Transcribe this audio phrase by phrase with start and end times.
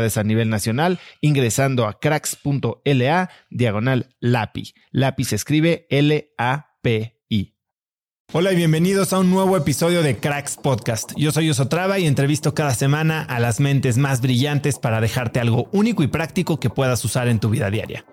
[0.00, 4.74] a nivel nacional ingresando a cracks.la diagonal LAPI.
[4.92, 7.54] LAPI se escribe L-A-P-I.
[8.32, 11.12] Hola y bienvenidos a un nuevo episodio de Cracks Podcast.
[11.16, 15.68] Yo soy Osotrava y entrevisto cada semana a las mentes más brillantes para dejarte algo
[15.72, 18.04] único y práctico que puedas usar en tu vida diaria.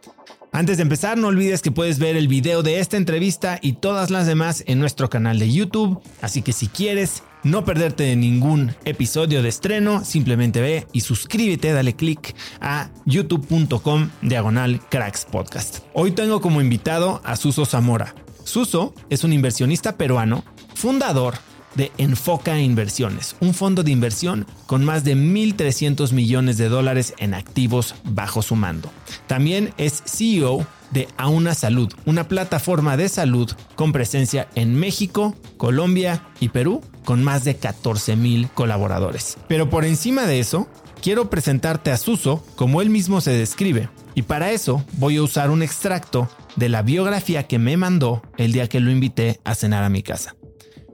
[0.52, 4.10] Antes de empezar, no olvides que puedes ver el video de esta entrevista y todas
[4.10, 9.44] las demás en nuestro canal de YouTube, así que si quieres no perderte ningún episodio
[9.44, 15.80] de estreno, simplemente ve y suscríbete, dale click a youtube.com diagonal cracks podcast.
[15.94, 18.16] Hoy tengo como invitado a Suso Zamora.
[18.44, 20.44] Suso es un inversionista peruano,
[20.74, 21.36] fundador
[21.78, 27.34] de Enfoca Inversiones, un fondo de inversión con más de 1.300 millones de dólares en
[27.34, 28.92] activos bajo su mando.
[29.28, 36.24] También es CEO de Auna Salud, una plataforma de salud con presencia en México, Colombia
[36.40, 39.38] y Perú, con más de 14 mil colaboradores.
[39.48, 40.68] Pero por encima de eso,
[41.02, 45.52] quiero presentarte a Suso como él mismo se describe, y para eso voy a usar
[45.52, 49.84] un extracto de la biografía que me mandó el día que lo invité a cenar
[49.84, 50.36] a mi casa.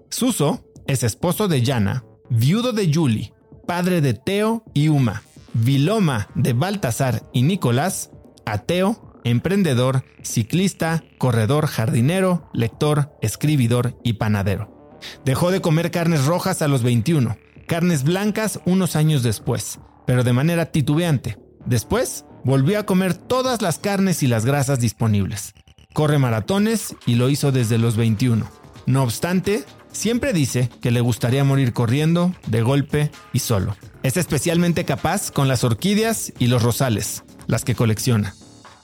[0.09, 3.33] Suso es esposo de Yana, viudo de Julie,
[3.67, 5.23] padre de Teo y Uma,
[5.53, 8.11] viloma de Baltasar y Nicolás,
[8.45, 14.99] ateo emprendedor, ciclista, corredor, jardinero, lector, escribidor y panadero.
[15.25, 20.33] Dejó de comer carnes rojas a los 21, carnes blancas unos años después, pero de
[20.33, 21.37] manera titubeante.
[21.65, 25.53] Después, volvió a comer todas las carnes y las grasas disponibles.
[25.93, 28.45] Corre maratones y lo hizo desde los 21.
[28.85, 33.77] No obstante, siempre dice que le gustaría morir corriendo, de golpe y solo.
[34.03, 38.35] Es especialmente capaz con las orquídeas y los rosales, las que colecciona.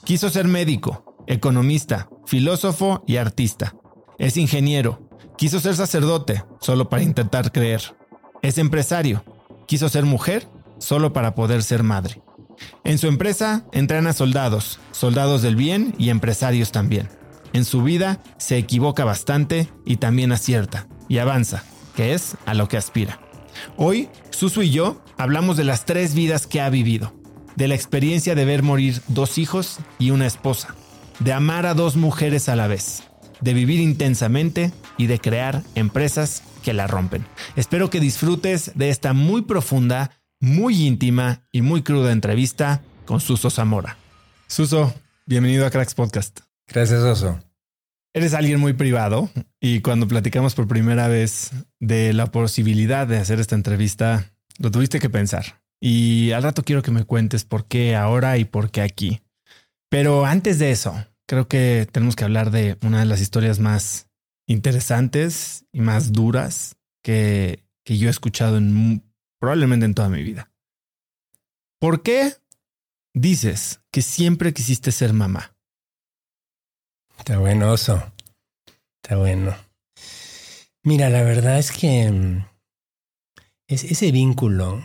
[0.06, 3.76] Quiso ser médico, economista, filósofo y artista.
[4.18, 5.10] Es ingeniero.
[5.38, 7.82] Quiso ser sacerdote, solo para intentar creer.
[8.42, 9.24] Es empresario.
[9.68, 12.22] Quiso ser mujer, solo para poder ser madre.
[12.84, 17.10] En su empresa entrena soldados, soldados del bien y empresarios también.
[17.54, 21.66] En su vida se equivoca bastante y también acierta, y avanza,
[21.96, 23.20] que es a lo que aspira.
[23.76, 27.20] Hoy, Susu y yo hablamos de las tres vidas que ha vivido
[27.60, 30.76] de la experiencia de ver morir dos hijos y una esposa,
[31.20, 33.04] de amar a dos mujeres a la vez,
[33.42, 37.26] de vivir intensamente y de crear empresas que la rompen.
[37.58, 43.50] Espero que disfrutes de esta muy profunda, muy íntima y muy cruda entrevista con Suso
[43.50, 43.98] Zamora.
[44.48, 44.94] Suso,
[45.26, 46.40] bienvenido a Cracks Podcast.
[46.70, 47.49] Gracias, Oso.
[48.20, 49.30] Eres alguien muy privado
[49.62, 55.00] y cuando platicamos por primera vez de la posibilidad de hacer esta entrevista, lo tuviste
[55.00, 55.62] que pensar.
[55.80, 59.22] Y al rato quiero que me cuentes por qué ahora y por qué aquí.
[59.88, 64.10] Pero antes de eso, creo que tenemos que hablar de una de las historias más
[64.48, 69.02] interesantes y más duras que, que yo he escuchado en,
[69.40, 70.52] probablemente en toda mi vida.
[71.80, 72.34] ¿Por qué
[73.14, 75.56] dices que siempre quisiste ser mamá?
[77.20, 78.02] Está bueno, oso.
[79.04, 79.56] Está bueno.
[80.84, 82.46] Mira, la verdad es que mm,
[83.68, 84.84] es, ese vínculo,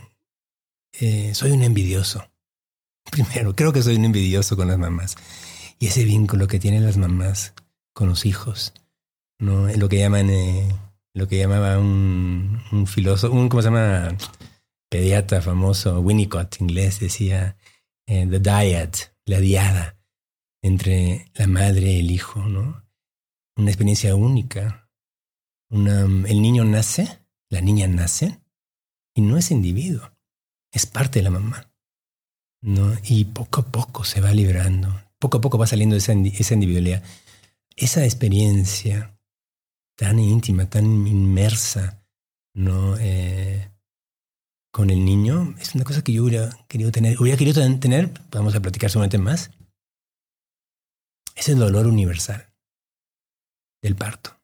[1.00, 2.28] eh, soy un envidioso.
[3.10, 5.16] Primero, creo que soy un envidioso con las mamás.
[5.78, 7.54] Y ese vínculo que tienen las mamás
[7.94, 8.74] con los hijos,
[9.38, 9.68] ¿no?
[9.68, 10.68] Lo que llaman, eh,
[11.14, 14.16] lo que llamaba un, un filósofo, un, ¿cómo se llama?
[14.90, 17.56] Pediatra famoso, Winnicott, inglés, decía,
[18.06, 18.90] eh, the dyad,
[19.24, 19.96] la diada
[20.64, 22.82] entre la madre y el hijo, ¿no?
[23.54, 24.90] Una experiencia única.
[25.68, 27.20] Una, el niño nace,
[27.50, 28.40] la niña nace,
[29.14, 30.10] y no es individuo,
[30.72, 31.70] es parte de la mamá.
[32.62, 32.94] ¿no?
[33.04, 34.88] Y poco a poco se va liberando,
[35.18, 37.02] poco a poco va saliendo esa, esa individualidad.
[37.76, 39.18] Esa experiencia
[39.96, 42.02] tan íntima, tan inmersa,
[42.54, 42.96] ¿no?
[42.98, 43.70] Eh,
[44.72, 47.20] con el niño, es una cosa que yo hubiera querido tener.
[47.20, 49.50] Hubiera querido tener, vamos a platicar solamente más,
[51.34, 52.52] es el dolor universal
[53.82, 54.40] del parto.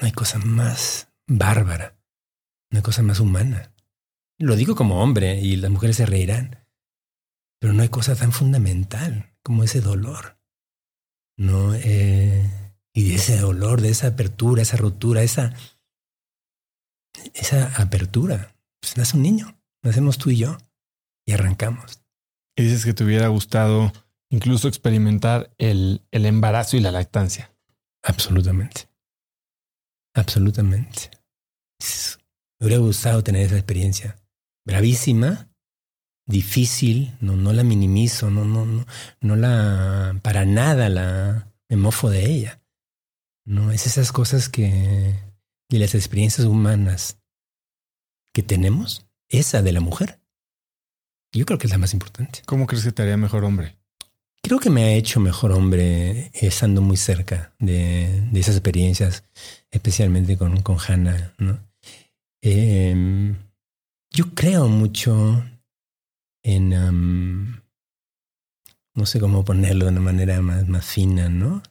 [0.00, 1.98] No hay cosa más bárbara,
[2.70, 3.74] no hay cosa más humana.
[4.38, 6.66] Lo digo como hombre y las mujeres se reirán,
[7.60, 10.38] pero no hay cosa tan fundamental como ese dolor.
[11.36, 15.54] No, eh, y de ese dolor, de esa apertura, esa rotura, esa,
[17.34, 18.54] esa apertura.
[18.80, 20.58] Pues nace un niño, nacemos tú y yo
[21.26, 22.02] y arrancamos.
[22.56, 23.92] Y dices que te hubiera gustado
[24.30, 27.52] incluso experimentar el, el embarazo y la lactancia.
[28.02, 28.88] Absolutamente.
[30.14, 31.10] Absolutamente.
[32.58, 34.16] Me hubiera gustado tener esa experiencia.
[34.64, 35.50] Bravísima,
[36.26, 38.86] difícil, no, no la minimizo, no, no, no,
[39.20, 42.62] no la, para nada la, me mofo de ella.
[43.46, 45.14] No, es esas cosas que,
[45.68, 47.18] de las experiencias humanas
[48.32, 50.20] que tenemos, esa de la mujer.
[51.32, 52.42] Yo creo que es la más importante.
[52.46, 53.79] ¿Cómo crees que te haría mejor hombre?
[54.42, 59.24] Creo que me ha hecho mejor hombre estando muy cerca de, esas experiencias,
[59.70, 61.34] especialmente con, con Hannah.
[62.42, 63.34] Eh,
[64.10, 65.44] yo creo mucho
[66.42, 67.60] en, um,
[68.94, 71.62] no sé cómo ponerlo de una manera más, más fina, ¿no?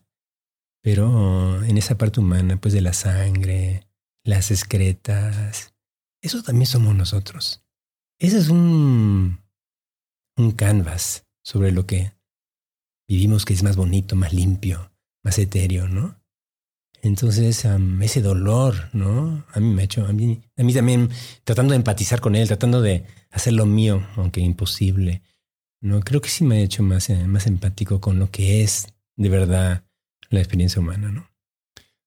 [0.81, 3.88] Pero en esa parte humana, pues de la sangre,
[4.24, 5.74] las excretas,
[6.21, 7.63] eso también somos nosotros.
[8.19, 9.39] Ese es un,
[10.38, 12.13] un canvas sobre lo que
[13.10, 14.92] vivimos que es más bonito, más limpio,
[15.24, 16.22] más etéreo, ¿no?
[17.02, 17.66] Entonces,
[18.02, 19.46] ese dolor, ¿no?
[19.52, 21.10] A mí me ha hecho, a mí, a mí también,
[21.44, 25.24] tratando de empatizar con él, tratando de hacer lo mío, aunque imposible,
[25.82, 26.02] ¿no?
[26.02, 29.30] Creo que sí me ha hecho más, eh, más empático con lo que es de
[29.30, 29.86] verdad
[30.30, 31.32] la experiencia humana, ¿no?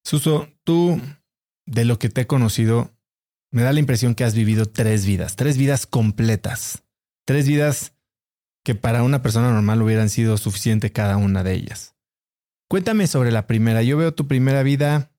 [0.05, 1.01] Suso, tú,
[1.67, 2.93] de lo que te he conocido,
[3.51, 6.85] me da la impresión que has vivido tres vidas, tres vidas completas,
[7.25, 7.95] tres vidas
[8.65, 11.95] que para una persona normal hubieran sido suficiente cada una de ellas.
[12.69, 13.83] Cuéntame sobre la primera.
[13.83, 15.11] Yo veo tu primera vida,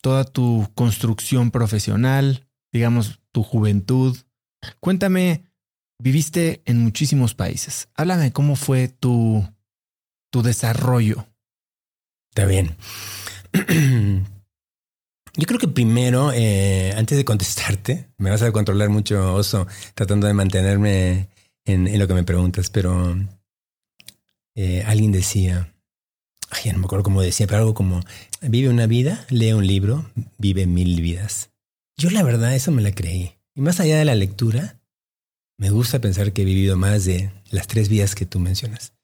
[0.00, 4.16] toda tu construcción profesional, digamos, tu juventud.
[4.80, 5.44] Cuéntame,
[5.98, 7.88] viviste en muchísimos países.
[7.94, 9.44] Háblame cómo fue tu,
[10.30, 11.26] tu desarrollo.
[12.30, 12.76] Está bien.
[15.36, 20.26] Yo creo que primero, eh, antes de contestarte, me vas a controlar mucho, Oso, tratando
[20.26, 21.28] de mantenerme
[21.64, 23.16] en, lo que me preguntas, pero
[24.54, 25.74] eh, alguien decía,
[26.50, 28.00] ay, no me acuerdo cómo decía, pero algo como,
[28.42, 31.50] vive una vida, lee un libro, vive mil vidas.
[31.96, 33.36] Yo la verdad eso me la creí.
[33.54, 34.80] Y más allá de la lectura,
[35.58, 38.94] me gusta pensar que he vivido más de las tres vidas que tú mencionas.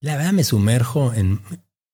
[0.00, 1.40] La verdad me sumerjo en,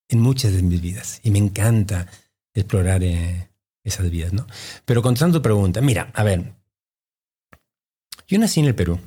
[0.08, 2.08] en muchas de mis vidas y me encanta
[2.54, 3.50] explorar eh,
[3.84, 4.46] esas vidas, ¿no?
[4.84, 6.54] Pero contestando tu pregunta, mira, a ver,
[8.28, 8.98] yo nací en el Perú.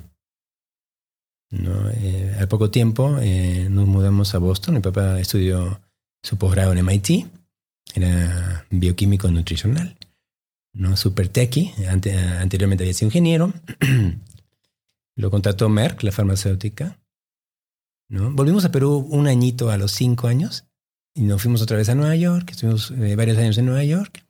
[1.50, 1.90] ¿No?
[1.90, 4.74] Eh, al poco tiempo eh, nos mudamos a Boston.
[4.74, 5.80] Mi papá estudió
[6.22, 7.26] su posgrado en MIT.
[7.94, 9.96] Era bioquímico nutricional.
[10.72, 10.96] ¿no?
[10.96, 11.72] Super techy.
[11.88, 13.52] anteriormente había sido ingeniero.
[15.16, 16.98] Lo contrató Merck, la farmacéutica.
[18.08, 20.66] Volvimos a Perú un añito a los cinco años.
[21.14, 22.50] Y nos fuimos otra vez a Nueva York.
[22.50, 24.24] Estuvimos eh, varios años en Nueva York.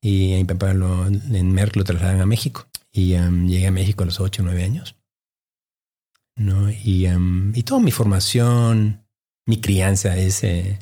[0.00, 2.66] Y a mi papá lo, en Merck lo trasladaron a México.
[2.90, 4.95] Y um, llegué a México a los ocho o nueve años.
[6.36, 6.70] ¿No?
[6.70, 9.06] Y, um, y toda mi formación,
[9.46, 10.78] mi crianza es, eh,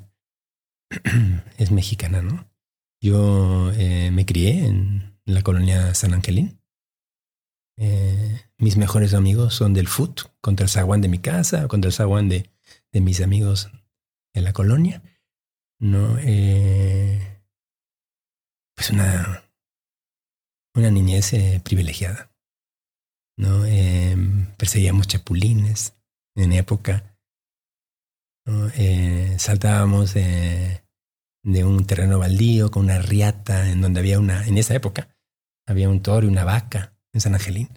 [1.59, 2.47] es mexicana, ¿no?
[3.01, 6.61] Yo eh, me crié en la colonia San Angelín.
[7.77, 11.95] Eh, mis mejores amigos son del FUT, contra el zaguán de mi casa, contra el
[11.95, 12.51] zaguán de,
[12.93, 13.71] de mis amigos
[14.33, 15.03] en la colonia.
[15.81, 16.17] ¿no?
[18.75, 19.45] pues una,
[20.75, 22.31] una niñez eh, privilegiada.
[23.37, 23.65] ¿No?
[23.65, 25.95] Em, perseguíamos chapulines
[26.37, 27.17] en época.
[28.77, 30.83] Eh, saltábamos de,
[31.43, 35.09] de, un terreno baldío con una riata en donde había una, en esa época,
[35.67, 37.71] había un toro y una vaca en San Angelín.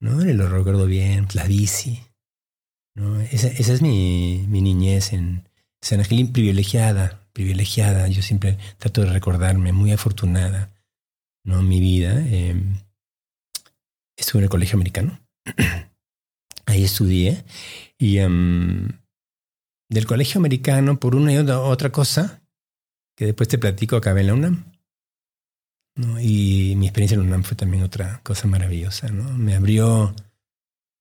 [0.00, 0.22] ¿no?
[0.22, 2.02] Lo recuerdo bien, la bici.
[2.94, 3.20] ¿no?
[3.20, 5.48] Esa, esa es mi, mi niñez en
[5.80, 8.08] San Angelín privilegiada, privilegiada.
[8.08, 10.74] Yo siempre trato de recordarme, muy afortunada,
[11.44, 11.62] ¿no?
[11.62, 12.14] Mi vida.
[12.26, 12.54] Eh,
[14.20, 15.20] estuve en el colegio americano.
[16.66, 17.44] Ahí estudié.
[17.98, 18.88] Y em,
[19.88, 22.42] del colegio americano, por una y otra, cosa,
[23.16, 24.64] que después te platico, acabé en la UNAM.
[26.20, 29.08] Y mi experiencia en la UNAM fue también otra cosa maravillosa.
[29.08, 29.36] ¿no?
[29.36, 30.14] Me abrió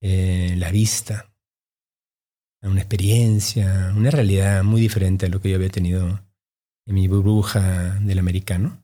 [0.02, 1.32] eh, la vista
[2.62, 6.20] a una experiencia, una realidad muy diferente a lo que yo había tenido
[6.86, 8.84] en mi burbuja del americano.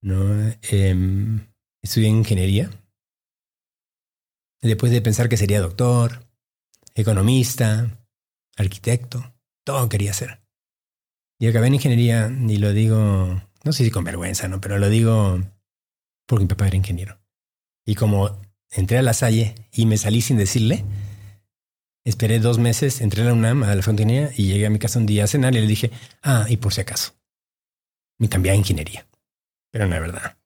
[0.00, 0.52] ¿no?
[0.62, 1.40] Em,
[1.82, 2.70] estudié ingeniería
[4.68, 6.26] después de pensar que sería doctor,
[6.94, 8.06] economista,
[8.56, 10.40] arquitecto, todo quería ser.
[11.38, 14.60] Y acabé en ingeniería y lo digo, no sé si con vergüenza, ¿no?
[14.60, 15.40] Pero lo digo
[16.26, 17.20] porque mi papá era ingeniero.
[17.84, 18.40] Y como
[18.70, 20.84] entré a la Salle y me salí sin decirle,
[22.04, 24.98] esperé dos meses, entré a la UNAM, a la fontanería, y llegué a mi casa
[24.98, 25.90] un día a cenar y le dije,
[26.22, 27.12] ah, y por si acaso,
[28.18, 29.06] me cambié a ingeniería.
[29.70, 30.38] Pero no es verdad.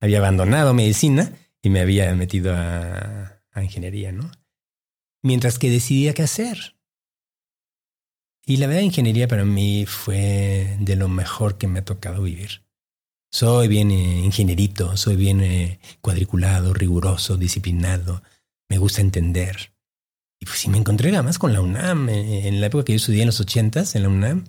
[0.00, 4.30] Había abandonado medicina y me había metido a a ingeniería, ¿no?
[5.22, 6.76] Mientras que decidía qué hacer.
[8.44, 12.62] Y la verdad, ingeniería para mí fue de lo mejor que me ha tocado vivir.
[13.32, 18.22] Soy bien eh, ingenierito, soy bien eh, cuadriculado, riguroso, disciplinado,
[18.68, 19.72] me gusta entender.
[20.38, 22.96] Y pues si me encontré más con la UNAM, eh, en la época que yo
[22.96, 24.44] estudié en los ochentas, en la UNAM,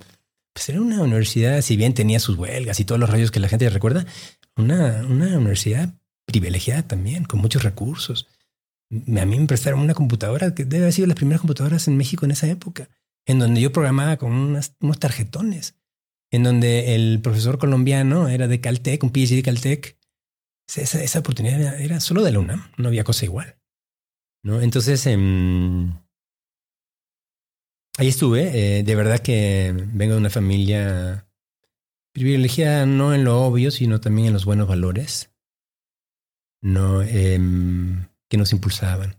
[0.54, 3.48] pues era una universidad, si bien tenía sus huelgas y todos los rayos que la
[3.48, 4.06] gente recuerda,
[4.56, 5.94] una, una universidad
[6.26, 8.28] privilegiada también, con muchos recursos
[8.92, 12.26] a mí me prestaron una computadora que debe haber sido las primeras computadoras en México
[12.26, 12.90] en esa época,
[13.26, 15.76] en donde yo programaba con unos tarjetones,
[16.32, 19.98] en donde el profesor colombiano era de Caltech, un PhD de Caltech.
[20.68, 23.58] Esa, esa oportunidad era, solo de la UNAM, no había cosa igual.
[24.44, 24.62] ¿no?
[24.62, 25.94] Entonces, em,
[27.98, 28.80] ahí estuve.
[28.80, 31.28] Eh, de verdad que vengo de una familia
[32.14, 35.32] privilegiada, no en lo obvio, sino también en los buenos valores.
[36.62, 37.40] No, eh,
[38.30, 39.18] que nos impulsaban.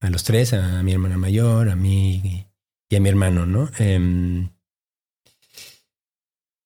[0.00, 2.46] A los tres, a mi hermana mayor, a mí
[2.88, 3.70] y a mi hermano, ¿no?
[3.78, 4.50] Em,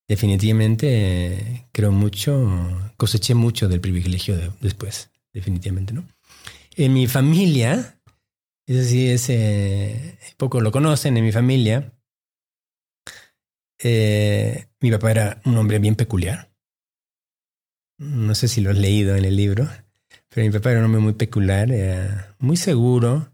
[0.08, 6.08] definitivamente creo mucho, coseché mucho del privilegio después, definitivamente, ¿no?
[6.76, 8.00] En mi familia,
[8.66, 11.92] es decir, ese, poco lo conocen, en mi familia,
[13.78, 16.50] eh, mi papá era un hombre bien peculiar.
[17.98, 19.68] No sé si lo has leído en el libro.
[20.36, 23.32] Pero mi papá era un hombre muy peculiar, muy seguro.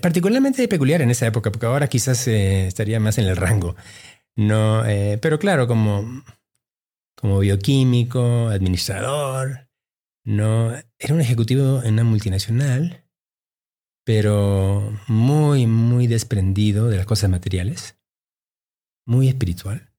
[0.00, 3.74] Particularmente peculiar en esa época, porque ahora quizás eh, estaría más en el rango.
[4.36, 6.22] No, eh, pero claro, como,
[7.16, 9.68] como bioquímico, administrador,
[10.24, 13.04] no, era un ejecutivo en una multinacional,
[14.04, 17.98] pero muy, muy desprendido de las cosas materiales,
[19.08, 19.92] muy espiritual,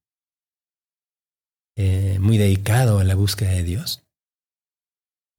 [1.76, 4.08] eh, muy dedicado a la búsqueda de Dios.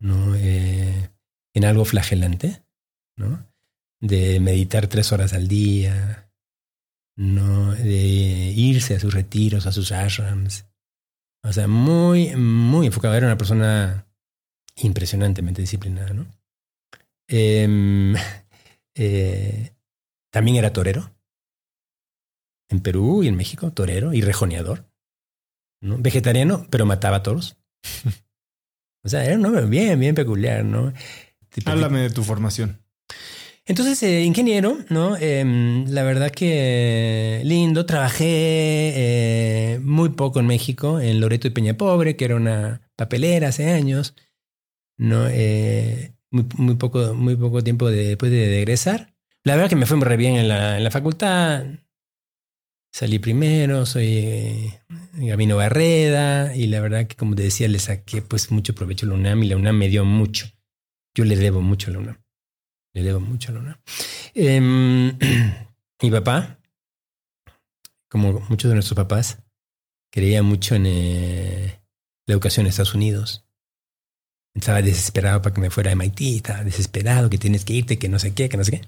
[0.04, 0.36] ¿No?
[0.36, 1.10] Eh,
[1.54, 2.62] en algo flagelante,
[3.16, 3.48] ¿no?
[4.02, 6.30] De meditar tres horas al día,
[7.16, 7.74] ¿no?
[7.74, 10.66] De irse a sus retiros, a sus ashrams.
[11.42, 13.16] O sea, muy, muy enfocado.
[13.16, 14.06] Era una persona
[14.76, 16.28] impresionantemente disciplinada, ¿no?
[17.30, 18.14] Em,
[18.96, 19.74] eh,
[20.32, 21.16] también era torero.
[22.70, 24.86] En Perú y en México, torero y rejoneador.
[25.82, 25.98] ¿no?
[25.98, 27.58] Vegetariano, pero mataba toros.
[29.04, 30.94] O sea, era un nombre bien, bien peculiar, ¿no?
[31.66, 32.80] Háblame de tu formación.
[33.66, 35.16] Entonces, eh, ingeniero, ¿no?
[35.18, 37.86] Em, la verdad que lindo.
[37.86, 43.50] Trabajé eh, muy poco en México, en Loreto y Peña Pobre, que era una papelera
[43.50, 44.16] hace años,
[44.98, 45.28] ¿no?
[45.30, 49.14] Eh, muy, muy, poco, muy poco tiempo después de, egresar.
[49.44, 51.66] La verdad que me fue muy bien en la, en la facultad.
[52.94, 54.82] Salí primero, soy eh,
[55.14, 59.10] Gabino Barreda y la verdad que como te decía le saqué pues mucho provecho a
[59.10, 60.46] la UNAM y la UNAM me dio mucho.
[61.16, 62.24] Yo le debo mucho a la UNAM.
[62.94, 63.78] Le debo mucho a la UNAM.
[64.36, 65.18] Em,
[66.04, 66.60] mi papá,
[68.12, 69.40] como muchos de nuestros papás,
[70.12, 71.82] creía mucho en eh,
[72.28, 73.44] la educación en Estados Unidos.
[74.54, 78.08] Estaba desesperado para que me fuera a MIT, estaba desesperado que tienes que irte, que
[78.08, 78.82] no sé qué, que no sé qué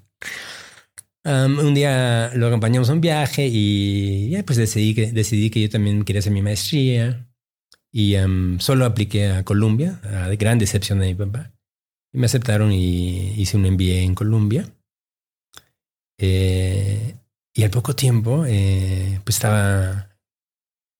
[1.26, 6.04] un día lo acompañamos a un viaje y pues decidí que, decidí que yo también
[6.04, 7.28] quería hacer mi maestría.
[7.92, 8.16] Y
[8.60, 11.54] solo apliqué a Columbia, a gran decepción de mi papá.
[12.14, 14.70] Y me aceptaron y hice un MBA en Columbia.
[16.18, 17.16] Eh,
[17.54, 20.10] y al poco tiempo, eh, pues estaba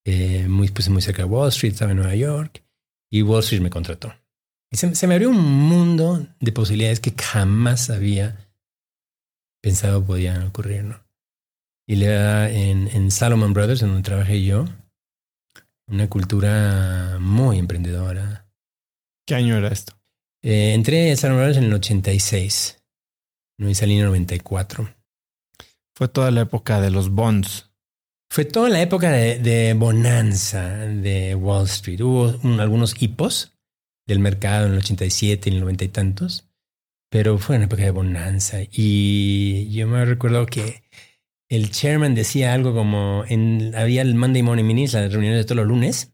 [0.04, 2.62] eh, muy, pues muy cerca de Wall Street, estaba en Nueva York,
[3.10, 4.14] y Wall Street me contrató.
[4.70, 8.45] Y se, me abrió un mundo de posibilidades que jamás había
[9.66, 11.04] pensado podían ocurrir, ¿no?
[11.88, 14.64] Y le da en, en Salomon Brothers, en donde trabajé yo,
[15.88, 18.46] una cultura muy emprendedora.
[19.26, 19.94] ¿Qué año era esto?
[20.44, 22.80] Eh, entré en Salomon Brothers en el 86,
[23.58, 24.88] no y salí en el 94.
[25.96, 27.68] Fue toda la época de los bonds.
[28.30, 32.00] Fue toda la época de, bonanza de Wall Street.
[32.02, 33.58] Hubo algunos hipos
[34.06, 36.45] del mercado en el 87 y en el 90 y tantos,
[37.10, 38.58] pero fue una época de bonanza.
[38.70, 40.82] Y yo me recuerdo que
[41.48, 45.56] el chairman decía algo como, en, había el Monday Morning Minutes, las reuniones de todos
[45.56, 46.12] los lunes,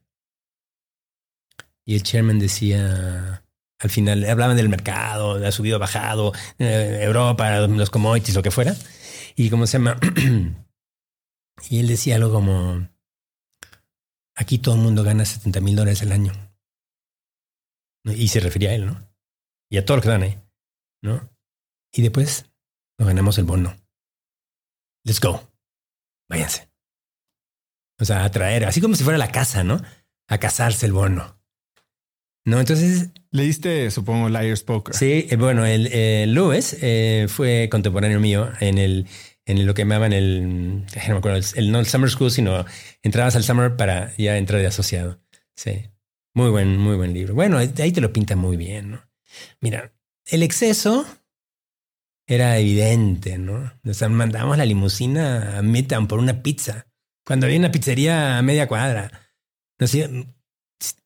[1.84, 3.44] y el chairman decía,
[3.82, 8.76] al final, hablaban del mercado, ha subido, bajado, eh, Europa, los commodities, lo que fuera.
[9.34, 9.98] Y cómo se llama.
[11.70, 12.88] y él decía algo como:
[14.36, 16.32] aquí todo el mundo gana 70 mil dólares al año.
[18.04, 19.08] Y se refería a él, ¿no?
[19.68, 20.38] Y a todo lo que dan ahí,
[21.02, 21.30] ¿no?
[21.92, 22.46] Y después
[22.98, 23.76] nos ganamos el bono.
[25.04, 25.52] Let's go.
[26.28, 26.70] Váyanse.
[28.00, 29.80] O sea, a traer, así como si fuera la casa, ¿no?
[30.28, 31.38] A casarse el bono.
[32.44, 33.10] No, entonces.
[33.30, 34.94] Leíste, supongo, Liar's Poker.
[34.94, 39.06] Sí, eh, bueno, el, eh, Lewis eh, fue contemporáneo mío en el
[39.44, 42.64] en lo que llamaban el, no me acuerdo, el, no el Summer School, sino
[43.02, 45.20] entrabas al Summer para ya entrar de asociado.
[45.56, 45.90] Sí.
[46.34, 47.34] Muy buen, muy buen libro.
[47.34, 49.10] Bueno, ahí te lo pinta muy bien, ¿no?
[49.60, 49.92] Mira,
[50.32, 51.06] el exceso
[52.26, 53.72] era evidente, ¿no?
[53.82, 56.86] Nos mandamos la limusina a Midtown por una pizza.
[57.24, 59.28] Cuando había una pizzería a media cuadra.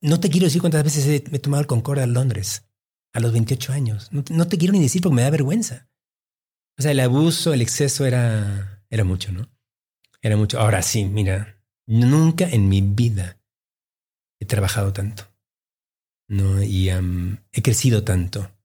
[0.01, 2.69] No, te quiero decir cuántas veces he, he tomado el Concorde a Londres
[3.13, 4.11] a los 28 años.
[4.13, 5.91] No, te quiero ni decir porque me da vergüenza.
[6.79, 9.51] O sea, el abuso, el exceso era, era mucho, ¿no?
[10.23, 10.61] Era mucho.
[10.61, 13.41] Ahora sí, mira, nunca en mi vida
[14.39, 15.37] he trabajado tanto.
[16.29, 16.63] ¿no?
[16.63, 18.56] Y he crecido tanto.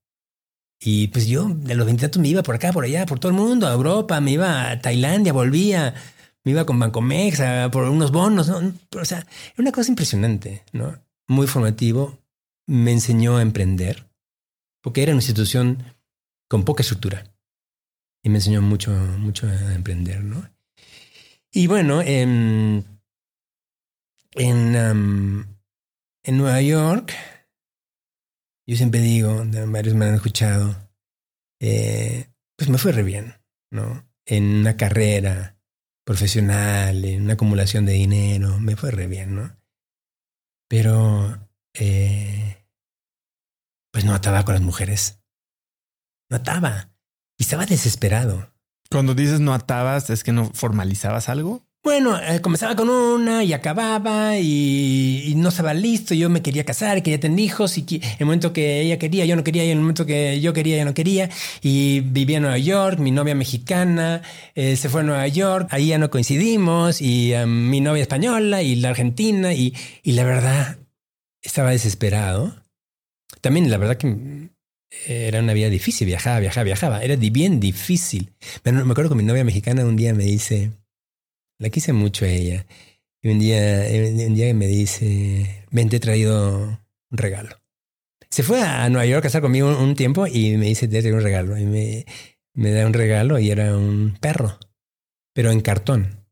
[0.84, 3.38] Y pues yo de los veintitantos me iba por acá, por allá, por todo el
[3.38, 5.94] mundo, a Europa, me iba a Tailandia, volvía,
[6.42, 8.74] me iba con Bancomex por unos bonos, ¿no?
[9.00, 10.98] O sea, era una cosa impresionante, ¿no?
[11.28, 12.18] Muy formativo.
[12.66, 14.08] Me enseñó a emprender,
[14.80, 15.84] porque era una institución
[16.48, 17.32] con poca estructura.
[18.24, 20.48] Y me enseñó mucho, mucho a emprender, ¿no?
[21.52, 22.84] Y bueno, en,
[24.32, 24.74] en,
[26.24, 27.12] en Nueva York,
[28.66, 30.76] yo siempre digo, varios me han escuchado,
[31.60, 33.34] eh, pues me fue re bien,
[33.70, 34.08] ¿no?
[34.26, 35.58] En una carrera
[36.04, 39.56] profesional, en una acumulación de dinero, me fue re bien, ¿no?
[40.68, 42.66] Pero, eh,
[43.92, 45.22] pues no ataba con las mujeres.
[46.30, 46.94] No ataba.
[47.38, 48.52] Y estaba desesperado.
[48.90, 51.66] Cuando dices no atabas, ¿es que no formalizabas algo?
[51.84, 56.14] Bueno, eh, comenzaba con una y acababa y, no estaba listo.
[56.14, 59.34] Yo me quería casar, quería tener hijos y en el momento que ella quería, yo
[59.34, 61.28] no quería y en el momento que yo quería, ella no quería.
[61.60, 64.22] Y vivía en Nueva York, mi novia mexicana
[64.54, 68.62] eh, se fue a Nueva York, ahí ya no coincidimos y um, mi novia española
[68.62, 70.78] y la argentina y, y la verdad
[71.42, 72.64] estaba desesperado.
[73.40, 74.50] También la verdad que
[75.06, 77.02] era una vida difícil, viajaba, viajaba, viajaba.
[77.02, 78.32] Era bien difícil.
[78.62, 80.70] Me acuerdo que mi novia mexicana un día me dice,
[81.62, 82.66] la quise mucho a ella.
[83.22, 83.86] Y un día,
[84.26, 87.56] un día me dice, ven, he traído un regalo.
[88.30, 91.12] Se fue a Nueva York a estar conmigo un, tiempo y me dice, te he
[91.12, 91.56] un regalo.
[91.56, 92.04] Y me,
[92.54, 94.58] me da un regalo y era un perro,
[95.32, 96.26] pero en cartón.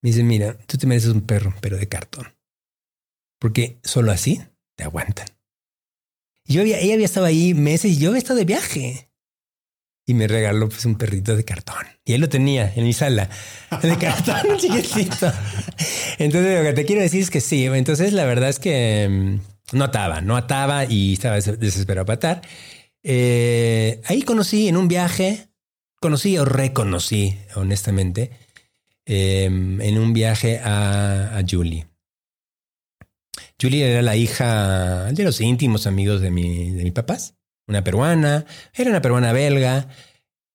[0.00, 2.34] Me dice, mira, tú te mereces un perro, pero de cartón.
[3.38, 4.40] Porque solo así
[4.74, 5.26] te aguantan.
[6.46, 9.11] Yo había, ella había estado ahí meses y yo había estado de viaje
[10.04, 11.86] y me regaló pues un perrito de cartón.
[12.04, 13.28] Y él lo tenía en mi sala,
[13.82, 15.32] de cartón chiquitito.
[16.18, 19.76] Entonces lo que te quiero decir es que sí, entonces la verdad es que mm,
[19.76, 22.42] no ataba, no ataba y estaba desesperado para atar.
[23.04, 25.48] Eh, ahí conocí en un viaje,
[26.00, 28.30] conocí o reconocí, honestamente,
[29.06, 31.86] em, en un viaje a, a Julie.
[33.60, 37.36] Julie era la hija de los íntimos amigos de, mi, de mis papás
[37.72, 39.88] una peruana, era una peruana belga,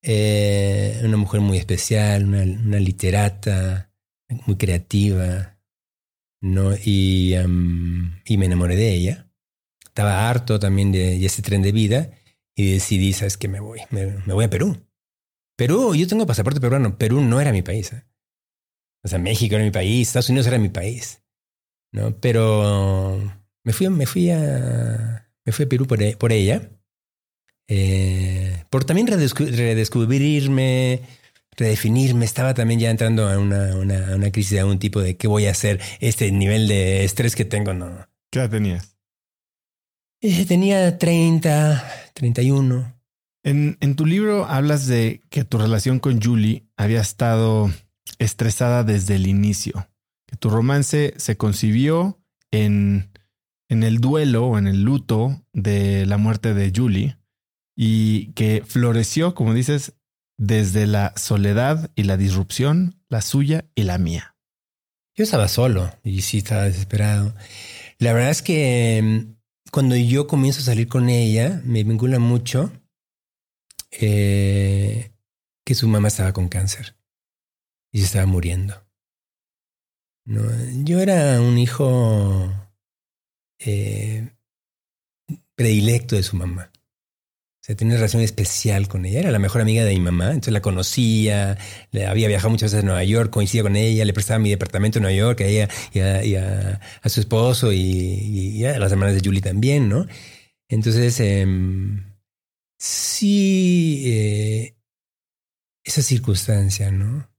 [0.03, 3.91] eh, una mujer muy especial, una, literata,
[4.45, 5.57] muy creativa,
[6.41, 6.75] ¿no?
[6.75, 7.35] Y,
[8.25, 9.29] y, me enamoré de ella.
[9.83, 12.11] Estaba harto también de, ese tren de vida
[12.55, 13.47] y decidí, ¿sabes qué?
[13.47, 14.77] Me voy, me, voy a Perú.
[15.57, 17.91] Perú, yo tengo pasaporte peruano, Perú no era mi país.
[17.93, 18.03] ¿eh?
[19.03, 21.23] O sea, México era mi país, Estados Unidos era mi país.
[21.91, 22.15] ¿no?
[22.19, 23.19] Pero
[23.63, 26.69] me fui, me fui a, me fui a Perú por, por ella.
[27.67, 31.01] Eh, por también redescubrirme,
[31.55, 32.25] redefinirme.
[32.25, 35.47] Estaba también ya entrando a una, una, una, crisis de algún tipo de qué voy
[35.47, 38.07] a hacer, este nivel de estrés que tengo, no.
[38.31, 38.95] ¿Qué edad tenías?
[40.21, 42.93] Eh, tenía 30, 31.
[43.43, 47.71] En, en tu libro hablas de que tu relación con Julie había estado
[48.19, 49.87] estresada desde el inicio,
[50.25, 52.19] que tu romance se concibió
[52.51, 53.09] en,
[53.69, 57.16] en el duelo o en el luto de la muerte de Julie
[57.79, 59.93] y que floreció, como dices,
[60.35, 64.35] desde la soledad y la disrupción, la suya y la mía.
[65.15, 67.35] Yo estaba solo y sí estaba desesperado.
[67.99, 72.71] La verdad es que mm, cuando yo comienzo a salir con ella, me vincula mucho
[73.91, 75.11] eh,
[75.63, 76.95] que su mamá estaba con cáncer
[77.91, 78.83] y se estaba muriendo.
[80.25, 80.43] No,
[80.83, 82.51] yo era un hijo
[83.59, 84.31] eh,
[85.55, 86.71] predilecto de su mamá.
[87.67, 89.19] Sea, tenía relación especial con ella.
[89.19, 91.57] Era la mejor amiga de mi mamá, entonces la conocía,
[92.07, 95.03] había viajado muchas veces a Nueva York, coincidía con ella, le prestaba mi departamento en
[95.03, 99.89] Nueva York a ella y a, su esposo y, a las hermanas de Julie también,
[99.89, 100.07] ¿no?
[100.69, 102.15] Entonces, em,
[102.79, 104.77] sí, eh,
[105.83, 107.29] esa circunstancia, ¿no?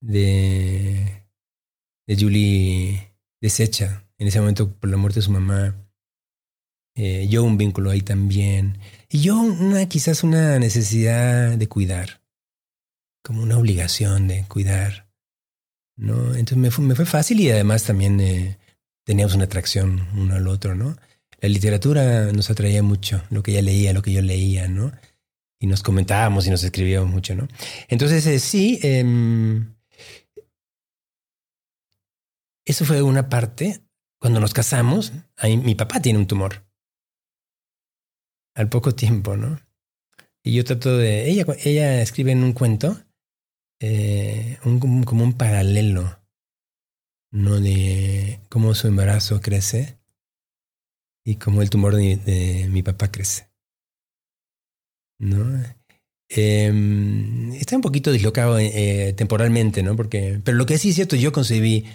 [0.00, 1.24] De,
[2.08, 5.76] de Julie deshecha en ese momento por la muerte de su mamá.
[6.96, 8.78] Eh, yo un vínculo ahí también.
[9.16, 12.20] Y yo una, quizás una necesidad de cuidar,
[13.22, 15.08] como una obligación de cuidar.
[15.96, 16.34] ¿no?
[16.34, 18.58] Entonces me fue, me fue fácil y además también eh,
[19.04, 20.98] teníamos una atracción uno al otro, ¿no?
[21.40, 24.92] La literatura nos atraía mucho, lo que ella leía, lo que yo leía, ¿no?
[25.58, 27.48] Y nos comentábamos y nos escribíamos mucho, ¿no?
[27.88, 29.76] Entonces, eh, sí, em,
[32.66, 33.80] eso fue una parte.
[34.18, 36.65] Cuando nos casamos, ahí, mi papá tiene un tumor.
[38.56, 39.60] Al poco tiempo, ¿no?
[40.42, 41.28] Y yo trato de...
[41.28, 42.96] Ella, ella escribe en un cuento
[43.80, 46.18] eh, un, como un paralelo,
[47.30, 47.60] ¿no?
[47.60, 49.98] De cómo su embarazo crece
[51.24, 53.50] y cómo el tumor de, mi papá crece.
[55.18, 55.62] ¿No?
[56.28, 59.96] Em, está un poquito dislocado eh, temporalmente, ¿no?
[59.96, 61.86] Porque, pero lo que sí es cierto, yo concebí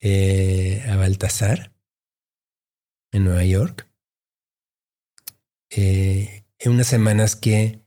[0.00, 1.72] eh, a Baltasar
[3.12, 3.91] en Nueva York
[5.76, 7.80] eh, en unas semanas que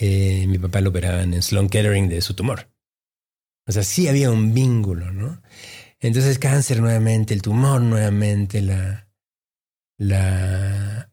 [0.00, 2.70] mi papá lo operaban en Sloan Kettering de su tumor.
[3.66, 5.42] O sea, sí había un vínculo, ¿no?
[6.00, 9.08] Entonces cáncer nuevamente, el tumor nuevamente, la,
[9.98, 11.12] la,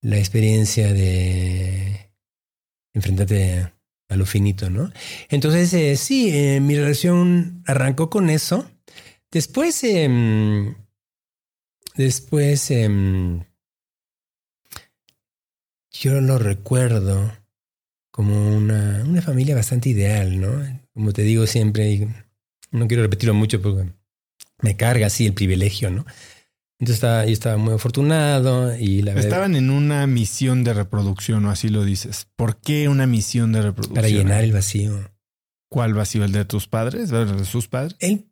[0.00, 2.12] la experiencia de
[2.94, 3.72] enfrentarte
[4.08, 4.90] a lo finito, ¿no?
[5.28, 8.70] Entonces, eh, sí, eh, mi relación arrancó con eso.
[9.30, 10.74] Después, em,
[11.96, 13.44] después, em,
[16.00, 17.32] yo lo recuerdo
[18.10, 20.80] como una, una familia bastante ideal, ¿no?
[20.94, 22.08] Como te digo siempre, y
[22.70, 23.90] no quiero repetirlo mucho porque
[24.62, 26.06] me carga así el privilegio, ¿no?
[26.78, 29.28] Entonces estaba, yo estaba muy afortunado y la verdad...
[29.28, 32.28] Estaban en una misión de reproducción, o así lo dices.
[32.36, 33.94] ¿Por qué una misión de reproducción?
[33.94, 35.10] Para llenar el vacío.
[35.70, 36.24] ¿Cuál vacío?
[36.24, 37.10] ¿El de tus padres?
[37.10, 37.96] ¿El de sus padres?
[37.98, 38.26] El,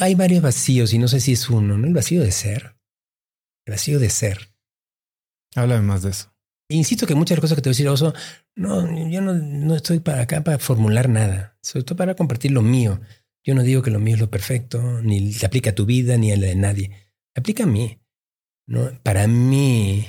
[0.00, 1.86] hay varios vacíos y no sé si es uno, ¿no?
[1.86, 2.76] El vacío de ser.
[3.66, 4.54] El vacío de ser.
[5.56, 6.32] Háblame más de eso.
[6.70, 8.14] Insisto que muchas cosas que te voy a decir, Oso,
[8.54, 11.58] no, yo no, no estoy para acá para formular nada.
[11.62, 13.00] Estoy para compartir lo mío.
[13.44, 16.18] Yo no digo que lo mío es lo perfecto, ni se aplica a tu vida,
[16.18, 17.98] ni a la de nadie aplica a mí.
[18.66, 19.00] ¿no?
[19.02, 20.06] Para mí,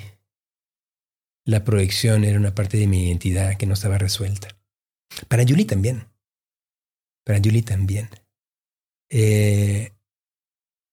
[1.46, 4.50] la proyección era una parte de mi identidad que no estaba resuelta.
[5.28, 6.08] Para Julie también.
[7.24, 8.10] Para Julie también.
[9.10, 9.94] Eh,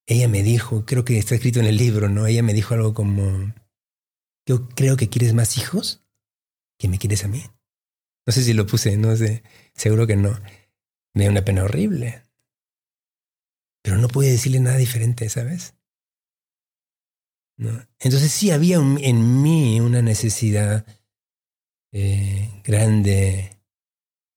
[0.07, 2.27] ella me dijo, creo que está escrito en el libro, ¿no?
[2.27, 3.53] Ella me dijo algo como,
[4.47, 6.05] yo creo que quieres más hijos
[6.79, 7.43] que me quieres a mí.
[8.27, 9.43] No sé si lo puse, no sé,
[9.75, 10.41] seguro que no.
[11.15, 12.23] Me da una pena horrible.
[13.83, 15.75] Pero no pude decirle nada diferente, ¿sabes?
[17.59, 20.85] Entonces sí había en mí una necesidad
[21.93, 23.59] eh, grande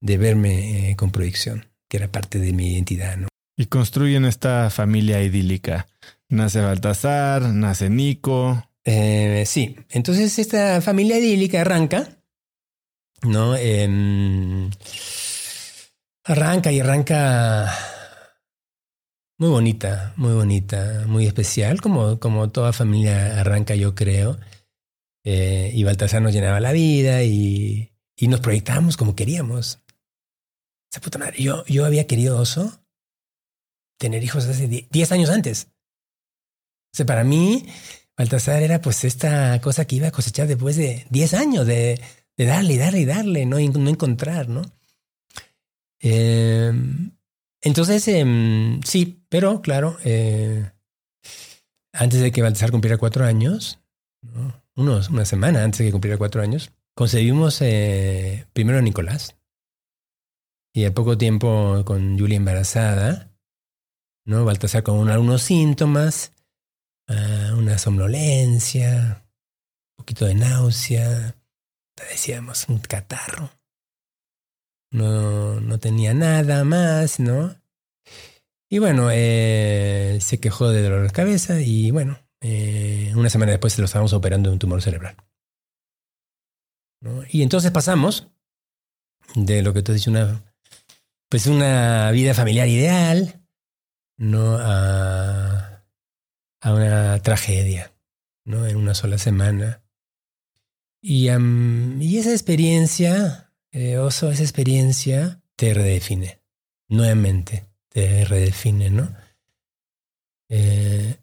[0.02, 3.18] de verme eh, con proyección, que era parte de mi identidad.
[3.18, 3.28] ¿no?
[3.58, 5.88] Y construyen esta familia idílica.
[6.30, 8.69] Nace Baltasar, nace Nico.
[8.92, 12.24] Eh, sí, entonces esta familia idílica arranca,
[13.22, 13.56] ¿no?
[13.56, 14.72] Em,
[16.24, 17.72] arranca y arranca
[19.38, 24.40] muy bonita, muy bonita, muy especial, como, como toda familia arranca, yo creo.
[25.24, 29.84] Eh, y Baltasar nos llenaba la vida y, y nos proyectábamos como queríamos.
[30.92, 31.44] Esa puta madre.
[31.44, 32.84] Yo, yo había querido oso
[34.00, 35.68] tener hijos hace 10 años antes.
[36.92, 37.68] O sea, para mí,
[38.20, 42.02] Baltasar era pues esta cosa que iba a cosechar después de 10 años de,
[42.36, 44.62] darle y darle y darle, no, no encontrar, ¿no?
[46.02, 46.70] Eh,
[47.62, 50.70] entonces, eh, sí, pero claro, eh,
[51.94, 53.80] antes de que Baltasar cumpliera cuatro años,
[54.22, 54.54] ¿no?
[54.76, 59.38] Unos, una semana antes de que cumpliera cuatro años, concebimos eh, primero a Nicolás
[60.74, 63.32] y a poco tiempo con Julia embarazada,
[64.26, 64.44] ¿no?
[64.44, 66.34] Baltasar con algunos síntomas,
[67.10, 69.24] uh, una somnolencia,
[69.98, 71.36] un poquito de náusea,
[72.10, 73.52] decíamos un catarro.
[74.92, 77.56] No, no tenía nada más, ¿no?
[78.72, 83.74] Y bueno, eh, se quejó de dolor de cabeza y bueno, eh, una semana después
[83.74, 85.16] se lo estábamos operando de un tumor cerebral.
[87.02, 87.24] ¿no?
[87.30, 88.28] Y entonces pasamos
[89.36, 90.44] de lo que tú dices, una,
[91.30, 93.42] pues una vida familiar ideal,
[94.18, 94.58] ¿no?
[94.60, 95.79] A,
[96.62, 97.94] a una tragedia,
[98.46, 98.66] ¿no?
[98.68, 99.84] En una sola semana.
[101.02, 106.42] Y, y esa experiencia, eh, Oso, esa experiencia te redefine.
[106.88, 109.16] Nuevamente, te redefine, ¿no?
[110.50, 111.18] Eh,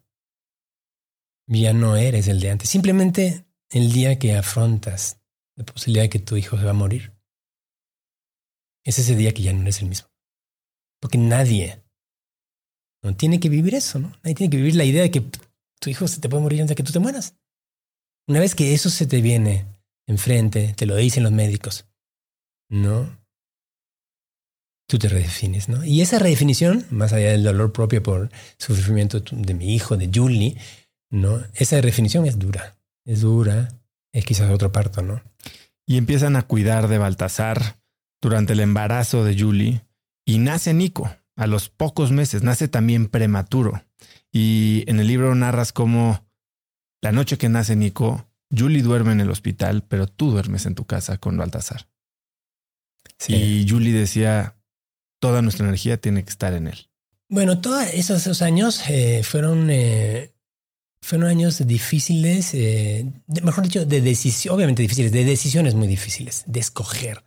[1.47, 2.69] ya no eres el de antes.
[2.69, 5.21] Simplemente el día que afrontas
[5.55, 7.13] la posibilidad de que tu hijo se va a morir,
[8.83, 10.09] es ese día que ya no eres el mismo.
[10.99, 11.83] Porque nadie
[13.03, 14.09] no tiene que vivir eso, ¿no?
[14.23, 15.23] Nadie tiene que vivir la idea de que
[15.79, 17.35] tu hijo se te puede morir antes de que tú te mueras.
[18.27, 19.65] Una vez que eso se te viene
[20.07, 21.85] enfrente, te lo dicen los médicos,
[22.69, 23.17] ¿no?
[24.89, 25.83] Tú te redefines, ¿no?
[25.83, 30.57] Y esa redefinición, más allá del dolor propio por sufrimiento de mi hijo, de Julie,
[31.09, 31.43] ¿no?
[31.53, 33.69] Esa redefinición es dura, es dura,
[34.13, 35.21] es quizás otro parto, ¿no?
[35.85, 37.79] Y empiezan a cuidar de Baltasar
[38.21, 39.81] durante el embarazo de Julie
[40.25, 41.09] y nace Nico.
[41.37, 43.83] A los pocos meses nace también prematuro.
[44.31, 46.27] Y en el libro narras cómo
[47.01, 50.85] la noche que nace Nico, Julie duerme en el hospital, pero tú duermes en tu
[50.85, 51.87] casa con Baltasar.
[53.19, 53.35] Sí.
[53.35, 54.57] Y Julie decía,
[55.19, 56.89] toda nuestra energía tiene que estar en él.
[57.29, 60.33] Bueno, todos esos, esos años eh, fueron, eh,
[61.01, 66.43] fueron años difíciles, eh, de, mejor dicho, de decisión, obviamente difíciles, de decisiones muy difíciles,
[66.47, 67.23] de escoger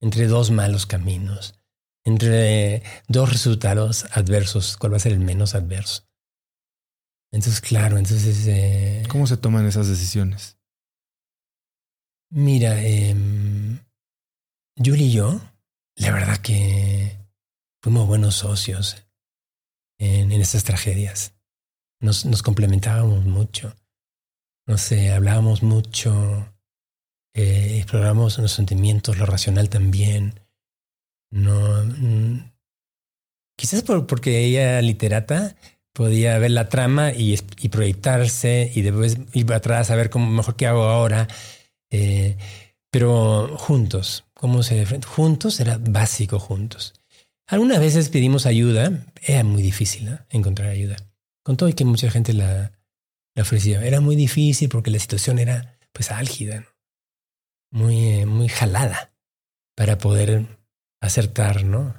[0.00, 1.57] entre dos malos caminos,
[2.08, 6.08] entre dos resultados adversos, cuál va a ser el menos adverso.
[7.30, 8.46] Entonces, claro, entonces...
[8.46, 10.58] Eh, ¿Cómo se toman esas decisiones?
[12.30, 13.14] Mira, eh,
[14.76, 15.40] y yo,
[15.96, 17.16] la verdad que
[17.82, 18.96] fuimos buenos socios
[19.98, 21.34] en, en estas tragedias.
[22.00, 23.74] Nos, nos, complementábamos mucho.
[24.66, 26.54] No sé, hablábamos mucho,
[27.34, 30.40] eh, exploramos los sentimientos, lo racional también.
[31.30, 32.52] No, mm,
[33.56, 35.56] quizás por, porque ella literata
[35.92, 37.36] podía ver la trama y,
[37.70, 41.28] proyectarse y después ir atrás a ver cómo mejor qué hago ahora.
[41.90, 42.36] Eh,
[42.90, 46.94] pero juntos, ¿cómo se Juntos era básico juntos.
[47.46, 50.96] Algunas veces pedimos ayuda, era muy difícil encontrar ayuda.
[51.42, 52.72] Con todo y que mucha gente la,
[53.34, 53.84] la ofrecía.
[53.84, 56.66] Era muy difícil porque la situación era pues álgida, ¿no?
[57.70, 59.12] muy, eh, muy jalada
[59.74, 60.57] para poder
[61.00, 61.94] acertar, ¿no?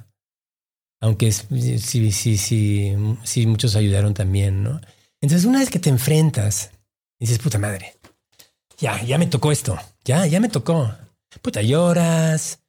[1.02, 4.80] Aunque sí, sí, sí, sí, muchos ayudaron también, ¿no?
[5.20, 6.72] Entonces, una vez que te enfrentas,
[7.18, 7.94] dices, puta madre,
[8.78, 10.94] ya, ya me tocó esto, ya, ya me tocó.
[11.42, 12.62] Puta, lloras,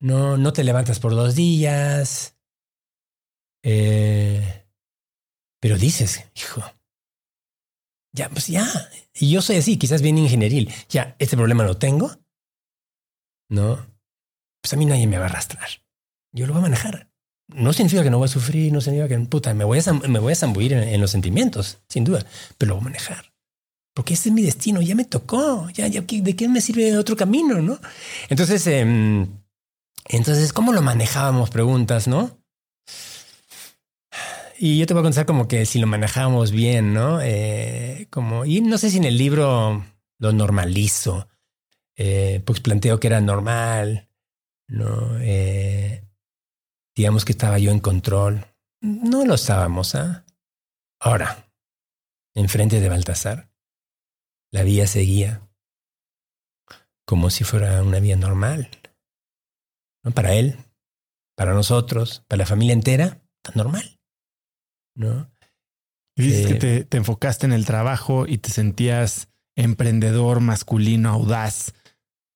[0.00, 2.36] no, no te levantas por dos días.
[3.62, 4.66] Eh,
[5.60, 6.62] pero dices, hijo,
[8.12, 8.66] ya, pues ya.
[9.14, 10.72] Y yo soy así, quizás bien ingenieril.
[10.88, 12.10] Ya, este problema lo tengo.
[13.48, 13.86] No,
[14.64, 15.68] pues a mí nadie me va a arrastrar.
[16.32, 17.14] Yo lo voy a manejar
[17.48, 20.18] no significa que no voy a sufrir, no significa que puta, me voy a, me
[20.18, 22.24] voy a zambuir en, los sentimientos, sin duda,
[22.58, 23.32] pero lo voy a manejar.
[23.94, 27.16] Porque este es mi destino, ya me tocó, ya, ya ¿de qué me sirve otro
[27.16, 27.78] camino, no?
[28.28, 28.80] Entonces, eh,
[30.08, 31.50] entonces, ¿cómo lo manejábamos?
[31.50, 32.38] Preguntas, ¿no?
[34.58, 37.20] Y yo te voy a contar como que si lo manejábamos bien, ¿no?
[37.20, 39.84] Eh, como, y no sé si en el libro
[40.18, 41.28] lo normalizo,
[41.96, 44.08] eh, pues planteo que era normal,
[44.74, 45.18] ¿no?
[45.20, 46.04] Eh,
[46.96, 48.46] digamos que estaba yo en control.
[48.80, 50.24] No lo estábamos, ¿ah?
[51.00, 51.50] Ahora,
[52.34, 53.50] enfrente de Baltasar,
[54.50, 55.40] la vía seguía
[57.06, 58.70] como si fuera una vía normal.
[60.02, 60.10] ¿No?
[60.10, 60.58] Para él,
[61.36, 63.98] para nosotros, para la familia entera, tan normal.
[64.94, 65.30] ¿No?
[66.16, 71.10] Y dices eh, que te, te, enfocaste en el trabajo y te sentías emprendedor, masculino,
[71.10, 71.74] audaz,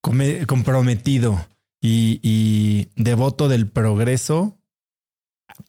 [0.00, 1.46] comprometido
[1.80, 4.60] y, devoto del progreso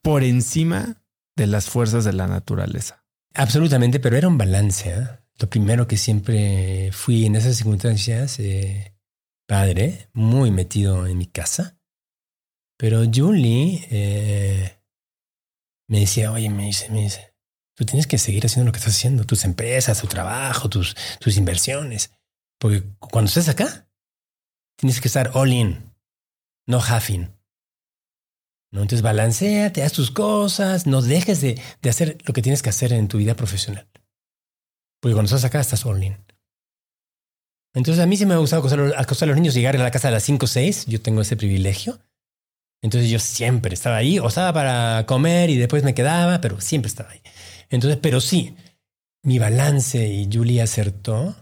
[0.02, 1.04] por encima
[1.36, 3.06] de las fuerzas de la naturaleza.
[3.34, 4.90] absolutamente, pero era un balance.
[4.90, 5.08] ¿eh?
[5.40, 8.96] Lo primero que siempre fui en esas circunstancias, eh,
[9.48, 11.80] padre, muy metido en mi casa.
[12.78, 14.82] Pero Julie eh,
[15.88, 17.34] me decía, oye, me dice, me dice,
[17.76, 21.38] tú tienes que seguir haciendo lo que estás haciendo, tus empresas, tu trabajo, tus, tus
[21.38, 22.12] inversiones.
[22.58, 23.90] Porque cuando estés acá,
[24.78, 25.89] tienes que estar all in,
[26.70, 27.36] no half in.
[28.72, 28.84] ¿no?
[28.84, 32.94] Entonces te haz tus cosas, no dejes de, de, hacer lo que tienes que hacer
[32.94, 33.90] en tu vida profesional.
[35.02, 36.16] Porque cuando estás acá estás all in.
[37.74, 40.10] Entonces a mí sí me ha gustado acostar, a los niños, llegar a la casa
[40.10, 42.00] a las 5 o 6, yo tengo ese privilegio.
[42.84, 46.88] Entonces yo siempre estaba ahí, o estaba para comer y después me quedaba, pero siempre
[46.88, 47.22] estaba ahí.
[47.70, 48.56] Entonces, pero sí,
[49.24, 51.36] mi balance y Julie acertó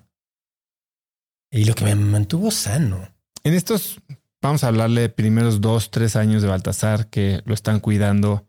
[1.51, 3.13] y lo que me mantuvo sano.
[3.43, 3.99] En estos
[4.41, 8.47] Vamos a hablarle de primeros dos, tres años de Baltasar que lo están cuidando.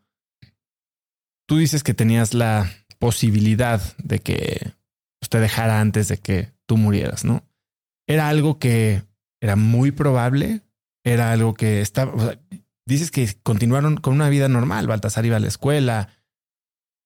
[1.46, 4.74] Tú dices que tenías la posibilidad de que
[5.22, 7.42] usted dejara antes de que tú murieras, ¿no?
[8.06, 9.04] Era algo que
[9.40, 10.62] era muy probable,
[11.04, 12.38] era algo que estaba,
[12.86, 16.08] dices que continuaron con una vida normal, Baltasar iba a la escuela,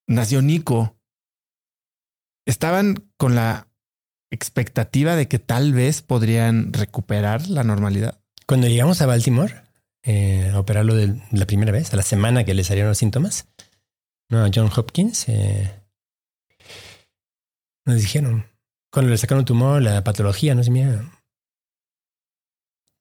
[0.08, 0.96] nació Nico.
[2.46, 3.68] Estaban con la
[4.30, 8.21] expectativa de que tal vez podrían recuperar la normalidad.
[8.46, 9.62] Cuando llegamos a Baltimore
[10.02, 13.48] eh, a operarlo de la primera vez, a la semana que le salieron los síntomas,
[14.28, 15.82] no, a John Hopkins, eh,
[17.84, 18.46] nos dijeron,
[18.90, 21.04] cuando le sacaron tumor, la patología, no sé, mira,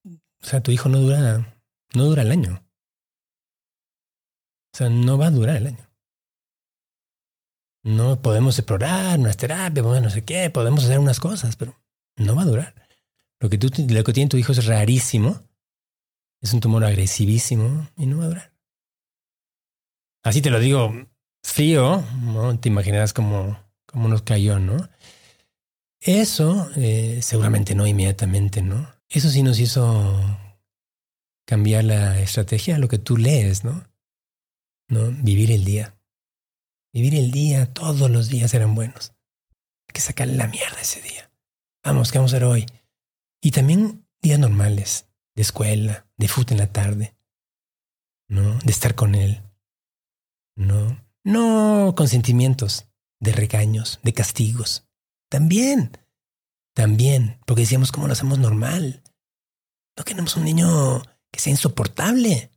[0.06, 1.56] o sea, tu hijo no dura,
[1.94, 2.64] no dura el año.
[4.74, 5.90] O sea, no va a durar el año.
[7.84, 11.80] No podemos explorar unas terapias, no sé qué, podemos hacer unas cosas, pero
[12.16, 12.81] no va a durar.
[13.42, 15.42] Lo que, tú, lo que tiene tu hijo es rarísimo.
[16.42, 18.54] Es un tumor agresivísimo y no va a durar.
[20.24, 20.94] Así te lo digo
[21.44, 22.58] frío, ¿no?
[22.58, 23.58] Te imaginarás cómo
[23.94, 24.88] nos cayó, ¿no?
[26.00, 28.92] Eso, eh, seguramente no inmediatamente, ¿no?
[29.08, 30.20] Eso sí nos hizo
[31.46, 33.84] cambiar la estrategia, lo que tú lees, ¿no?
[34.88, 35.12] ¿no?
[35.12, 35.96] Vivir el día.
[36.92, 39.14] Vivir el día, todos los días eran buenos.
[39.88, 41.32] Hay que sacarle la mierda ese día.
[41.84, 42.66] Vamos, ¿qué vamos a hacer hoy?
[43.42, 47.16] Y también días normales, de escuela, de fútbol en la tarde,
[48.28, 48.60] ¿no?
[48.60, 49.42] De estar con él,
[50.56, 51.04] ¿no?
[51.24, 52.88] No con sentimientos
[53.20, 54.88] de regaños, de castigos.
[55.28, 55.98] También,
[56.76, 59.02] también, porque decíamos cómo lo hacemos normal.
[59.98, 61.02] No queremos un niño
[61.32, 62.52] que sea insoportable.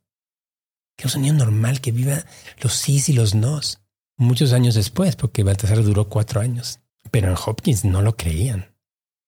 [0.96, 2.26] Queremos un niño normal que viva
[2.60, 3.80] los sís y los nos.
[4.18, 6.80] Muchos años después, porque Baltasar duró cuatro años.
[7.10, 8.73] Pero en Hopkins no lo creían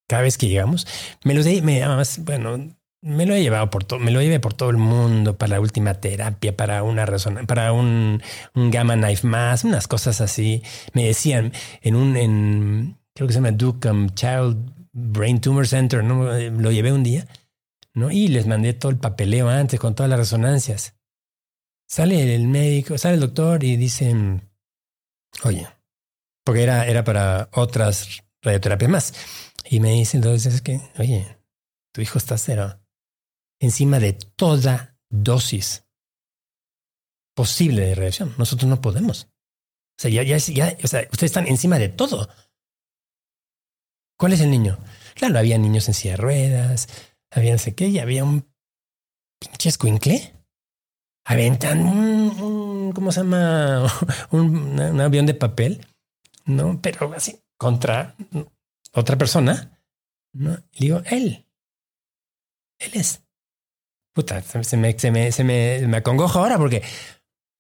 [0.07, 0.87] cada vez que llegamos,
[1.25, 1.83] me los me,
[2.21, 5.53] bueno, me lo he llevado por todo, me lo llevé por todo el mundo para
[5.53, 8.23] la última terapia, para una resonancia, para un,
[8.55, 10.63] un, gamma knife más, unas cosas así.
[10.93, 16.25] Me decían en un, en, creo que se llama Duke Child Brain Tumor Center, ¿no?
[16.25, 17.29] Lo llevé un día,
[17.95, 18.11] ¿no?
[18.11, 20.95] Y les mandé todo el papeleo antes con todas las resonancias.
[21.87, 24.15] Sale el médico, sale el doctor y dice,
[25.45, 25.69] oye,
[26.45, 29.15] porque era, era para otras radioterapias más.
[29.69, 31.39] Y me dice entonces que, oye,
[31.93, 32.81] tu hijo está cero.
[33.61, 35.85] Encima de toda dosis
[37.35, 38.35] posible de reacción.
[38.39, 39.29] Nosotros no podemos.
[39.99, 42.29] O sea, ya, ya, ya, o sea, ustedes están encima de todo.
[44.19, 44.79] ¿Cuál es el niño?
[45.15, 46.89] Claro, había niños en silla ruedas,
[47.31, 48.47] había no sé qué, y había un
[49.41, 50.35] pinche escuincle.
[51.25, 53.87] Aventan un, un, ¿cómo se llama?
[54.31, 55.85] Un, un avión de papel,
[56.45, 56.81] ¿no?
[56.81, 58.15] Pero así, contra
[58.97, 59.79] otra persona,
[60.33, 60.57] ¿no?
[60.73, 61.47] digo, él.
[62.79, 63.23] Él es.
[64.15, 66.83] Puta, se me, se me, se me, me acongojo ahora porque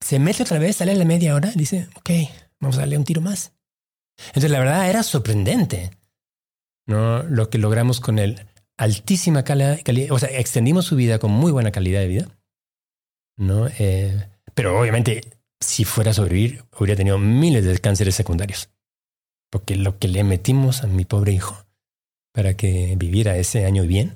[0.00, 2.10] se mete otra vez, sale a la media hora, dice, ok,
[2.58, 3.52] vamos a darle un tiro más.
[4.28, 5.90] Entonces, la verdad era sorprendente,
[6.86, 7.22] ¿no?
[7.24, 8.46] Lo que logramos con él.
[8.78, 9.78] Altísima calidad,
[10.10, 12.38] o sea, extendimos su vida con muy buena calidad de vida,
[13.36, 13.68] ¿no?
[13.78, 15.20] Eh, pero obviamente,
[15.60, 18.70] si fuera a sobrevivir, hubiera tenido miles de cánceres secundarios
[19.50, 21.66] porque lo que le metimos a mi pobre hijo
[22.36, 24.14] para que viviera ese año bien.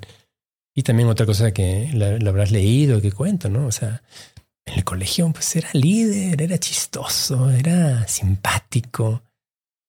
[0.75, 3.65] Y también otra cosa que lo, habrás leído, que cuento, ¿no?
[3.65, 4.03] O sea,
[4.65, 9.23] en el colegio pues era líder, era chistoso, era simpático,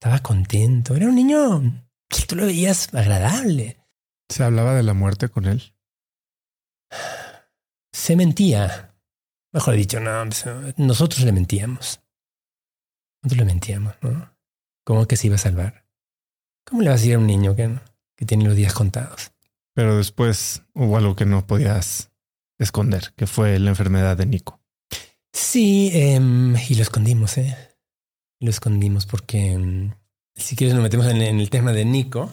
[0.01, 3.77] estaba contento, era un niño que tú lo veías agradable.
[4.31, 5.75] ¿Se hablaba de la muerte con él?
[7.93, 8.95] Se mentía.
[9.53, 10.47] Mejor dicho, no, pues,
[10.79, 12.01] nosotros le mentíamos.
[13.23, 14.32] Nosotros le mentíamos, ¿no?
[14.85, 15.85] ¿Cómo que se iba a salvar?
[16.65, 17.79] ¿Cómo le vas a decir a un niño que,
[18.17, 19.33] que tiene los días contados?
[19.75, 22.11] Pero después hubo algo que no podías
[22.59, 24.61] esconder, que fue la enfermedad de Nico.
[25.33, 27.57] Sí, em, y lo escondimos, ¿eh?
[28.41, 29.93] Lo escondimos porque, mm,
[30.35, 32.33] si quieres, nos metemos en, en el tema de Nico.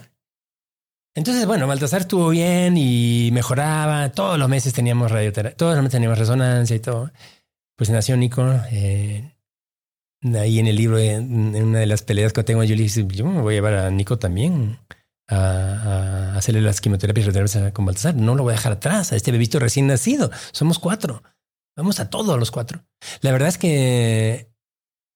[1.16, 4.10] Entonces, bueno, Baltasar estuvo bien y mejoraba.
[4.12, 7.12] Todos los meses teníamos radioterapia, todos los meses teníamos resonancia y todo.
[7.76, 8.43] Pues nació Nico.
[8.72, 9.34] Eh,
[10.24, 13.26] ahí en el libro, en una de las peleas que tengo, yo le dije, yo
[13.26, 14.80] me voy a llevar a Nico también
[15.28, 18.16] a, a hacerle las quimioterapias radioterapia con Baltasar.
[18.16, 20.32] No lo voy a dejar atrás a este bebito recién nacido.
[20.52, 21.24] Somos cuatro.
[21.78, 22.84] Vamos a todos los cuatro.
[23.22, 24.52] La verdad es que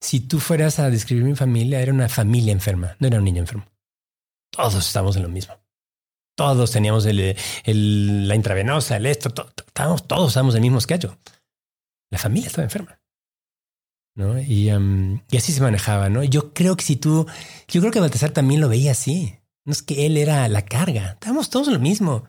[0.02, 3.40] si tú fueras a describir mi familia, era una familia enferma, no era un niño
[3.40, 3.66] enfermo.
[4.52, 5.56] Todos estamos en lo mismo.
[6.36, 11.18] Todos teníamos la intravenosa, el esto, to, to, estábamos, todos estábamos en el mismo escacho.
[12.12, 13.00] La familia estaba enferma.
[14.16, 14.40] ¿No?
[14.40, 16.24] Y, um, y, así se manejaba, ¿no?
[16.24, 17.26] Yo creo que si tú,
[17.68, 19.36] yo creo que Baltasar también lo veía así.
[19.66, 21.14] No es que él era la carga.
[21.14, 22.26] Estábamos todos lo mismo.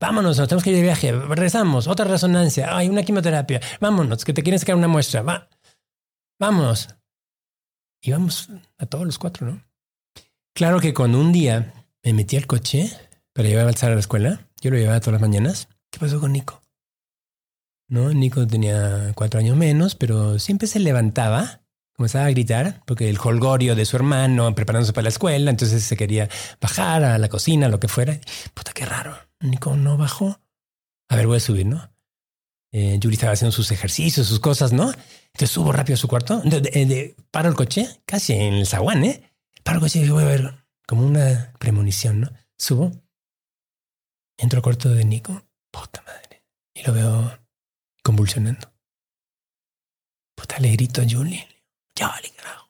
[0.00, 1.12] Vámonos, nos tenemos que ir de viaje.
[1.12, 2.74] Regresamos, otra resonancia.
[2.74, 3.60] Hay una quimioterapia.
[3.80, 5.22] Vámonos, que te quieren sacar una muestra.
[5.22, 5.48] Va.
[6.38, 6.88] Vámonos.
[8.02, 9.62] Y vamos a todos los cuatro, ¿no?
[10.54, 12.90] Claro que cuando un día me metí al coche
[13.34, 14.48] para llevar a Baltasar a la escuela.
[14.62, 15.68] Yo lo llevaba todas las mañanas.
[15.90, 16.62] ¿Qué pasó con Nico?
[17.90, 21.62] No, Nico tenía cuatro años menos, pero siempre se levantaba,
[21.92, 25.96] comenzaba a gritar, porque el holgorio de su hermano preparándose para la escuela, entonces se
[25.96, 26.28] quería
[26.60, 28.20] bajar a la cocina, lo que fuera.
[28.54, 29.18] Puta, qué raro.
[29.40, 30.40] Nico no bajó.
[31.08, 31.90] A ver, voy a subir, ¿no?
[32.70, 34.92] Eh, Yuri estaba haciendo sus ejercicios, sus cosas, ¿no?
[35.32, 39.32] Entonces subo rápido a su cuarto, de, paro el coche, casi en el zaguán, ¿eh?
[39.64, 40.54] Paro el coche y voy a ver
[40.86, 42.30] como una premonición, ¿no?
[42.56, 42.92] Subo,
[44.38, 47.39] Entro al cuarto de Nico, puta madre, y lo veo
[48.10, 48.72] convulsionando.
[50.34, 51.46] Puta, le grito a Julie.
[51.96, 52.68] Julie, carajo.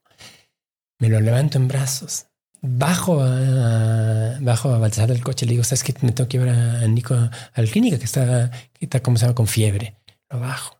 [0.98, 2.26] Me lo levanto en brazos.
[2.60, 5.46] Bajo a, bajo a del coche.
[5.46, 5.94] Le digo, ¿sabes qué?
[6.02, 9.24] Me tengo que llevar a Nico a, la clínica que está, que está como se
[9.24, 9.96] llama, con fiebre.
[10.28, 10.78] Lo bajo.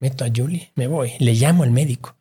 [0.00, 0.70] Meto a Julie.
[0.74, 1.14] Me voy.
[1.18, 2.14] Le llamo al médico.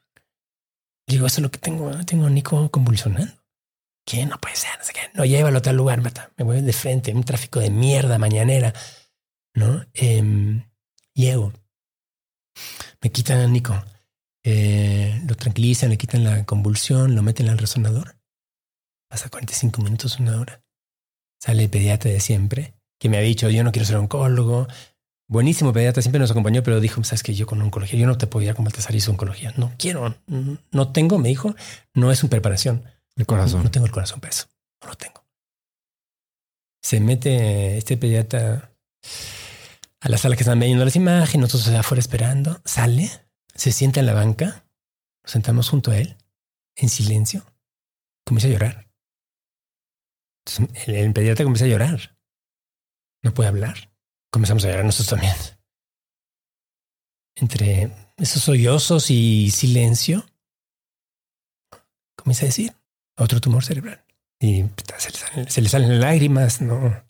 [1.07, 1.91] Le digo, eso es lo que tengo.
[2.05, 3.34] Tengo a Nico convulsionando.
[4.05, 4.25] ¿Qué?
[4.25, 5.01] No puede ser, no sé qué.
[5.15, 6.01] No, llévalo a tal lugar.
[6.38, 8.73] Me voy de frente, un tráfico de mierda mañanera,
[9.53, 9.86] ¿no?
[9.93, 10.63] Eh,
[11.13, 11.51] llego.
[13.01, 13.74] Me quitan Nico.
[14.43, 18.18] Eh, lo tranquilizan, le quitan la convulsión, lo meten al resonador.
[19.10, 20.64] Pasa 45 minutos, una hora.
[21.39, 24.68] Sale el pediatra de siempre, que me ha dicho, yo no quiero ser oncólogo.
[25.28, 28.28] Buenísimo pediatra, siempre nos acompañó, pero dijo, sabes que yo con oncología, yo no te
[28.28, 29.54] puedo ir a con Baltasar y su oncología.
[29.58, 31.56] No quiero, no tengo, me dijo,
[31.93, 32.84] no es una preparación.
[33.16, 33.60] El corazón.
[33.60, 34.47] No, no tengo el corazón para eso.
[34.82, 35.24] No lo tengo.
[36.82, 38.72] Se mete este pediatra
[40.04, 42.62] a la sala que están viendo las imágenes, nosotros afuera esperando.
[42.66, 43.10] Sale,
[43.56, 44.68] se sienta en la banca,
[45.24, 46.18] nos sentamos junto a él,
[46.76, 47.45] en silencio.
[48.26, 48.89] Comienza a llorar.
[50.86, 52.18] El, el pediatra comienza a llorar.
[53.22, 53.93] No puede hablar.
[54.30, 55.36] Comenzamos a llorar nosotros también.
[57.36, 60.26] Entre esos sollozos y silencio,
[62.18, 62.76] comienza a decir,
[63.16, 64.04] otro tumor cerebral.
[64.38, 64.66] Y
[65.47, 67.06] se, le salen, lágrimas, ¿no?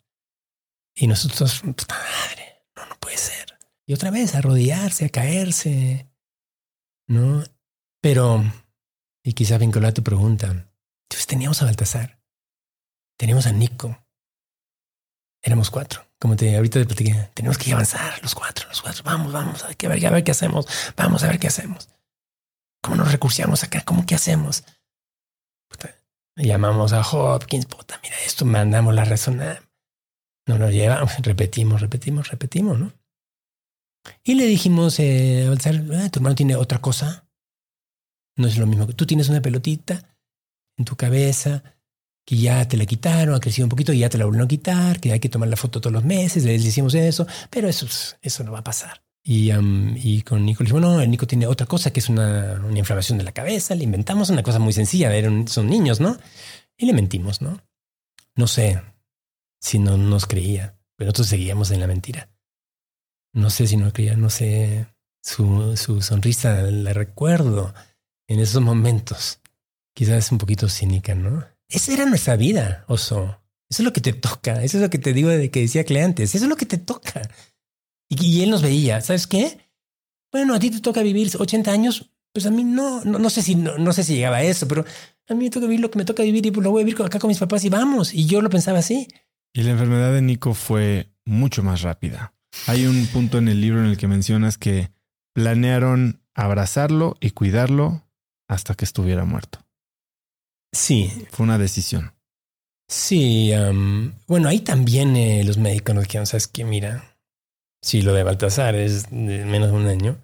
[0.94, 2.53] Y nosotros, madre,
[2.88, 3.58] no, puede ser.
[3.86, 6.10] Y otra vez, a rodearse, a caerse,
[7.08, 7.44] ¿no?
[8.02, 8.44] Pero,
[9.24, 10.72] y quizá vinculado a tu pregunta,
[11.08, 12.20] pues teníamos a Baltasar,
[13.18, 13.98] teníamos a Nico,
[15.42, 16.06] éramos cuatro.
[16.20, 19.90] Como te ahorita te platiqué, tenemos que avanzar, los cuatro, los cuatro, vamos, vamos, que
[19.90, 20.66] ver, a ver qué hacemos,
[20.96, 21.90] vamos a ver qué hacemos.
[22.82, 23.82] ¿Cómo nos recursiamos acá?
[23.82, 24.64] ¿Cómo qué hacemos?
[26.36, 29.62] Llamamos a Hopkins, puta, mira esto, mandamos la resonancia.
[30.46, 32.94] Nos lo llevamos, repetimos, repetimos, repetimos, ¿no?
[34.24, 37.28] Y le dijimos, eh, ah, tu hermano tiene otra cosa.
[38.36, 40.18] No es lo mismo que tú tienes una pelotita
[40.78, 41.64] en tu cabeza
[42.26, 44.50] que ya te la quitaron, ha crecido un poquito y ya te la volvieron a
[44.50, 47.86] quitar, que hay que tomar la foto todos los meses, le decimos eso, pero eso,
[48.22, 49.04] eso no va a pasar.
[49.26, 52.10] Y, um, y con Nico le dijimos, no, el Nico tiene otra cosa que es
[52.10, 53.74] una, una inflamación de la cabeza.
[53.74, 55.16] Le inventamos una cosa muy sencilla.
[55.16, 56.18] Eran, son niños, ¿no?
[56.78, 57.62] Y le mentimos, ¿no?
[58.36, 58.82] No sé
[59.64, 62.30] si no nos creía, pero nosotros seguíamos en la mentira.
[63.32, 64.88] No sé si nos creía, no sé.
[65.22, 67.74] Su, su sonrisa la recuerdo
[68.28, 69.40] en esos momentos.
[69.96, 71.46] Quizás un poquito cínica, ¿no?
[71.70, 73.40] Esa era nuestra vida, oso.
[73.70, 74.62] Eso es lo que te toca.
[74.62, 76.36] Eso es lo que te digo de que decía Cleantes.
[76.36, 77.22] Eso es lo que te toca.
[78.10, 79.60] Y, y, él nos veía, ¿sabes qué?
[80.30, 83.42] Bueno, a ti te toca vivir 80 años, pues a mí no, no, no sé
[83.42, 84.84] si no, no, sé si llegaba a eso, pero
[85.30, 86.86] a mí me toca vivir lo que me toca vivir y pues lo voy a
[86.86, 88.14] vivir acá con mis papás y vamos.
[88.14, 89.08] Y yo lo pensaba así.
[89.54, 92.34] Y la enfermedad de Nico fue mucho más rápida.
[92.68, 94.92] Hay un punto en el libro en el que mencionas que
[95.34, 98.04] planearon abrazarlo y cuidarlo
[98.48, 99.60] hasta que estuviera muerto.
[100.72, 101.12] Sí.
[101.30, 102.14] Fue una decisión.
[102.88, 103.52] Sí.
[103.54, 107.16] Um, bueno, ahí también eh, los médicos nos dijeron, sabes que mira,
[107.82, 110.18] si lo de Baltasar es de menos de un año,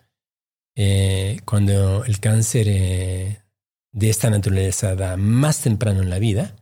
[0.75, 3.41] eh, cuando el cáncer eh,
[3.91, 6.55] de esta naturaleza da más temprano en la vida,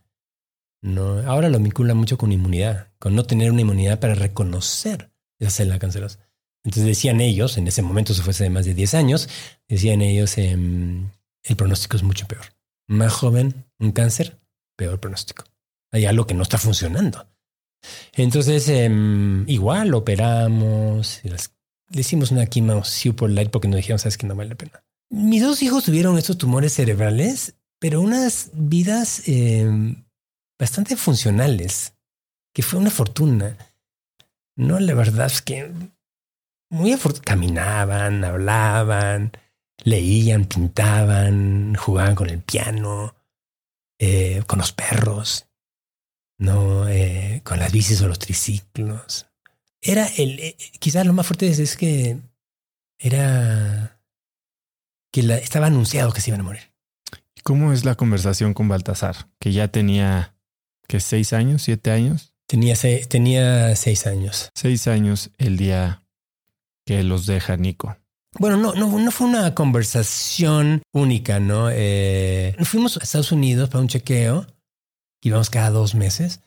[0.88, 5.52] no, ahora lo vincula mucho con inmunidad, con no tener una inmunidad para reconocer esa
[5.52, 6.20] célula cancerosa.
[6.64, 9.30] Entonces decían ellos, en ese momento, eso fue hace más de 10 años,
[9.68, 11.10] decían ellos, em,
[11.44, 12.46] el pronóstico es mucho peor.
[12.88, 14.40] Más joven, un cáncer,
[14.76, 15.44] peor pronóstico.
[15.92, 17.28] Hay algo que no está funcionando.
[18.14, 24.28] Entonces, em, igual operamos, le hicimos una quimio super light porque nos dijeron, sabes que
[24.28, 24.84] no vale la pena.
[25.10, 30.04] Mis dos hijos tuvieron estos tumores cerebrales, pero unas vidas em,
[30.60, 31.94] bastante funcionales,
[32.54, 33.58] que fue una fortuna.
[34.56, 35.72] No, la verdad es que
[36.70, 39.32] muy caminaban, hablaban,
[39.84, 43.16] leían, pintaban, jugaban con el piano,
[44.00, 45.48] eh, con los perros,
[46.40, 49.28] no, eh, con las bicis o los triciclos.
[49.82, 52.20] Era el, eh, quizás lo más fuerte es, que
[53.00, 54.02] era
[55.12, 56.72] que estaba anunciado que se iban a morir.
[57.44, 59.30] ¿Cómo es la conversación con Baltasar?
[59.40, 60.36] Que ya tenía
[60.88, 62.34] que seis años, siete años.
[62.48, 62.76] Tenía,
[63.10, 64.50] tenía seis años.
[64.56, 66.04] Seis años el día
[66.86, 67.98] que los deja Nico.
[68.40, 71.70] Bueno, no, no, no fue una conversación única, ¿no?
[71.72, 74.48] Eh, fuimos a Estados Unidos para un chequeo.
[75.22, 76.42] Íbamos cada dos meses.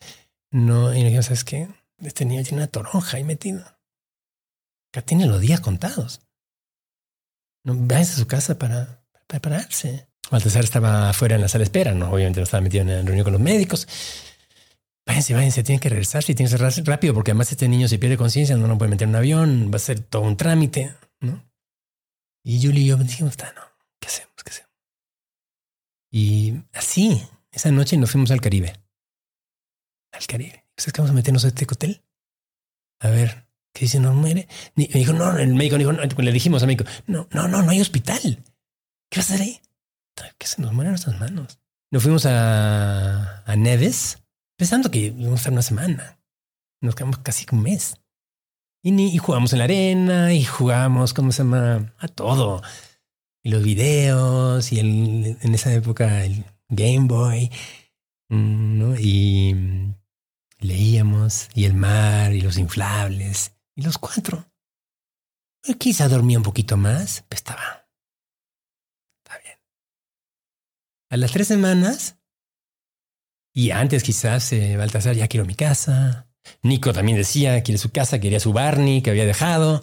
[0.50, 1.68] No, y nos dijimos, ¿sabes qué?
[1.98, 3.64] Este niño tiene una toronja ahí metido.
[4.94, 6.22] Ya tiene los días contados.
[7.64, 10.08] No, váyanse a su casa para, prepararse.
[10.30, 12.10] Baltasar estaba afuera en la sala de espera, ¿no?
[12.10, 13.86] Obviamente no estaba metido en la reunión con los médicos
[15.06, 17.98] váyanse, váyanse, tienen que regresarse y tienen que cerrarse rápido porque además este niño se
[17.98, 20.94] pierde conciencia, no lo puede meter en un avión, va a ser todo un trámite,
[21.20, 21.42] ¿no?
[22.44, 23.62] Y Julie y yo dijimos, no,
[24.00, 24.34] ¿qué hacemos?
[24.42, 24.70] ¿Qué hacemos?
[26.10, 27.22] Y así,
[27.52, 28.74] esa noche nos fuimos al Caribe.
[30.12, 30.64] Al Caribe.
[30.76, 32.02] ¿Sabes que vamos a meternos a este hotel?
[33.00, 34.00] A ver, ¿qué dice?
[34.00, 34.48] ¿No muere?
[34.74, 37.70] me dijo, no, el médico dijo, no, le dijimos al médico, no, no, no, no
[37.70, 38.42] hay hospital.
[39.10, 39.60] ¿Qué va a hacer ahí?
[40.38, 41.60] Que se nos mueren nuestras manos.
[41.90, 44.18] Nos fuimos a, a Neves,
[44.60, 46.20] pensando que íbamos a estar una semana.
[46.82, 47.96] Nos quedamos casi un mes.
[48.82, 51.94] Y, jugamos en la arena y jugamos, ¿cómo se llama?
[51.96, 52.60] A todo.
[53.42, 57.50] Y los videos y el, en esa época el Game Boy.
[58.28, 58.96] Mm, ¿no?
[58.98, 59.94] Y
[60.58, 64.44] leíamos y el mar y los inflables y los cuatro.
[65.78, 67.88] quizá dormía un poquito más, pero estaba.
[69.24, 69.58] Está bien.
[71.08, 72.19] A las tres semanas
[73.52, 76.28] y antes quizás eh, Baltasar ya quiero mi casa.
[76.62, 79.82] Nico también decía, quiere su casa, quería su Barney que había dejado.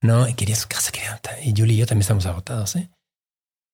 [0.00, 0.90] No, quería su casa.
[0.92, 1.20] Quería...
[1.42, 2.76] Y Julie y yo también estamos agotados.
[2.76, 2.90] ¿eh?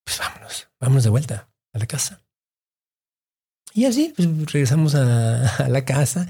[0.05, 2.23] Pues vámonos, vámonos de vuelta a la casa.
[3.75, 6.29] Y así pues, regresamos a, la casa.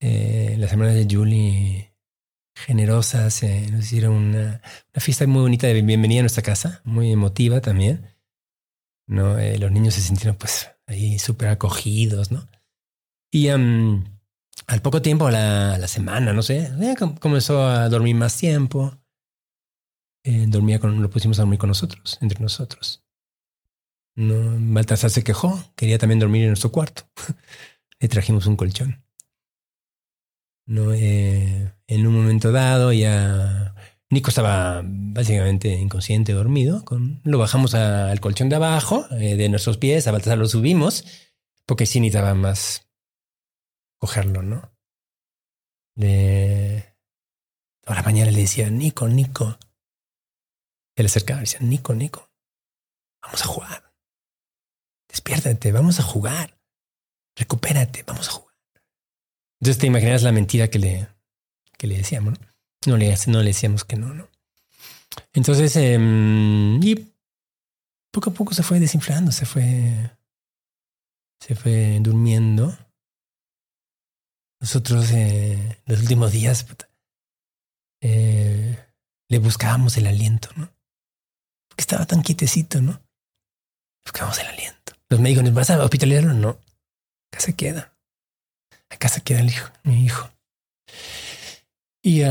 [0.00, 1.94] Eh, las hermanas de Julie,
[2.56, 4.60] generosas, eh, nos hicieron una,
[4.94, 8.12] una, fiesta muy bonita de bienvenida a nuestra casa, muy emotiva también.
[9.06, 9.38] ¿no?
[9.38, 12.48] Eh, los niños se sintieron pues ahí súper acogidos, ¿no?
[13.30, 18.98] Y al poco tiempo, a la, semana, no sé, eh, comenzó a dormir más tiempo.
[20.24, 23.02] Eh, dormía con, lo pusimos a dormir con nosotros, entre nosotros.
[24.14, 24.34] No,
[24.74, 27.04] Baltasar se quejó, quería también dormir en nuestro cuarto.
[28.00, 29.02] Le trajimos un colchón.
[30.66, 33.74] No, eh, en un momento dado ya
[34.12, 36.84] Nico estaba básicamente inconsciente, dormido.
[37.24, 41.06] Lo bajamos al colchón de abajo, eh, de nuestros pies, a Baltasar lo subimos,
[41.64, 42.90] porque sí necesitaba más
[43.98, 44.70] cogerlo, ¿no?
[47.86, 49.58] A la mañana le decía, Nico, Nico.
[50.94, 52.30] Se le acercaba y decía, Nico, Nico,
[53.22, 53.94] vamos a jugar.
[55.08, 56.60] Despiértate, vamos a jugar.
[57.34, 58.56] Recupérate, vamos a jugar.
[59.58, 61.08] Entonces te imaginas la mentira que le,
[61.78, 62.51] que le decíamos, ¿no?
[62.86, 64.28] No le, no le decíamos que no, ¿no?
[65.32, 67.12] Entonces, em, y
[68.10, 70.10] poco a poco se fue desinflando, se fue,
[71.40, 72.76] se fue durmiendo.
[74.60, 76.66] Nosotros, eh, los últimos días,
[78.00, 78.78] eh,
[79.28, 80.70] le buscábamos el aliento, ¿no?
[81.68, 83.00] Porque estaba tan quietecito, ¿no?
[84.04, 84.92] Buscábamos el aliento.
[85.08, 86.58] Los médicos nos vas a hospitalizarlo, no.
[87.30, 87.94] Acá se queda.
[88.90, 90.30] Acá se queda el hijo, mi hijo.
[92.02, 92.22] Y,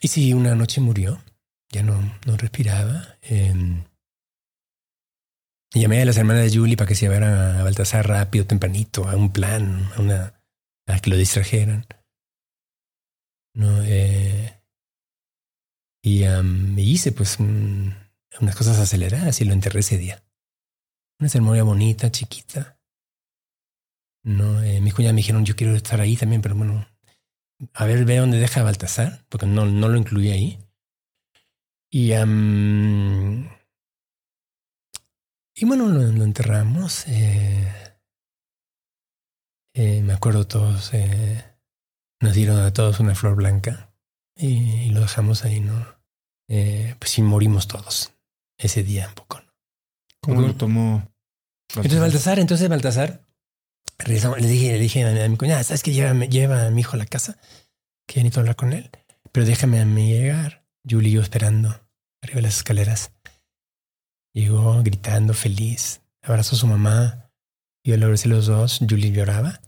[0.00, 1.20] y sí, una noche murió,
[1.70, 3.18] ya no, no respiraba.
[3.22, 3.82] Eh,
[5.74, 9.16] llamé a las hermanas de Julie para que se llevaran a Baltasar rápido, tempranito, a
[9.16, 10.40] un plan, a, una,
[10.86, 11.86] a que lo distrajeran.
[13.54, 14.62] No, eh,
[16.02, 20.22] y me hice pues unas cosas aceleradas y lo enterré ese día.
[21.18, 22.78] Una ceremonia bonita, chiquita.
[24.22, 26.86] No, eh, mis cuñadas me dijeron, yo quiero estar ahí también, pero bueno,
[27.72, 30.58] a ver, ve dónde deja Baltasar, porque no, no lo incluí ahí.
[31.90, 32.12] Y
[35.56, 37.06] y bueno, lo, enterramos.
[37.06, 37.72] Eh,
[39.74, 41.44] eh, me acuerdo todos, eh,
[42.20, 43.94] nos dieron a todos una flor blanca
[44.36, 45.94] y, lo dejamos ahí, ¿no?
[46.46, 48.12] pues sí, morimos todos
[48.58, 49.40] ese día un poco.
[49.40, 49.52] ¿no?
[50.20, 51.08] ¿Cómo lo tomó?
[51.68, 53.24] Entonces Baltasar, entonces Baltasar,
[54.06, 56.10] le dije, le dije a mi cuñada, ¿sabes que lleva,
[56.66, 57.38] a mi hijo a la casa?
[58.06, 58.90] Que necesito hablar con él,
[59.32, 60.64] pero déjame a mí llegar.
[60.88, 61.80] Julie y yo esperando
[62.22, 63.12] arriba de las escaleras.
[64.34, 66.02] Llegó gritando, feliz.
[66.22, 67.30] Abrazó a su mamá.
[67.84, 68.80] Yo lo abracé los dos.
[68.86, 69.60] Julie lloraba.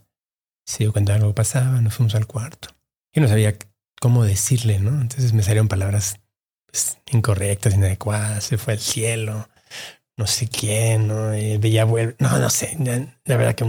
[0.65, 1.81] Se dio cuenta de algo pasaba.
[1.81, 2.69] Nos fuimos al cuarto.
[3.13, 3.57] Yo no sabía
[3.99, 5.01] cómo decirle, ¿no?
[5.01, 6.19] Entonces me salieron palabras
[6.69, 8.43] pues, incorrectas, inadecuadas.
[8.43, 9.49] Se fue al cielo.
[10.17, 11.29] No sé quién, ¿no?
[11.29, 12.15] Bella vuelve.
[12.19, 12.77] No, no sé.
[13.25, 13.63] La verdad que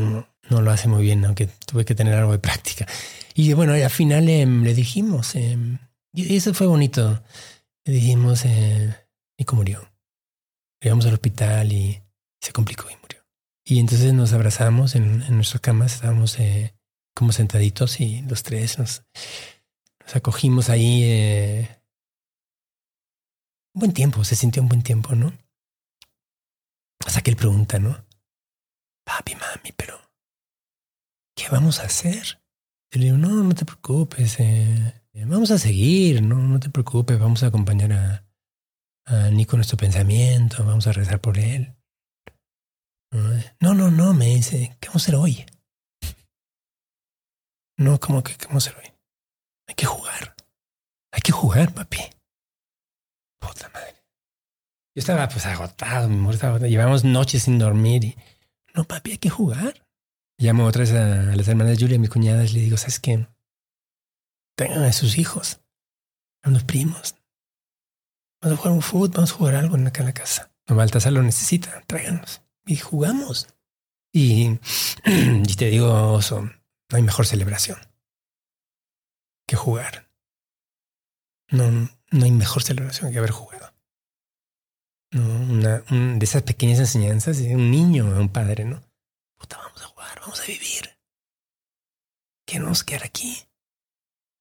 [0.51, 2.86] no, lo hace muy bien, aunque tuve que tener algo de práctica.
[3.34, 5.78] Y bueno, al final em, le dijimos, em,
[6.12, 7.22] y eso fue bonito.
[7.84, 8.94] Le dijimos, eh,
[9.38, 9.90] Nico murió.
[10.80, 12.03] Llegamos al hospital y
[12.40, 13.24] se complicó y murió.
[13.64, 16.74] Y entonces nos abrazamos en, nuestras camas, estábamos eh,
[17.14, 19.03] como sentaditos y los tres nos,
[20.01, 21.03] nos acogimos ahí.
[21.05, 21.82] Eh,
[23.74, 25.32] un buen tiempo, se sintió un buen tiempo, ¿no?
[27.07, 28.05] Hasta que él pregunta, ¿no?
[29.05, 30.08] Papi, mami, pero
[31.39, 32.41] ¿qué vamos a hacer?
[32.91, 37.18] Y le digo, no, no te preocupes, eh, vamos a seguir, no, no te preocupes,
[37.18, 38.24] vamos a acompañar a,
[39.05, 41.74] a Nico nuestro pensamiento, vamos a rezar por él.
[43.61, 45.47] No, no, no, me dice, ¿qué vamos a hacer hoy?
[47.80, 48.93] No, ¿cómo que qué vamos a hacer hoy?
[49.68, 50.34] Hay que jugar.
[51.12, 52.01] Hay que jugar, papi.
[53.39, 53.95] Puta madre.
[54.97, 56.68] Yo estaba pues agotado, mi amor estaba agotado.
[56.68, 58.16] Llevamos noches sin dormir y...
[58.74, 59.88] No, papi, hay que jugar.
[60.39, 63.26] Llamo otra vez a, las hermanas Julia, mis cuñadas, y le digo, ¿sabes qué?
[64.57, 65.61] Tengan a sus hijos,
[66.43, 67.18] a los primos,
[68.41, 70.53] Vamos a jugar un fútbol, vamos a jugar algo en acá en la casa.
[70.68, 72.43] No, Baltasar lo necesita, tráiganos.
[72.66, 73.49] Y jugamos.
[74.12, 74.59] Y,
[75.05, 77.78] y te digo, Oso, no hay mejor celebración
[79.47, 80.09] que jugar.
[81.51, 83.72] No, no hay mejor celebración que haber jugado.
[85.11, 88.82] No, una, de esas pequeñas enseñanzas de un niño a un padre, ¿no?
[89.39, 89.78] Puta, vamos
[90.21, 90.99] vamos a vivir.
[92.47, 93.37] ¿Qué nos quedar aquí?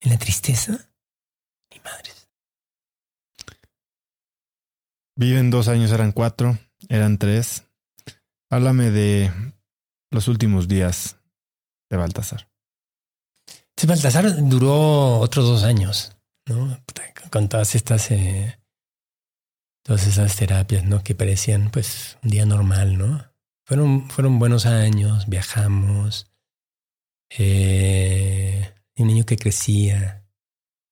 [0.01, 0.89] ¿En la tristeza?
[1.71, 2.29] Ni madres.
[5.15, 6.57] Viven dos años, eran cuatro,
[6.89, 7.65] eran tres.
[8.49, 9.31] Háblame de
[10.11, 11.17] los últimos días
[11.89, 12.49] de Baltasar.
[13.75, 16.15] Sí, Baltasar duró otros dos años,
[16.47, 16.79] ¿no?
[17.31, 18.59] Con todas estas, eh,
[19.83, 21.03] todas esas terapias, ¿no?
[21.03, 23.36] Que parecían, pues, un día normal, ¿no?
[23.67, 26.31] Fueron, fueron buenos años, viajamos.
[27.37, 30.25] Eh, un niño que crecía,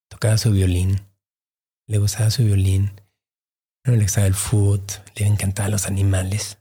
[0.10, 1.02] tocaba su violín,
[1.88, 2.92] le gustaba su violín
[3.94, 4.82] le gustaba el food,
[5.16, 6.58] le encantaban los animales.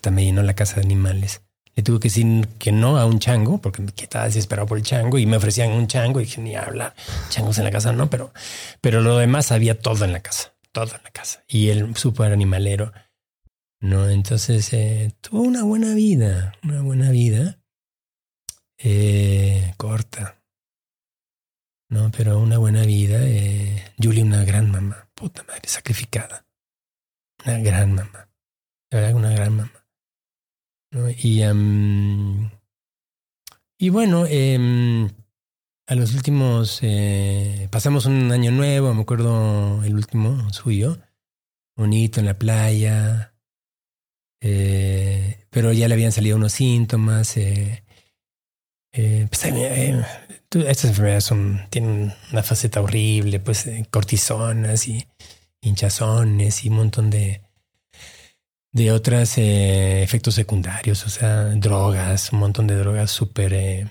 [0.00, 1.42] También llenó la casa de animales.
[1.74, 5.18] Le tuve que decir que no a un chango, porque estaba desesperado por el chango
[5.18, 6.94] y me ofrecían un chango y dije, ni hablar,
[7.30, 8.32] changos en la casa no, pero,
[8.80, 11.44] pero lo demás había todo en la casa, todo en la casa.
[11.48, 12.92] Y él súper animalero,
[13.82, 14.08] ¿no?
[14.08, 17.60] Entonces eh, tuvo una buena vida, una buena vida,
[18.78, 20.42] eh, corta,
[21.90, 22.10] ¿no?
[22.10, 23.18] Pero una buena vida.
[23.20, 26.46] Eh, Julie, una gran mamá, puta madre, sacrificada.
[27.44, 28.28] Una gran mamá.
[28.90, 29.86] La verdad, una gran mamá.
[31.18, 31.42] Y,
[33.78, 35.08] y bueno, em,
[35.86, 40.98] a los últimos, eh, pasamos un año nuevo, me acuerdo el último suyo,
[41.74, 43.31] bonito en la playa,
[44.42, 47.36] eh, pero ya le habían salido unos síntomas.
[47.36, 47.82] Eh,
[48.92, 49.44] pues,
[50.52, 55.06] estas enfermedades son, tienen una faceta horrible, pues cortisonas y
[55.62, 57.40] hinchazones y un montón de,
[58.72, 63.88] de otros eh, efectos secundarios, o sea, drogas, un montón de drogas súper eh,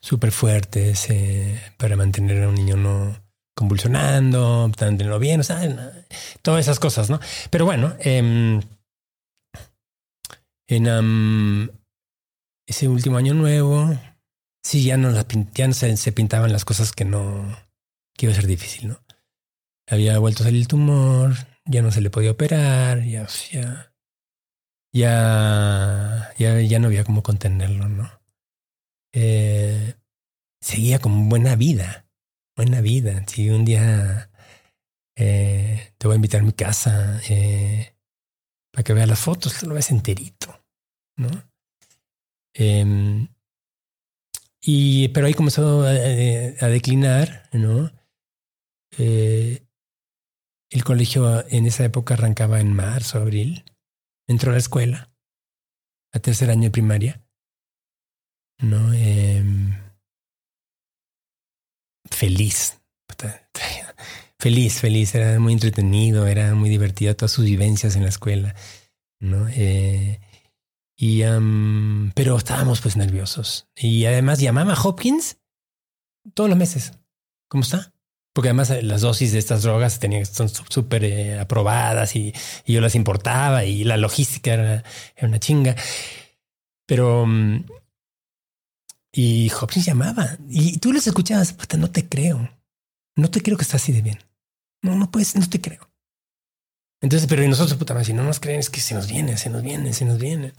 [0.00, 3.16] super fuertes eh, para mantener a un niño no
[3.54, 5.60] convulsionando, mantenerlo bien, o sea,
[6.40, 7.20] todas esas cosas, ¿no?
[7.50, 7.94] Pero bueno,
[10.76, 11.72] en
[12.66, 13.90] ese último año nuevo,
[14.62, 17.58] sí, ya no, no se, pintaban las cosas que no,
[18.16, 19.00] que iba a ser difícil, ¿no?
[19.90, 23.92] había vuelto a salir el tumor, ya no se le podía operar, ya, ya,
[24.92, 28.10] ya, ya, no había cómo contenerlo, ¿no?
[29.12, 29.94] Eh,
[30.60, 32.08] seguía con buena vida,
[32.56, 33.24] buena vida.
[33.26, 34.30] Si un día
[35.16, 37.96] eh, te voy a invitar a mi casa eh,
[38.72, 40.59] para que veas las fotos, lo ves enterito,
[41.20, 41.28] ¿no?
[42.54, 43.28] Em,
[44.62, 47.90] y, pero ahí comenzó a, declinar, ¿no?
[48.98, 49.66] Eh,
[50.70, 53.64] el colegio en esa época arrancaba en marzo, abril.
[54.26, 55.12] entró a la escuela,
[56.12, 57.22] a tercer año de primaria,
[58.60, 58.92] ¿no?
[58.94, 59.72] Em,
[62.10, 62.80] feliz.
[64.38, 68.54] Feliz, feliz, era muy entretenido, era muy divertido todas sus vivencias en la escuela,
[69.20, 69.46] ¿no?
[69.50, 70.18] Eh,
[71.02, 71.22] y,
[72.14, 73.66] pero estábamos pues nerviosos.
[73.74, 75.38] Y además llamaba a Hopkins
[76.34, 76.92] todos los meses.
[77.48, 77.94] ¿Cómo está?
[78.34, 82.34] Porque además eh, las dosis de estas drogas tenían, son súper eh, aprobadas y,
[82.66, 84.84] yo las importaba y la logística era,
[85.22, 85.74] una chinga.
[86.86, 87.24] Pero...
[87.24, 87.64] Mm,
[89.10, 92.50] y Hopkins llamaba y tú les escuchabas, no te creo.
[93.16, 94.18] No te creo que está así de bien.
[94.82, 95.90] No, no puedes, no te creo.
[97.00, 99.62] Entonces, pero nosotros, puta si no nos creen, es que se nos viene, se nos
[99.62, 100.52] viene, se nos vienen.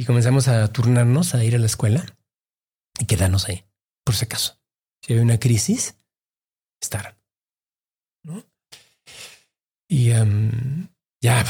[0.00, 2.06] Y comenzamos a turnarnos a ir a la escuela
[2.98, 3.66] y quedarnos ahí,
[4.02, 4.58] por si acaso.
[5.02, 5.94] Si hay una crisis,
[6.80, 7.18] estar.
[8.24, 8.42] ¿no?
[9.90, 10.26] Y ya,
[11.20, 11.44] ya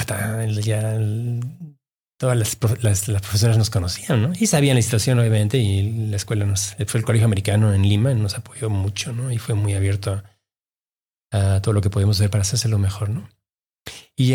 [2.18, 4.32] todas las, profesoras nos conocían, ¿no?
[4.36, 8.12] Y sabían la situación, obviamente, y la escuela nos, fue el colegio americano en Lima,
[8.14, 9.30] nos apoyó mucho, ¿no?
[9.30, 10.24] Y fue muy abierto
[11.30, 13.30] a, todo lo que podíamos hacer para hacerse lo mejor, ¿no?
[14.16, 14.34] Y, y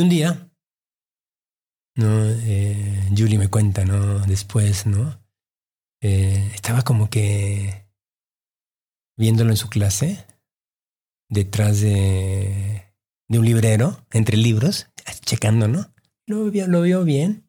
[0.00, 0.50] un día,
[1.96, 2.24] ¿no?
[2.24, 4.20] Eh, Julie me cuenta, ¿no?
[4.20, 5.18] Después, ¿no?
[6.00, 7.86] Eh, estaba como que
[9.18, 10.26] viéndolo en su clase,
[11.28, 12.94] detrás de,
[13.28, 14.88] de un librero, entre libros,
[15.24, 15.92] checando, ¿no?
[16.26, 17.48] Lo vio, lo vio bien.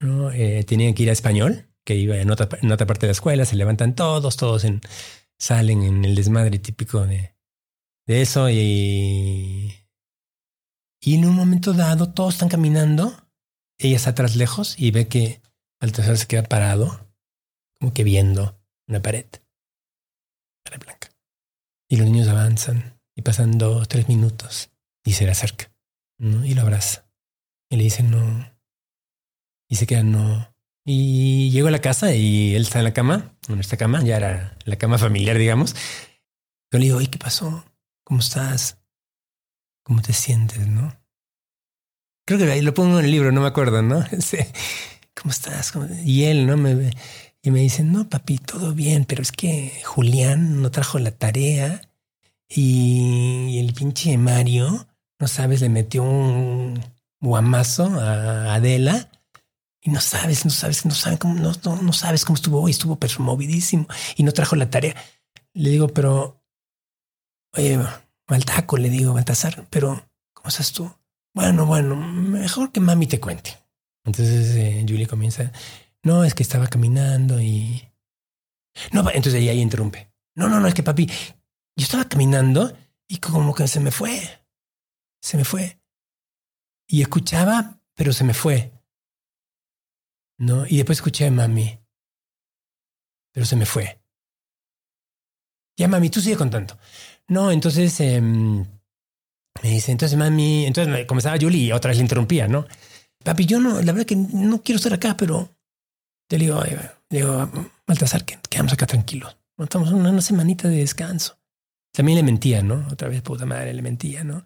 [0.00, 0.32] ¿no?
[0.32, 3.56] Eh, que ir a español, que iba en otra, otra parte de la escuela, se
[3.56, 4.80] levantan todos, todos en,
[5.38, 7.34] salen en el desmadre típico de,
[8.06, 9.72] de eso y,
[11.00, 13.21] y en un momento dado todos están caminando,
[13.86, 15.40] ella está atrás lejos y ve que
[15.80, 17.12] al tercer se queda parado,
[17.78, 19.26] como que viendo una pared
[20.78, 21.08] blanca.
[21.88, 24.70] Y los niños avanzan y pasan dos, tres minutos
[25.04, 25.72] y se le acerca
[26.18, 26.44] ¿no?
[26.44, 27.08] y lo abraza.
[27.68, 28.50] Y le dice no.
[29.68, 30.54] Y se queda no.
[30.84, 34.16] Y llego a la casa y él está en la cama, en esta cama, ya
[34.16, 35.74] era la cama familiar, digamos.
[36.72, 37.64] Yo le digo, ¿y qué pasó?
[38.04, 38.78] ¿Cómo estás?
[39.84, 40.66] ¿Cómo te sientes?
[40.66, 41.01] ¿No?
[42.38, 44.02] Creo que lo pongo en el libro, no me acuerdo, ¿no?
[45.14, 45.74] ¿Cómo estás?
[46.02, 46.56] Y él, ¿no?
[46.56, 46.90] Me,
[47.42, 51.82] y me dicen, no, papi, todo bien, pero es que Julián no trajo la tarea
[52.48, 54.86] y el pinche Mario,
[55.18, 56.82] no sabes, le metió un
[57.20, 59.10] guamazo a Adela
[59.82, 61.52] y no sabes, no sabes, no sabes cómo, no,
[61.82, 64.96] no, sabes cómo estuvo hoy, estuvo movidísimo y no trajo la tarea.
[65.52, 66.42] Le digo, pero,
[67.52, 67.78] oye,
[68.26, 70.02] Maltaco, le digo, Baltasar, pero,
[70.32, 70.90] ¿cómo estás tú?
[71.34, 73.56] Bueno, bueno, mejor que mami te cuente.
[74.04, 75.52] Entonces eh, Julie comienza,
[76.02, 77.88] no, es que estaba caminando y...
[78.92, 80.12] No, entonces ahí, ahí interrumpe.
[80.34, 82.76] No, no, no, es que papi, yo estaba caminando
[83.06, 84.46] y como que se me fue.
[85.20, 85.80] Se me fue.
[86.88, 88.72] Y escuchaba, pero se me fue.
[90.38, 90.66] ¿No?
[90.66, 91.78] Y después escuché a mami.
[93.32, 94.02] Pero se me fue.
[95.76, 96.78] Ya, mami, tú sigue contando.
[97.28, 98.66] No, entonces em,
[99.62, 102.66] me dice, entonces mami, entonces comenzaba Julie y otra vez le interrumpía, ¿no?
[103.24, 105.54] Papi, yo no, la verdad que no quiero estar acá, pero
[106.28, 107.50] le digo, le digo,
[107.86, 109.36] Baltasar, que quedamos acá tranquilos.
[109.58, 111.38] Estamos una, una semanita de descanso.
[111.92, 112.86] También le mentía, ¿no?
[112.90, 114.42] Otra vez, puta madre, le mentía, ¿no?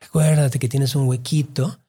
[0.00, 1.79] Acuérdate que tienes un huequito,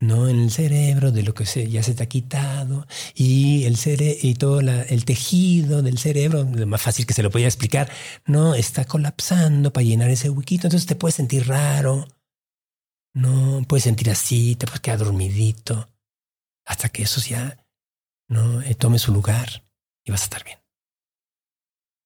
[0.00, 0.28] ¿no?
[0.28, 4.16] En el cerebro de lo que se, ya se te ha quitado y el cere
[4.20, 7.90] y todo el tejido del cerebro, lo más fácil que se lo podía explicar,
[8.26, 10.66] no está colapsando para llenar ese huequito.
[10.66, 12.06] Entonces te puedes sentir raro,
[13.14, 15.90] no puedes sentir así, te puedes quedar dormidito
[16.64, 17.64] hasta que eso ya
[18.28, 18.62] ¿no?
[18.62, 19.64] Eh, tome su lugar
[20.04, 20.58] y vas a estar bien.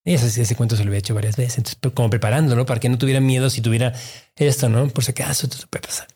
[0.05, 2.89] Y ese, ese cuento se lo había hecho varias veces, entonces como preparándolo para que
[2.89, 3.93] no tuviera miedo si tuviera
[4.35, 4.89] esto, ¿no?
[4.89, 6.09] Por si acaso, puede pasar.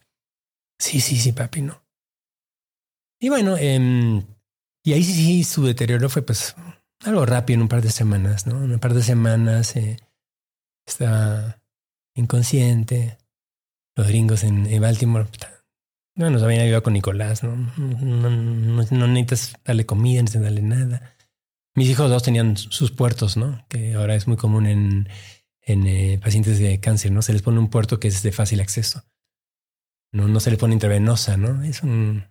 [0.79, 1.83] Sí, sí, sí, papi, no.
[3.20, 4.24] Y bueno, em,
[4.85, 6.55] y ahí sí, su deterioro fue pues
[7.05, 8.62] algo rápido en un par de semanas, ¿no?
[8.64, 9.97] En un par de semanas eh,
[10.87, 11.62] estaba
[12.14, 13.18] inconsciente.
[13.97, 15.27] Los gringos en, en Baltimore
[16.16, 17.55] no, nos habían ayudado con Nicolás, ¿no?
[17.77, 21.14] No, no, necesitas darle comida, necesitas darle nada.
[21.74, 23.66] Mis hijos dos tenían sus puertos, ¿no?
[23.68, 25.09] Que ahora es muy común en,
[25.61, 27.20] en eh, pacientes de cáncer, ¿no?
[27.20, 29.05] Se les pone un puerto que es de fácil acceso.
[30.16, 31.62] No, no se le pone intravenosa, ¿no?
[31.62, 32.24] Es un...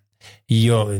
[0.47, 0.91] Y yo...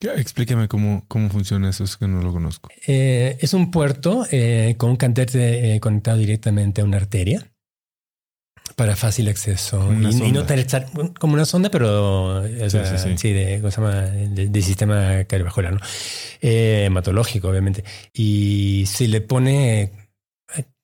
[0.00, 2.68] Explíqueme cómo, cómo funciona eso, es que no lo conozco.
[2.86, 7.54] Eh, es un puerto eh, con un cantete conectado directamente a una arteria
[8.76, 10.66] para fácil acceso y, no tener
[11.18, 15.80] como una sonda, pero sí, de, de, sistema cardiovascular, ¿no?
[16.40, 17.84] Eh, hematológico, obviamente.
[18.12, 19.92] Y se le pone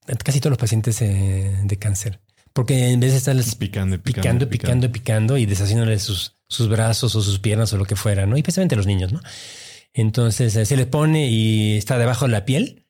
[0.07, 2.20] a casi todos los pacientes eh, de cáncer.
[2.53, 7.14] Porque en vez de estarles Picando, y picando, picando, picando y deshaciéndole sus, sus brazos
[7.14, 8.36] o sus piernas o lo que fuera, ¿no?
[8.36, 9.20] Y especialmente los niños, ¿no?
[9.92, 12.86] Entonces eh, se les pone y está debajo de la piel,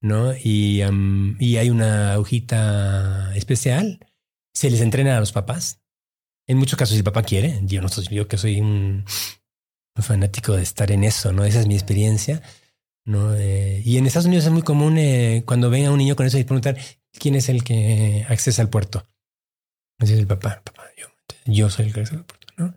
[0.00, 0.34] ¿no?
[0.36, 4.06] Y, am, y hay una agujita especial.
[4.54, 5.80] Se les entrena a los papás.
[6.46, 9.04] En muchos casos, si el papá quiere, yo no soy yo que soy un,
[9.96, 11.44] un fanático de estar en eso, ¿no?
[11.44, 12.42] Esa es mi experiencia,
[13.04, 13.34] ¿no?
[13.34, 16.26] Eh, y en Estados Unidos es muy común eh, cuando ven a un niño con
[16.26, 16.76] eso y preguntar
[17.18, 19.06] quién es el que accesa al puerto.
[19.98, 21.06] Así es el papá, papá, yo,
[21.46, 22.74] yo soy el que accesa al puerto, ¿no?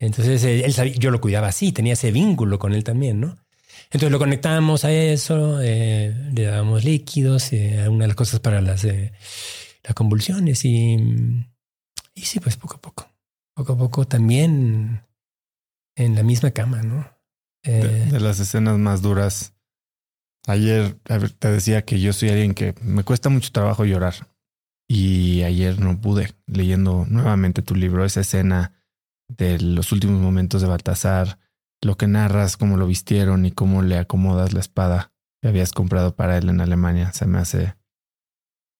[0.00, 3.38] Entonces él sabía, yo lo cuidaba así, tenía ese vínculo con él también, ¿no?
[3.84, 8.60] Entonces lo conectábamos a eso, eh, le dábamos líquidos, eh, una de las cosas para
[8.60, 9.12] las, eh,
[9.82, 10.96] las convulsiones y,
[12.14, 13.10] y sí, pues poco a poco,
[13.54, 15.02] poco a poco también
[15.94, 17.08] en la misma cama, ¿no?
[17.62, 19.51] De, Eh, de las escenas más duras.
[20.46, 20.94] Ayer
[21.38, 24.14] te decía que yo soy alguien que me cuesta mucho trabajo llorar.
[24.88, 28.74] Y ayer no pude, leyendo nuevamente tu libro, esa escena
[29.28, 31.38] de los últimos momentos de Baltasar,
[31.80, 36.14] lo que narras, cómo lo vistieron y cómo le acomodas la espada que habías comprado
[36.14, 37.74] para él en Alemania, se me hace de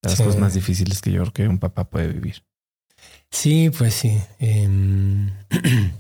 [0.03, 0.25] las Sí.
[0.25, 2.45] cosas más difíciles que yo creo que un papá puede vivir.
[3.31, 4.21] Sí, pues sí.
[4.39, 5.31] Em,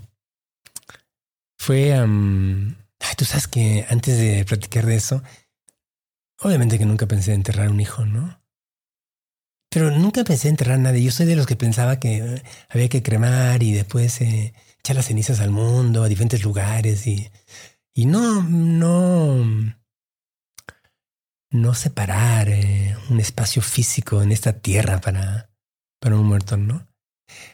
[1.58, 1.92] fue...
[1.94, 5.22] ay, tú sabes que antes de platicar de eso,
[6.42, 8.40] obviamente que nunca pensé en enterrar un hijo, ¿no?
[9.70, 11.02] Pero nunca pensé en enterrar a nadie.
[11.02, 14.96] Yo soy de los que pensaba que eh, había que cremar y después eh, echar
[14.96, 17.30] las cenizas al mundo, a diferentes lugares y,
[17.94, 19.74] y no, no,
[21.50, 25.50] no separar eh, un espacio físico en esta tierra para,
[26.00, 26.86] para un muerto, ¿no?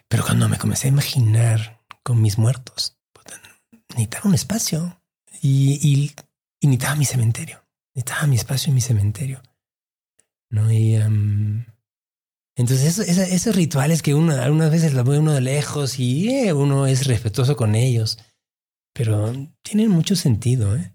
[0.09, 2.99] Pero cuando me comencé a imaginar con mis muertos,
[3.91, 5.01] necesitaba un espacio
[5.41, 6.15] y, y,
[6.61, 7.68] y necesitaba mi cementerio.
[7.99, 9.43] Necesitaba mi espacio en mi cementerio.
[10.51, 10.73] ¿No?
[10.73, 11.67] Y am,
[12.55, 16.87] entonces esos rituales que uno algunas veces los ve uno de lejos y eh, uno
[16.87, 18.17] es respetuoso con ellos,
[18.95, 19.33] pero
[19.63, 20.93] tienen mucho sentido, ¿eh?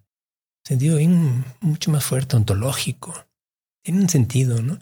[0.65, 3.13] Sentido bien, mucho más fuerte, ontológico.
[3.83, 4.79] Tienen sentido, ¿no?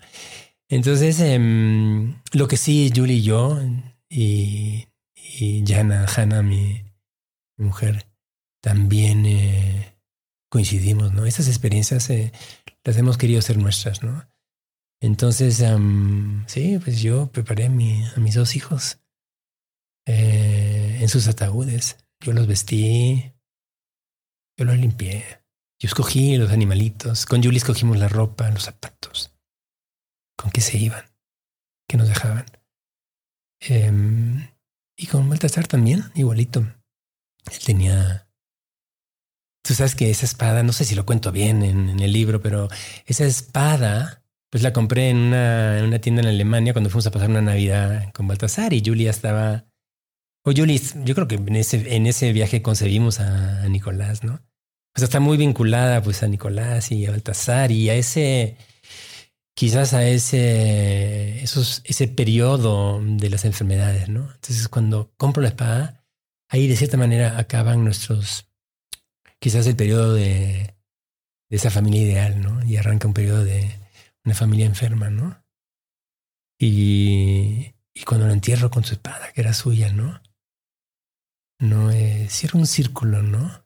[0.69, 3.59] Entonces, em, lo que sí, Julie y yo,
[4.07, 6.83] y, y Jana, Hannah, mi,
[7.57, 8.05] mi mujer,
[8.61, 9.90] también eh,
[10.51, 11.25] coincidimos, ¿no?
[11.25, 12.31] Esas experiencias eh,
[12.83, 14.27] las hemos querido hacer nuestras, ¿no?
[15.01, 18.99] Entonces, am, sí, pues yo preparé a, mi- a mis dos hijos
[20.05, 21.97] eh, en sus ataúdes.
[22.23, 23.33] Yo los vestí,
[24.57, 25.23] yo los limpié,
[25.79, 27.25] yo escogí los animalitos.
[27.25, 29.33] Con Julie escogimos la ropa, los zapatos
[30.37, 31.05] con qué se iban,
[31.87, 32.45] qué nos dejaban.
[33.59, 34.49] Em,
[34.97, 36.61] y con Baltasar también, igualito.
[37.51, 38.27] Él tenía.
[39.63, 42.69] Tú sabes que esa espada, no sé si lo cuento bien en, el libro, pero
[43.05, 47.11] esa espada, pues la compré en una, en una tienda en Alemania cuando fuimos a
[47.11, 49.65] pasar una Navidad con Baltasar y Julia estaba.
[50.43, 54.41] O Julie, yo creo que en ese, en ese viaje concebimos a, a Nicolás, ¿no?
[54.95, 58.57] O sea, está muy vinculada pues a Nicolás y a Baltasar y a ese
[59.53, 64.21] quizás a ese, esos, ese periodo de las enfermedades, ¿no?
[64.33, 66.05] Entonces, cuando compro la espada,
[66.49, 68.50] ahí de cierta manera acaban nuestros,
[69.41, 70.75] quizás el periodo de,
[71.49, 72.63] esa familia ideal, ¿no?
[72.63, 73.77] Y arranca un periodo de
[74.23, 75.43] una familia enferma, ¿no?
[76.57, 80.21] Y, y cuando lo entierro con su espada, que era suya, ¿no?
[81.59, 83.65] No, eh, cierra un círculo, ¿no?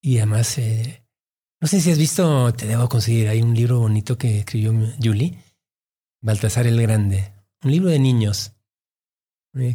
[0.00, 1.04] Y además, eh,
[1.60, 4.72] no sé si has visto, te debo conseguir, hay un libro bonito que escribió
[5.02, 5.42] Julie,
[6.22, 7.32] Baltasar el Grande,
[7.62, 8.57] un libro de niños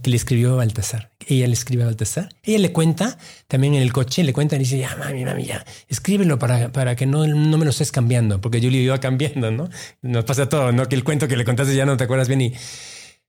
[0.02, 1.12] que le escribió a Baltasar.
[1.28, 2.30] Ella le escribe a Baltasar.
[2.44, 3.18] Ella le cuenta,
[3.48, 6.96] también en el coche, le cuenta y dice, ya, mami, mami, ya, escríbelo para, para
[6.96, 9.70] que no, no me lo estés cambiando, porque Julie iba cambiando, ¿no?
[10.02, 10.88] Nos pasa todo, ¿no?
[10.88, 12.54] Que el cuento que le contaste ya no te acuerdas bien y...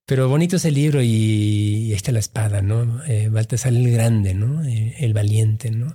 [0.07, 3.02] Pero bonito es el libro y, y ahí está la espada, ¿no?
[3.07, 4.62] Eh, Baltasar el Grande, ¿no?
[4.62, 5.94] Eh, el valiente, ¿no?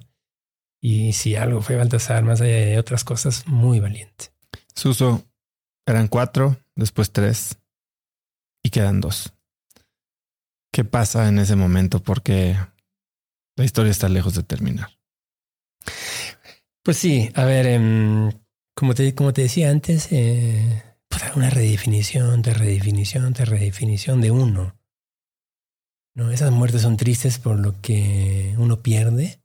[0.82, 4.32] Y si algo fue Baltasar, más allá de otras cosas, muy valiente.
[4.74, 5.24] Suso,
[5.86, 7.60] eran cuatro, después tres
[8.64, 9.34] y quedan dos.
[10.72, 12.02] ¿Qué pasa en ese momento?
[12.02, 12.56] Porque
[13.56, 14.90] la historia está lejos de terminar.
[16.84, 18.32] Pues sí, a ver, em,
[18.76, 24.32] como, te, como te decía antes, eh, pues una redefinición, de redefinición, de redefinición de
[24.32, 24.80] uno.
[26.16, 26.32] ¿No?
[26.32, 29.42] Esas muertes son tristes por lo que uno pierde,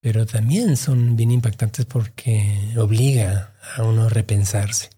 [0.00, 4.90] pero también son bien impactantes porque obliga a uno a repensarse.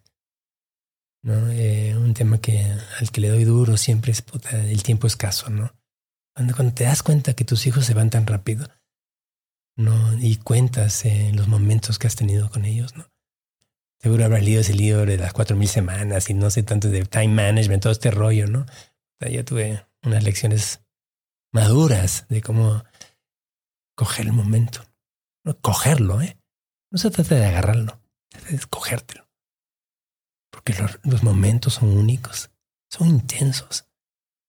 [1.23, 1.51] ¿No?
[1.51, 2.65] Eh, un tema que
[2.99, 5.75] al que le doy duro siempre es puta, el tiempo escaso, ¿no?
[6.35, 8.69] Cuando, cuando te das cuenta que tus hijos se van tan rápido,
[9.77, 10.19] ¿no?
[10.19, 13.11] Y cuentas eh, los momentos que has tenido con ellos, ¿no?
[14.01, 17.05] Seguro habrás leído ese libro de las cuatro mil semanas y no sé tanto de
[17.05, 18.61] time management, todo este rollo, ¿no?
[18.61, 20.81] O sea, tuve unas lecciones
[21.53, 22.85] maduras de cómo
[23.97, 24.85] coger el momento.
[25.45, 26.39] No, cogerlo, ¿eh?
[26.91, 28.01] No se trata de agarrarlo,
[28.49, 29.28] de cogértelo.
[30.59, 32.51] Porque los, los momentos son únicos,
[32.91, 33.85] son intensos.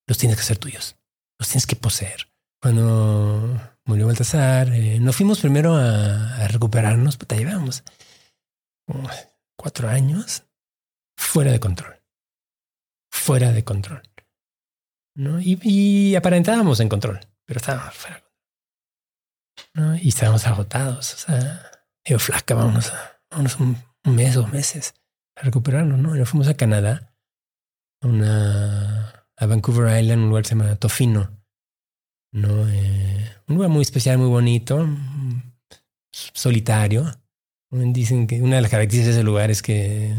[0.07, 0.95] Los tienes que hacer tuyos,
[1.37, 2.31] los tienes que poseer.
[2.59, 7.83] Cuando murió Baltasar, eh, nos fuimos primero a, a recuperarnos, puta, llevamos
[8.87, 9.07] como
[9.55, 10.45] cuatro años
[11.15, 12.01] fuera de control.
[13.11, 14.01] Fuera de control.
[15.13, 15.39] ¿no?
[15.39, 18.23] Y, y aparentábamos en control, pero estábamos fuera.
[19.75, 19.95] ¿no?
[19.95, 21.13] Y estábamos agotados.
[21.13, 21.71] O sea,
[22.03, 22.91] yo flaca, vámonos,
[23.29, 24.95] vámonos un, un mes, dos meses
[25.39, 26.15] a recuperarnos, ¿no?
[26.15, 27.13] Nos fuimos a Canadá,
[28.01, 31.31] a, una, a Vancouver Island, un lugar que se llama Tofino,
[32.31, 32.69] ¿no?
[32.69, 34.87] Eh, un lugar muy especial, muy bonito,
[36.11, 37.05] solitario.
[37.71, 40.15] Dicen que una de las características de ese lugar es que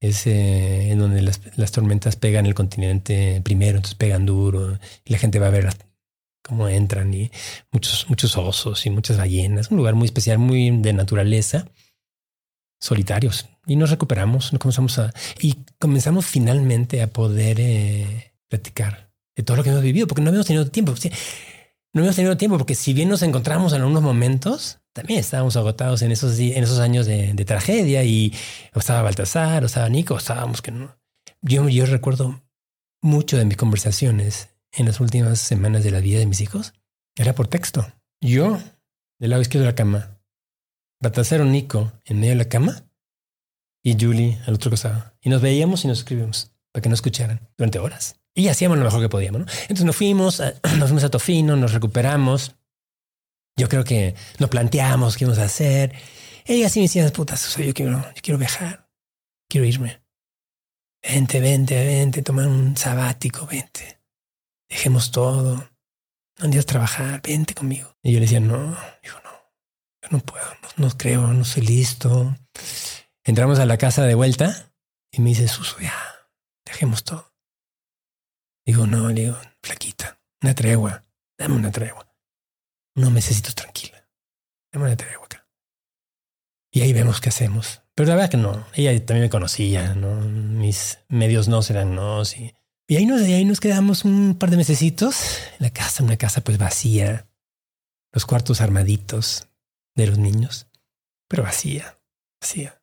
[0.00, 5.12] es eh, en donde las, las, tormentas pegan el continente primero, entonces pegan duro y
[5.12, 5.70] la gente va a ver
[6.44, 7.30] cómo entran y
[7.72, 9.70] muchos, muchos osos y muchas ballenas.
[9.70, 11.66] Un lugar muy especial, muy de naturaleza,
[12.80, 13.48] solitarios.
[13.68, 19.58] Y nos recuperamos, nos comenzamos a y comenzamos finalmente a poder eh, platicar de todo
[19.58, 20.94] lo que hemos vivido, porque no habíamos tenido tiempo.
[21.92, 26.00] No habíamos tenido tiempo, porque si bien nos encontramos en algunos momentos, también estábamos agotados
[26.00, 28.34] en esos, en esos años de, tragedia y
[28.74, 30.98] o estaba Baltasar, o estaba Nico, o estábamos que no.
[31.42, 32.42] Yo, yo recuerdo
[33.02, 36.72] mucho de mis conversaciones en las últimas semanas de la vida de mis hijos.
[37.14, 37.86] Era por texto.
[38.20, 38.58] Yo,
[39.18, 40.18] del lado izquierdo de la cama,
[41.00, 42.87] Baltasar o Nico en medio de la cama
[43.88, 45.12] y Julie al otro costado.
[45.20, 48.16] Y nos veíamos y nos escribíamos para que no escucharan durante horas.
[48.34, 49.40] Y hacíamos lo mejor que podíamos.
[49.40, 49.46] ¿no?
[49.62, 52.54] Entonces nos fuimos, a, nos fuimos a Tofino, nos recuperamos.
[53.56, 55.94] Yo creo que nos planteamos qué íbamos a hacer.
[56.44, 58.88] Ella sí me decía, putas, o sea, yo quiero, yo quiero viajar,
[59.48, 60.00] quiero irme.
[61.02, 64.00] Vente, vente, vente, tomar un sabático, vente.
[64.68, 65.68] Dejemos todo.
[66.40, 67.96] Un día a trabajar, vente conmigo.
[68.02, 69.30] Y yo le decía, no, dijo, no,
[70.02, 72.36] yo no puedo, no, no creo, no soy listo.
[73.28, 74.72] Entramos a la casa de vuelta
[75.12, 75.94] y me dice, Suso, ya,
[76.64, 77.30] dejemos todo.
[78.64, 81.04] Digo, no, le digo, flaquita, una tregua,
[81.36, 82.10] dame una tregua.
[82.96, 84.08] Unos mesecitos tranquila,
[84.72, 85.46] dame una tregua acá.
[86.72, 87.82] Y ahí vemos qué hacemos.
[87.94, 90.22] Pero la verdad que no, ella también me conocía, ¿no?
[90.22, 92.22] Mis medios no eran no.
[92.22, 92.54] Y,
[92.86, 96.40] y ahí, nos, ahí nos quedamos un par de mesecitos en la casa, una casa
[96.40, 97.28] pues vacía,
[98.10, 99.48] los cuartos armaditos
[99.94, 100.66] de los niños,
[101.28, 102.00] pero vacía,
[102.40, 102.77] vacía.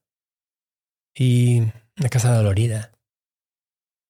[1.16, 1.62] Y
[1.98, 2.92] una casa dolorida.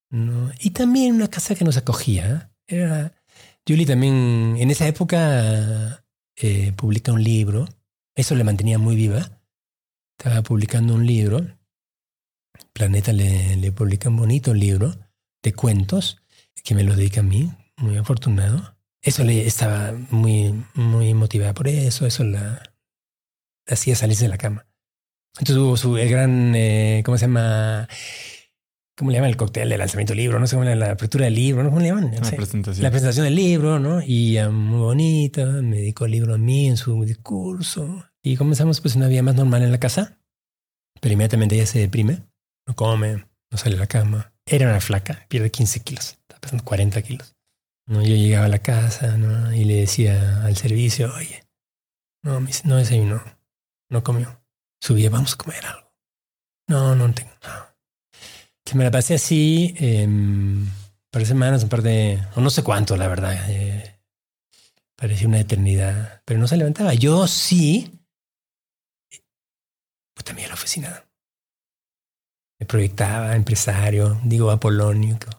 [0.09, 0.51] ¿no?
[0.59, 2.51] Y también una casa que nos acogía.
[2.67, 3.13] Era,
[3.67, 6.03] Julie también en esa época
[6.35, 7.67] eh, publica un libro.
[8.15, 9.41] Eso le mantenía muy viva.
[10.17, 11.45] Estaba publicando un libro.
[12.73, 14.95] Planeta le, le publica un bonito libro
[15.43, 16.21] de cuentos
[16.63, 17.51] que me lo dedica a mí.
[17.77, 18.77] Muy afortunado.
[19.01, 22.05] Eso le estaba muy, muy motivada por eso.
[22.05, 22.63] Eso la,
[23.67, 24.65] la hacía salirse de la cama.
[25.39, 27.87] Entonces hubo su, el gran, eh, ¿cómo se llama?
[28.97, 30.39] ¿Cómo le llaman el cóctel de lanzamiento del libro?
[30.39, 31.69] No sé cómo le llaman la apertura del libro, ¿no?
[31.69, 32.11] ¿Cómo le llaman?
[32.11, 32.35] No La sé.
[32.37, 32.81] presentación.
[32.83, 34.01] La presentación del libro, ¿no?
[34.01, 38.05] Y um, muy bonita, me dedicó el libro a mí en su discurso.
[38.23, 40.17] Y comenzamos pues una vida más normal en la casa.
[41.01, 42.23] Pero inmediatamente ella se deprime,
[42.65, 44.33] no come, no sale a la cama.
[44.45, 47.35] Era una flaca, pierde 15 kilos, está pesando 40 kilos.
[47.87, 48.01] ¿no?
[48.01, 49.53] Yo llegaba a la casa ¿no?
[49.53, 51.43] y le decía al servicio, oye,
[52.23, 53.21] no, no desayunó,
[53.89, 54.41] no comió.
[54.85, 55.91] Subía, vamos a comer algo.
[56.67, 57.31] No, no tengo.
[57.41, 57.75] No.
[58.63, 60.07] Que me la pasé así eh,
[61.09, 63.49] par semanas, un par de, o no sé cuánto, la verdad.
[63.49, 63.99] Eh,
[64.95, 66.93] parecía una eternidad, pero no se levantaba.
[66.93, 67.99] Yo sí,
[70.13, 71.03] pues también a la oficina.
[72.59, 75.31] Me proyectaba, empresario, digo apolónico,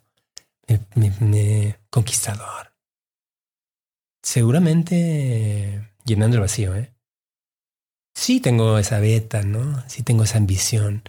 [0.97, 2.75] me, me- conquistador.
[4.25, 6.96] Seguramente eh, llenando el vacío, ¿eh?
[8.17, 9.85] Sí tengo esa beta, ¿no?
[9.89, 11.03] Sí tengo esa ambición,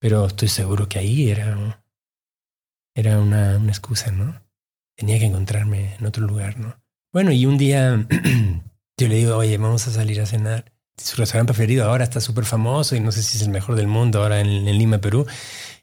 [0.00, 1.84] pero estoy seguro que ahí era,
[2.96, 4.42] era una, una excusa, ¿no?
[4.96, 6.82] Tenía que encontrarme en otro lugar, ¿no?
[7.12, 8.08] Bueno, y un día
[8.98, 10.72] yo le digo, oye, vamos a salir a cenar.
[10.96, 13.86] Su restaurante preferido ahora está súper famoso y no sé si es el mejor del
[13.86, 15.26] mundo ahora en, Lima, Perú.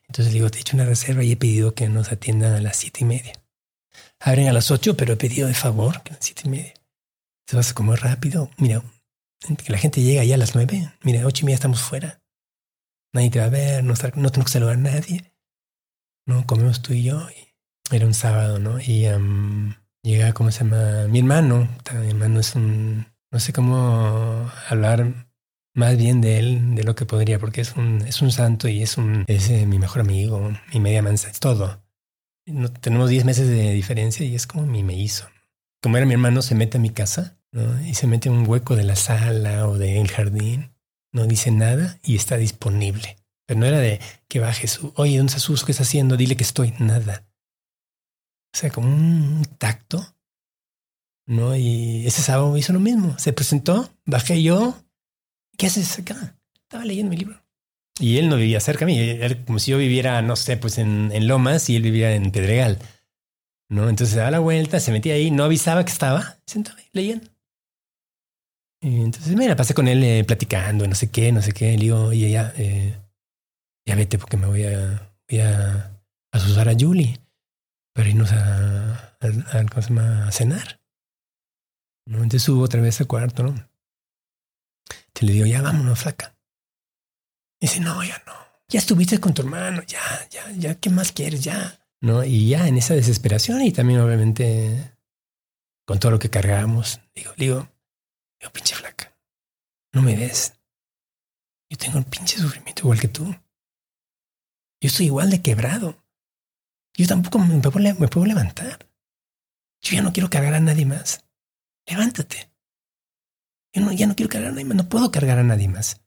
[0.10, 2.60] Entonces le digo, te he hecho una reserva y he pedido que nos atiendan a
[2.60, 3.34] las siete y media.
[4.20, 6.74] Abren a las ocho, pero he pedido de favor que a las siete y media.
[7.48, 8.50] Se vas a comer rápido.
[8.58, 8.84] Mira,
[9.64, 10.92] que la gente llega ya a las nueve.
[11.04, 12.22] Mira, ocho y media estamos fuera.
[13.14, 15.34] Nadie te va a ver, no, no tengo que saludar a nadie.
[16.26, 17.28] No, comemos tú y yo.
[17.92, 18.80] Era un sábado, ¿no?
[18.80, 19.06] Y
[20.04, 21.08] llega, ¿cómo se llama?
[21.08, 21.68] Mi hermano.
[21.94, 25.28] Mi hermano es un, no sé cómo hablar
[25.76, 28.82] más bien de él de lo que podría, porque es un, es un santo y
[28.82, 31.84] es un es eh, mi mejor amigo, mi media mansa, es todo.
[32.82, 35.28] Tenemos 10 meses de diferencia y es como mi me hizo.
[35.82, 37.38] Como era mi hermano, se mete a mi casa
[37.86, 40.72] y se mete en un hueco de la sala o del jardín,
[41.12, 43.18] no dice nada y está disponible.
[43.46, 45.64] Pero no era de que va Jesús, oye, ¿dónde está Jesús?
[45.64, 46.18] ¿Qué está haciendo?
[46.18, 47.26] Dile que estoy, nada.
[48.54, 50.16] O sea, como un tacto,
[51.28, 51.56] ¿no?
[51.56, 53.18] Y ese sábado hizo lo mismo.
[53.20, 54.76] Se presentó, bajé yo.
[55.58, 56.40] ¿Qué haces acá?
[56.56, 57.44] Estaba leyendo mi libro.
[58.00, 60.80] Y él no vivía cerca de mí, era como si yo viviera, no sé, pues
[60.80, 62.80] en, en Lomas y él vivía en Pedregal.
[63.70, 63.90] ¿No?
[63.90, 67.33] Entonces se daba la vuelta, se metía ahí, no avisaba que estaba, sentaba ahí leyendo.
[68.84, 71.72] Entonces me la pasé con él eh, platicando, no sé qué, no sé qué.
[71.78, 73.00] Le digo, oye, ya, eh,
[73.88, 75.76] ya vete porque me voy a, voy a,
[76.32, 77.22] a asustar a Julie
[77.94, 80.82] para irnos a, a, a, cenar.
[82.06, 82.18] ¿No?
[82.18, 83.70] Entonces subo otra vez al cuarto, ¿no?
[85.14, 86.36] Te le digo, ya vámonos, flaca.
[87.62, 88.34] Dice, no, ya no.
[88.68, 91.42] Ya estuviste con tu hermano, ya, ya, ya, ¿qué más quieres?
[91.42, 91.80] Ya.
[92.02, 92.26] ¿No?
[92.26, 94.98] Y ya en esa desesperación y también obviamente
[95.86, 97.73] con todo lo que cargábamos, digo, digo,
[98.44, 99.16] digo, pinche flaca,
[99.94, 100.54] no me ves.
[101.70, 103.26] Yo tengo un pinche sufrimiento igual que tú.
[103.26, 106.04] Yo estoy igual de quebrado.
[106.94, 107.60] Yo tampoco me
[108.08, 108.88] puedo, levantar.
[109.82, 111.26] Yo ya no quiero cargar a nadie más.
[111.88, 112.52] Levántate.
[113.74, 114.78] Yo no, ya no quiero cargar a nadie más.
[114.78, 116.02] No puedo cargar a nadie más.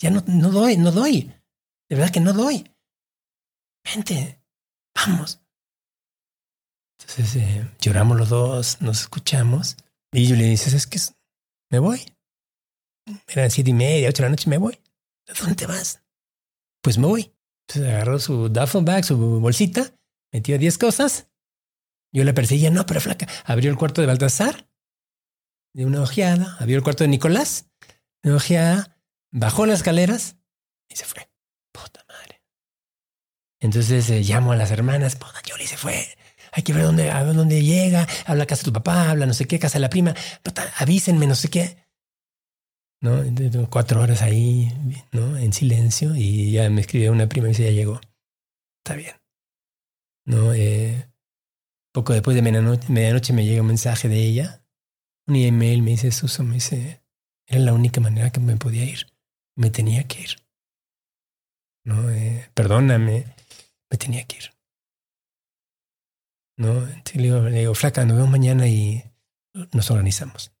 [0.00, 1.32] Ya no, no doy, no doy.
[1.88, 2.68] De verdad que no doy.
[3.84, 4.42] Vente,
[4.94, 5.40] vamos.
[6.98, 9.76] Entonces eh, lloramos los dos, nos escuchamos.
[10.12, 10.98] Y yo le dice, es que
[11.70, 12.04] me voy.
[13.28, 14.80] Eran siete y media, ocho de la noche, me voy.
[15.28, 16.02] ¿A dónde te vas?
[16.82, 17.34] Pues me voy.
[17.68, 19.94] Entonces agarró su duffel bag, su bolsita,
[20.32, 21.28] metió diez cosas.
[22.12, 23.26] Yo la perseguía, no, pero flaca.
[23.44, 24.68] Abrió el cuarto de Baltasar,
[25.74, 26.56] de una ojeada.
[26.60, 27.70] Abrió el cuarto de Nicolás,
[28.22, 29.00] de una ojeada.
[29.32, 30.36] Bajó las escaleras
[30.88, 31.28] y se fue.
[31.72, 32.42] Puta madre.
[33.60, 35.16] Entonces eh, llamo a las hermanas.
[35.16, 36.06] Puta, Yoli se fue.
[36.54, 38.06] Hay que ver dónde, a ver dónde llega.
[38.26, 40.14] Habla casa de tu papá, habla no sé qué, casa de la prima.
[40.78, 41.84] Avísenme, no sé qué.
[43.00, 43.22] ¿no?
[43.68, 44.72] Cuatro horas ahí,
[45.12, 45.36] ¿no?
[45.36, 48.00] En silencio y ya me escribió una prima y dice, ya llegó.
[48.82, 49.14] Está bien.
[50.26, 50.54] ¿No?
[50.54, 51.10] Eh,
[51.92, 54.64] poco después de medianoche, medianoche, me llega un mensaje de ella,
[55.26, 57.02] un email, me dice, Suso, me dice,
[57.46, 59.06] era la única manera que me podía ir.
[59.56, 60.36] Me tenía que ir.
[61.84, 62.10] ¿No?
[62.10, 63.26] Eh, perdóname,
[63.90, 64.53] me tenía que ir.
[66.56, 66.82] ¿No?
[66.86, 69.04] Entonces le digo, le digo, flaca, nos vemos mañana y
[69.72, 70.52] nos organizamos.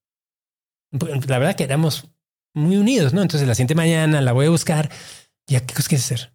[0.90, 2.08] La verdad que éramos
[2.54, 3.22] muy unidos, ¿no?
[3.22, 4.90] Entonces la siguiente mañana la voy a buscar.
[5.46, 6.34] ¿Ya qué cosas quieres hacer?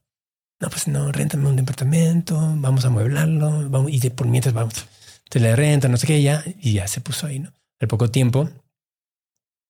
[0.60, 4.86] No, pues no, réntame un departamento, vamos a amueblarlo, vamos, y de, por mientras vamos,
[5.30, 7.54] te le renta, no sé qué, ya, y ya se puso ahí, ¿no?
[7.80, 8.50] Al poco tiempo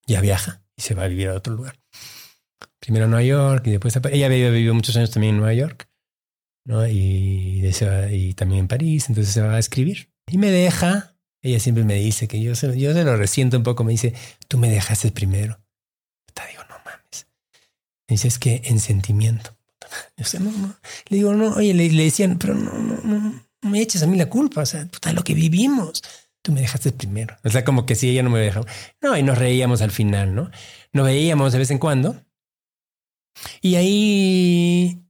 [0.07, 1.79] ya viaja y se va a vivir a otro lugar.
[2.79, 5.53] Primero a Nueva York y después a, ella había vivido muchos años también en Nueva
[5.53, 5.88] York,
[6.69, 6.87] ¿no?
[6.87, 7.69] Y,
[8.11, 10.09] y también en París, entonces se va a escribir.
[10.31, 13.63] Y me deja, ella siempre me dice que yo se, yo se lo resiento un
[13.63, 14.13] poco, me dice,
[14.47, 15.59] tú me dejaste primero
[16.47, 17.27] digo, no mames.
[18.07, 19.55] dice, es que en sentimiento.
[20.19, 20.75] O sea, no, no.
[21.07, 24.07] Le digo, no, oye, le, le decían, pero no, no, no, no me eches a
[24.07, 24.61] mí la culpa.
[24.61, 26.03] O sea, puta, lo que vivimos.
[26.41, 27.35] Tú me dejaste primero.
[27.43, 28.65] O sea, como que si ella no me dejaba.
[29.01, 30.51] No, y nos reíamos al final, ¿no?
[30.93, 32.23] Nos veíamos de vez en cuando.
[33.61, 35.01] Y ahí,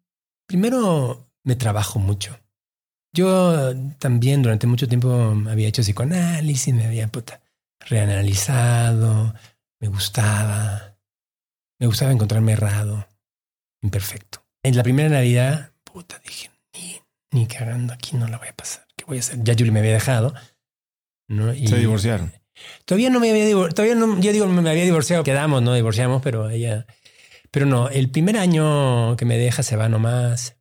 [0.47, 2.39] primero me trabajo mucho.
[3.13, 7.41] Yo también durante mucho tiempo había hecho psicoanálisis, me había puta,
[7.79, 9.33] reanalizado,
[9.79, 10.97] me gustaba,
[11.79, 13.07] me gustaba encontrarme errado,
[13.81, 14.45] imperfecto.
[14.63, 17.01] En la primera Navidad, puta, dije, ni,
[17.31, 18.85] ni cagando aquí no la voy a pasar.
[18.95, 19.39] ¿Qué voy a hacer?
[19.43, 20.33] Ya Julie me había dejado.
[21.29, 21.53] ¿no?
[21.53, 22.33] Y Se divorciaron.
[22.85, 23.75] Todavía no me había divorciado.
[23.75, 25.23] Todavía no, yo digo, me había divorciado.
[25.23, 26.85] Quedamos, no divorciamos, pero ella.
[27.51, 30.57] Pero no, el primer año que me deja se va nomás.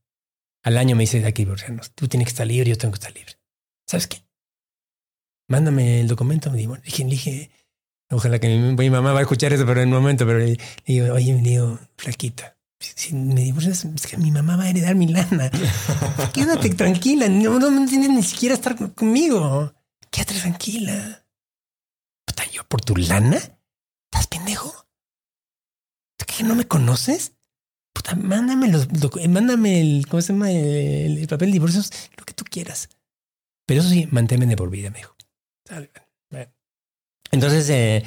[0.69, 1.93] Al año me dice, hay que divorciarnos.
[1.93, 3.39] Tú tienes que estar libre, yo tengo que estar libre.
[3.86, 4.23] ¿Sabes qué?
[5.49, 6.51] Mándame el documento.
[6.51, 7.51] Me dije, dije,
[8.11, 11.15] Ojalá que mi, mamá va a escuchar eso, pero en un momento, pero le digo,
[11.15, 15.09] oye, me digo, flaquita, si me divorcias, es que mi mamá va a heredar mi
[15.09, 15.51] lana.
[16.35, 19.73] Quédate tranquila, no, no, tienes ni siquiera estar conmigo.
[20.11, 21.24] Quédate tranquila.
[22.53, 24.86] Yo por tu lana, ¿estás pendejo?
[26.27, 27.32] ¿Que no me conoces?
[27.99, 28.87] Puta, mándame los,
[29.29, 30.53] mándame el, ¿cómo se llama?
[30.53, 32.89] El, papel de divorcios, lo que tú quieras.
[33.66, 35.16] Pero eso sí, manténme de por vida, me dijo.
[37.33, 38.05] Entonces eh,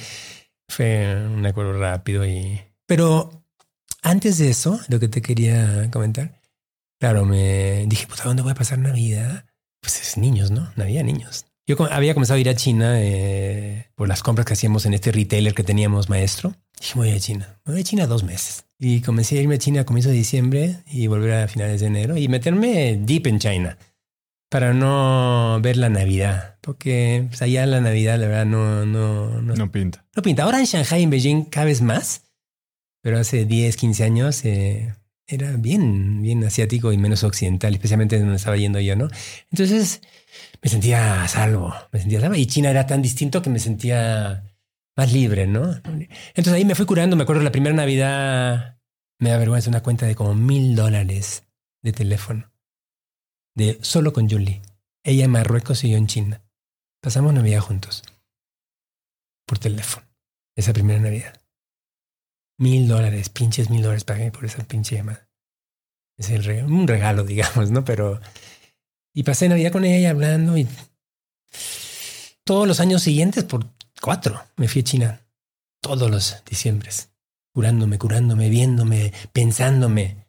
[0.69, 2.61] fue un acuerdo rápido y...
[2.85, 3.43] Pero
[4.01, 6.39] antes de eso, lo que te quería comentar,
[6.97, 9.45] claro, me dije, pues, ¿a dónde voy a pasar Navidad?
[9.81, 10.71] Pues es niños, ¿no?
[10.77, 11.47] Navidad, niños.
[11.67, 15.11] Yo había comenzado a ir a China eh, por las compras que hacíamos en este
[15.11, 16.55] retailer que teníamos maestro.
[16.79, 17.59] Dije, voy a China.
[17.65, 18.63] voy a China dos meses.
[18.83, 21.85] Y comencé a irme a China a comienzos de diciembre y volver a finales de
[21.85, 23.77] enero y meterme deep en China
[24.49, 26.57] para no ver la Navidad.
[26.61, 30.03] Porque pues, allá la Navidad, la verdad, no, no, no, No pinta.
[30.15, 30.41] no pinta.
[30.41, 32.23] Ahora en Shanghai, en Beijing, cada vez más.
[33.03, 34.95] Pero hace 10, 15 años eh,
[35.27, 39.09] era bien, bien asiático y menos occidental, especialmente donde estaba yendo yo, ¿no?
[39.51, 40.01] Entonces
[40.59, 42.35] me sentía a salvo, me sentía a salvo.
[42.35, 44.43] Y China era tan distinto que me sentía
[44.95, 45.73] más libre, ¿no?
[46.33, 47.15] Entonces ahí me fui curando.
[47.15, 48.79] Me acuerdo la primera Navidad,
[49.19, 51.43] me da vergüenza, una cuenta de como mil dólares
[51.81, 52.51] de teléfono.
[53.55, 54.61] De solo con Julie.
[55.03, 56.43] Ella en Marruecos y yo en China.
[57.01, 58.03] Pasamos Navidad juntos.
[59.45, 60.07] Por teléfono.
[60.55, 61.41] Esa primera Navidad.
[62.57, 65.27] Mil dólares, pinches mil dólares pagué por esa pinche llamada.
[66.17, 67.83] Es el un regalo, digamos, ¿no?
[67.83, 68.21] Pero.
[69.13, 70.67] Y pasé Navidad con ella hablando y.
[72.43, 73.65] Todos los años siguientes, por
[74.01, 75.21] cuatro, me fui a China.
[75.81, 77.11] Todos los diciembres.
[77.53, 80.27] Curándome, curándome, viéndome, pensándome.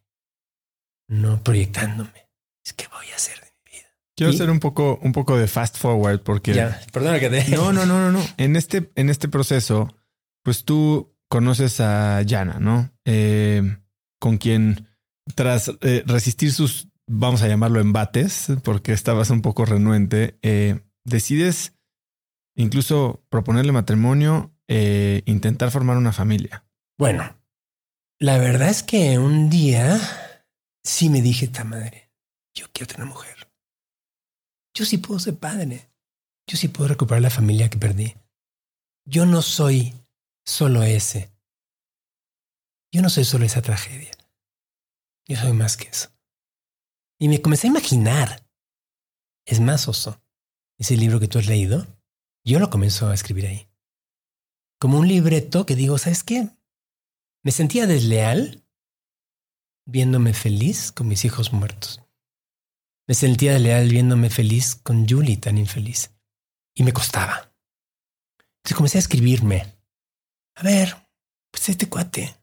[1.09, 2.29] No proyectándome.
[2.65, 3.89] Es que voy a hacer de mi vida.
[4.17, 4.35] Quiero ¿Y?
[4.35, 7.49] hacer un poco, un poco de fast forward porque Ya, perdona que te.
[7.57, 8.25] No, no, no, no, no.
[8.37, 9.95] En este, en este proceso,
[10.43, 12.93] pues tú conoces a Yana, ¿no?
[13.05, 13.79] Eh,
[14.21, 14.89] con quien,
[15.35, 21.75] tras eh, resistir sus, vamos a llamarlo embates, porque estabas un poco renuente, eh, decides
[22.63, 26.65] incluso proponerle matrimonio, eh, intentar formar una familia.
[26.99, 27.39] Bueno,
[28.19, 30.01] la verdad es que un día
[30.85, 32.11] sí me dije, esta madre,
[32.55, 33.53] yo quiero tener mujer.
[34.75, 35.91] Yo sí puedo ser padre.
[36.47, 38.15] Yo sí puedo recuperar la familia que perdí.
[39.05, 39.95] Yo no soy
[40.45, 41.33] solo ese.
[42.93, 44.11] Yo no soy solo esa tragedia.
[45.27, 46.11] Yo soy más que eso.
[47.19, 48.47] Y me comencé a imaginar.
[49.47, 50.23] Es más, Oso,
[50.79, 51.87] ese libro que tú has leído,
[52.45, 53.69] yo lo comienzo a escribir ahí.
[54.81, 56.49] Como un libreto que digo, ¿sabes qué?
[57.45, 58.65] Me sentía desleal
[59.87, 62.01] viéndome feliz con mis hijos muertos.
[63.07, 66.15] Me sentía desleal viéndome feliz con Julie tan infeliz.
[66.75, 67.55] Y me costaba.
[68.59, 69.77] Entonces comencé a escribirme.
[70.55, 71.09] A ver,
[71.51, 72.37] pues este cuate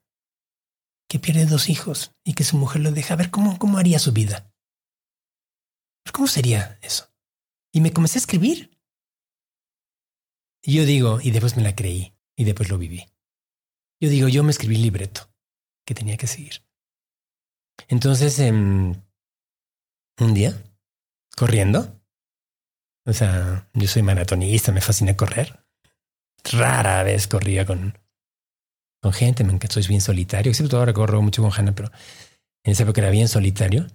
[1.09, 3.99] que pierde dos hijos y que su mujer lo deja, a ver cómo, cómo haría
[3.99, 4.53] su vida.
[6.13, 7.11] ¿Cómo sería eso?
[7.73, 8.78] Y me comencé a escribir.
[10.63, 13.05] Y yo digo, y después me la creí, y después lo viví.
[14.01, 15.29] Yo digo, yo me escribí el libreto
[15.85, 16.63] que tenía que seguir.
[17.87, 18.93] Entonces, em,
[20.19, 20.53] un día,
[21.35, 21.99] corriendo,
[23.05, 25.65] o sea, yo soy maratonista, me fascina correr.
[26.51, 27.97] Rara vez corría con,
[29.01, 31.91] con gente, me encanta, soy bien solitario, excepto ahora corro mucho con Hannah, pero
[32.63, 33.87] en esa época era bien solitario.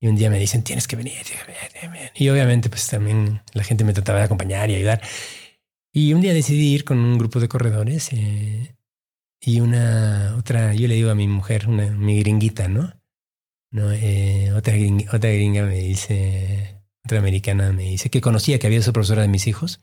[0.00, 2.12] Y un día me dicen, tienes que venir, tienes que venir, tienes que venir.
[2.14, 5.00] Y obviamente, pues también la gente me trataba de acompañar y ayudar.
[5.96, 8.76] Y un día decidí ir con un grupo de corredores eh,
[9.40, 12.92] y una otra, yo le digo a mi mujer, una, mi gringuita, ¿no?
[13.72, 18.66] no eh, otra, gring- otra gringa me dice, otra americana me dice que conocía que
[18.66, 19.80] había sido profesora de mis hijos,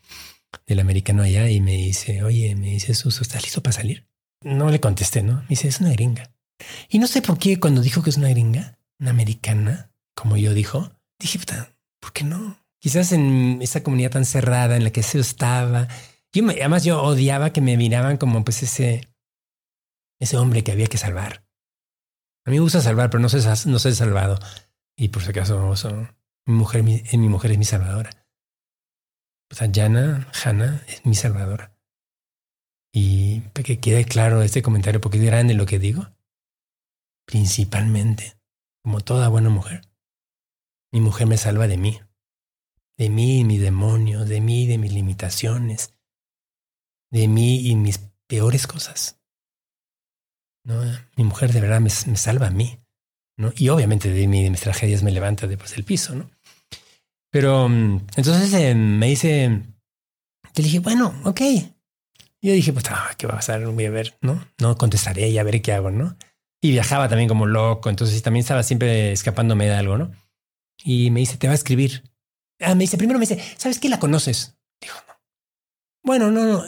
[0.67, 4.07] del americano allá, y me dice, oye, me dice, Suso, ¿estás listo para salir?
[4.43, 5.37] No le contesté, ¿no?
[5.41, 6.31] Me dice, es una gringa.
[6.89, 10.53] Y no sé por qué cuando dijo que es una gringa, una americana, como yo
[10.53, 12.62] dijo, dije, puta, ¿por qué no?
[12.83, 15.87] Quizás en esa comunidad tan cerrada en la que se estaba.
[16.33, 19.07] Yo me- además yo odiaba que me miraban como pues ese,
[20.19, 21.45] ese hombre que había que salvar.
[22.45, 23.37] A mí me gusta salvar, pero no sé,
[23.69, 24.37] no salvado.
[24.97, 26.09] Y por si acaso, so-
[26.45, 28.09] mi mujer, mi, eh, mi mujer es mi salvadora.
[29.49, 31.73] O sea, Jana, Hannah es mi salvadora.
[32.93, 36.09] Y para que quede claro este comentario, porque es grande lo que digo,
[37.25, 38.37] principalmente,
[38.83, 39.81] como toda buena mujer,
[40.91, 42.01] mi mujer me salva de mí,
[43.03, 45.93] de mí y mis demonios, de mí y de mis limitaciones,
[47.11, 49.19] de mí y mis peores cosas.
[50.65, 50.81] ¿No?
[51.17, 52.79] Mi mujer de verdad me, me salva a mí.
[53.37, 53.51] ¿no?
[53.57, 56.29] Y obviamente de mí y de mis tragedias me levanta después del piso, ¿no?
[57.29, 59.61] Pero mm, entonces eh, me dice,
[60.53, 61.41] te dije, bueno, ok.
[62.41, 63.65] Yo dije, pues, ah, ¿qué va a pasar?
[63.65, 64.45] Voy a ver, ¿no?
[64.59, 66.15] No contestaré y a ver qué hago, ¿no?
[66.61, 70.11] Y viajaba también como loco, entonces también estaba siempre escapándome de algo, ¿no?
[70.83, 72.03] Y me dice, te va a escribir.
[72.63, 74.57] Ah, me dice, primero me dice, ¿sabes qué la conoces?
[74.81, 75.13] Dijo, no.
[76.03, 76.63] Bueno, no, no.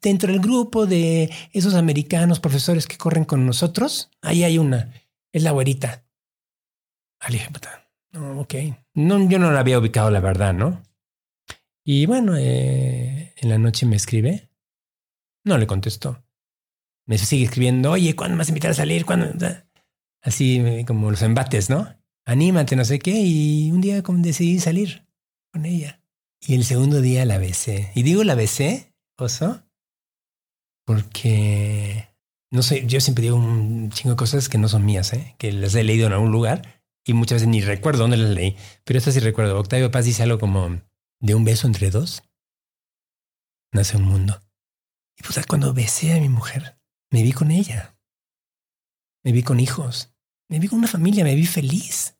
[0.00, 4.92] Dentro del grupo de esos americanos profesores que corren con nosotros, ahí hay una.
[5.32, 6.04] Es la güerita.
[7.20, 7.48] Ah, dije,
[8.12, 8.54] no, ok.
[8.94, 10.82] Yo no la había ubicado, la verdad, ¿no?
[11.84, 14.48] Y bueno, eh, en la noche me escribe.
[15.44, 16.22] No le contestó.
[17.06, 19.04] Me sigue escribiendo, oye, ¿cuándo me vas a invitar a salir?
[19.04, 19.26] ¿Cuándo?
[20.22, 21.88] Así como los embates, ¿no?
[22.24, 23.12] Anímate, no sé qué.
[23.12, 25.09] Y un día decidí salir
[25.52, 26.02] con ella.
[26.40, 27.92] Y el segundo día la besé.
[27.94, 29.62] Y digo la besé, oso,
[30.86, 32.08] porque
[32.50, 35.36] no sé, yo siempre digo un chingo de cosas que no son mías, ¿eh?
[35.38, 38.56] que las he leído en algún lugar y muchas veces ni recuerdo dónde las leí,
[38.84, 39.58] pero esta sí recuerdo.
[39.58, 40.80] Octavio Paz dice algo como
[41.20, 42.22] de un beso entre dos
[43.72, 44.40] nace un mundo.
[45.18, 47.96] Y pues cuando besé a mi mujer, me vi con ella.
[49.24, 50.14] Me vi con hijos.
[50.48, 52.18] Me vi con una familia, me vi feliz.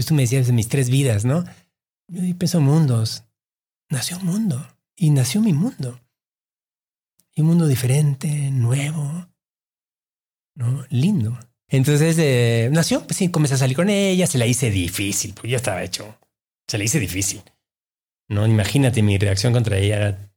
[0.00, 1.44] Entonces tú me decías de mis tres vidas, ¿no?
[2.08, 3.24] Yo pienso mundos.
[3.90, 4.66] Nació un mundo.
[4.96, 6.00] Y nació mi mundo.
[7.34, 9.28] Y un mundo diferente, nuevo,
[10.54, 10.86] ¿no?
[10.88, 11.38] Lindo.
[11.68, 15.50] Entonces eh, nació, pues sí, comencé a salir con ella, se la hice difícil, pues
[15.50, 16.18] ya estaba hecho.
[16.66, 17.42] Se la hice difícil.
[18.26, 20.32] No, imagínate mi reacción contra ella era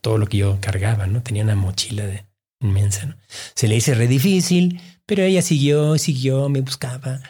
[0.00, 1.22] todo lo que yo cargaba, ¿no?
[1.22, 2.24] Tenía una mochila de,
[2.58, 3.16] inmensa, ¿no?
[3.54, 7.20] Se le hice re difícil, pero ella siguió, siguió, me buscaba.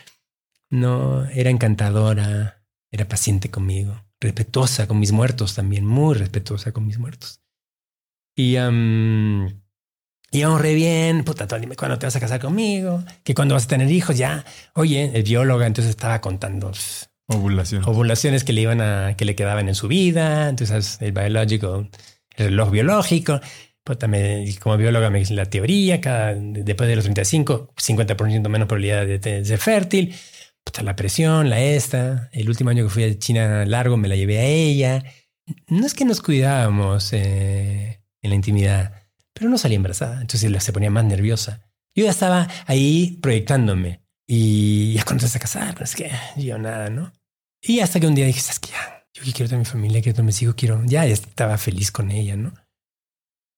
[0.70, 6.98] No, era encantadora, era paciente conmigo, respetuosa con mis muertos también, muy respetuosa con mis
[6.98, 7.40] muertos.
[8.36, 9.48] Y um,
[10.30, 13.68] íbamos re bien, puta, dime cuándo te vas a casar conmigo, que cuando vas a
[13.68, 14.44] tener hijos, ya.
[14.74, 16.70] Oye, el biólogo entonces estaba contando
[17.26, 21.88] ovulaciones, ovulaciones que le iban a, que le quedaban en su vida, entonces el biológico,
[22.36, 23.40] el reloj biológico.
[23.82, 24.06] Puta,
[24.60, 29.58] como bióloga me la teoría, cada, después de los 35, 50% menos probabilidad de, ser
[29.58, 30.14] fértil.
[30.68, 32.28] Puta, la presión, la esta.
[32.30, 35.02] El último año que fui a China largo me la llevé a ella.
[35.66, 38.92] No es que nos cuidábamos eh, en la intimidad,
[39.32, 40.20] pero no salía embarazada.
[40.20, 41.62] Entonces se ponía más nerviosa.
[41.94, 44.02] Yo ya estaba ahí proyectándome.
[44.26, 47.14] Y ya cuando a casar, es que yo nada, ¿no?
[47.62, 48.72] Y hasta que un día dije, ¿sabes qué?
[49.14, 50.82] Yo quiero tener mi familia, quiero tener mis hijos, quiero...
[50.84, 52.52] Ya, ya estaba feliz con ella, ¿no?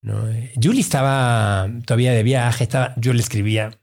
[0.01, 0.28] ¿no?
[0.62, 3.80] Julie estaba todavía de viaje, estaba, yo le escribía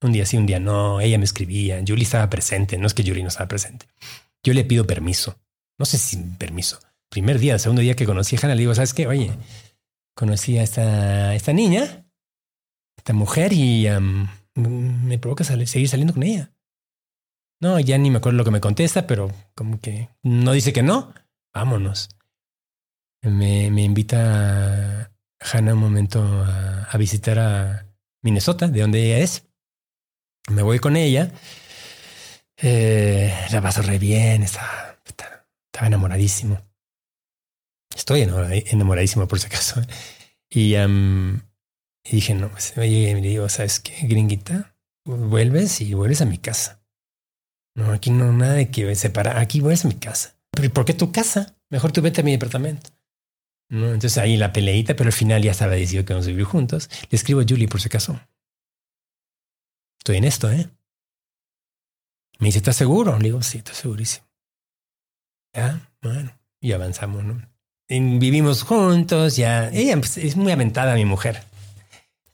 [0.00, 3.02] un día sí, un día no, ella me escribía, Julie estaba presente, no es que
[3.02, 3.86] Julie no estaba presente.
[4.42, 5.38] Yo le pido permiso,
[5.78, 6.78] no sé si permiso.
[7.08, 9.06] Primer día, segundo día que conocí a Hannah, le digo, ¿sabes qué?
[9.06, 9.32] Oye,
[10.14, 12.06] conocí a esta, esta niña,
[12.96, 13.88] esta mujer y
[14.54, 16.52] me provoca seguir saliendo con ella.
[17.60, 20.82] No, ya ni me acuerdo lo que me contesta, pero como que no dice que
[20.82, 21.12] no,
[21.52, 22.08] vámonos.
[23.22, 25.10] Me, me invita
[25.40, 27.86] Hannah un momento a, visitar a
[28.22, 29.47] Minnesota, de donde ella es.
[30.48, 31.30] Me voy con ella.
[32.56, 34.98] Eh, la paso re bien, estaba,
[35.80, 36.60] enamoradísimo.
[37.94, 39.80] Estoy enamoradísimo por si acaso.
[40.50, 40.74] Y,
[42.10, 44.74] dije, no, pues, oye, me digo, ¿sabes qué, gringuita?
[45.04, 46.82] Vuelves y vuelves a mi casa.
[47.74, 49.38] No, aquí no nada de que separar.
[49.38, 50.34] Aquí vuelves a mi casa.
[50.50, 51.56] ¿Pero por qué tu casa?
[51.70, 52.90] Mejor tú vete a mi departamento.
[53.68, 53.86] ¿no?
[53.86, 56.90] Entonces ahí la peleita, pero al final ya estaba decidido que vamos a vivir juntos.
[57.10, 58.18] Le escribo a Julie por si acaso.
[59.98, 60.68] Estoy en esto, ¿eh?
[62.38, 63.18] Me dice, ¿estás seguro?
[63.18, 64.26] Le digo, sí, estoy segurísimo.
[65.52, 67.42] Ya, bueno, y avanzamos, ¿no?
[67.88, 69.70] vivimos juntos, ya.
[69.70, 71.42] Ella pues, es muy aventada, mi mujer.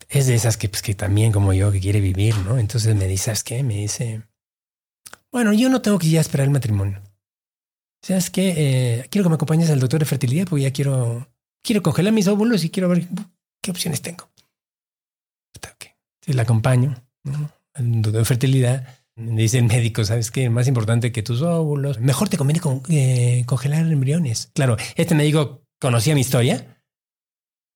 [0.08, 2.58] Es de esas que, pues, que también, como yo, que quiere vivir, ¿no?
[2.58, 3.62] Entonces me dice, ¿sabes qué?
[3.62, 4.22] Me dice,
[5.32, 7.00] bueno, yo no tengo que ya esperar el matrimonio.
[8.02, 8.54] ¿Sabes qué?
[8.56, 11.26] Eh, quiero que me acompañes al doctor de fertilidad porque ya quiero,
[11.62, 13.08] quiero congelar mis óvulos y quiero ver
[13.62, 14.28] qué opciones tengo.
[16.26, 18.86] la acompaño doctor de fertilidad.
[19.16, 20.50] Me dice el médico, ¿sabes qué?
[20.50, 22.00] Más importante que tus óvulos.
[22.00, 24.50] Mejor te conviene eh, congelar embriones.
[24.54, 26.82] Claro, este médico conocía mi historia.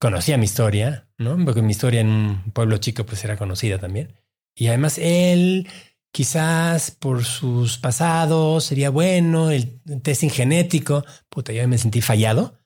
[0.01, 1.37] Conocía mi historia, ¿no?
[1.45, 4.15] Porque mi historia en un pueblo chico pues era conocida también.
[4.57, 5.69] Y además él
[6.13, 12.59] quizás por sus pasados sería bueno, el testing genético, puta, yo me sentí fallado,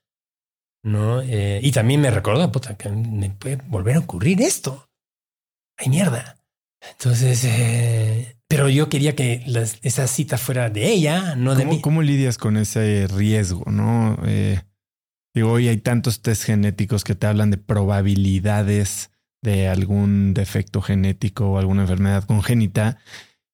[0.82, 1.20] ¿no?
[1.22, 4.90] Eh, y también me recordó, puta, que me puede volver a ocurrir esto.
[5.76, 6.41] Ay, mierda.
[6.90, 9.44] Entonces, eh, pero yo quería que
[9.82, 11.80] esa cita fuera de ella, no de mí.
[11.80, 14.18] ¿Cómo lidias con ese riesgo, no?
[14.24, 14.60] Eh,
[15.34, 19.10] digo, hoy hay tantos test genéticos que te hablan de probabilidades
[19.42, 22.98] de algún defecto genético o alguna enfermedad congénita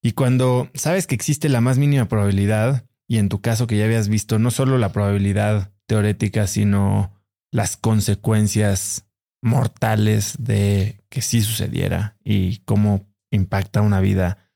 [0.03, 3.85] y cuando sabes que existe la más mínima probabilidad, y en tu caso que ya
[3.85, 7.13] habías visto no solo la probabilidad teórica, sino
[7.51, 9.07] las consecuencias
[9.43, 14.51] mortales de que sí sucediera y cómo impacta una vida,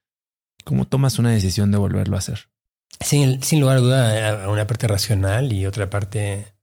[0.65, 2.49] ¿cómo tomas una decisión de volverlo a hacer?
[3.01, 6.55] Sin, lugar a duda, una parte racional y otra parte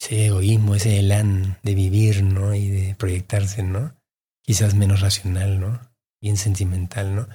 [0.00, 2.54] ese egoísmo, ese elán de vivir, ¿no?
[2.54, 3.96] Y de proyectarse, ¿no?
[4.42, 5.80] Quizás menos racional, ¿no?
[6.20, 7.28] Bien sentimental, ¿no?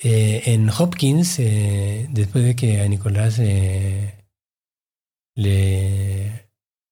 [0.00, 4.14] Eh, en Hopkins, eh, después de que a Nicolás eh,
[5.34, 6.48] le,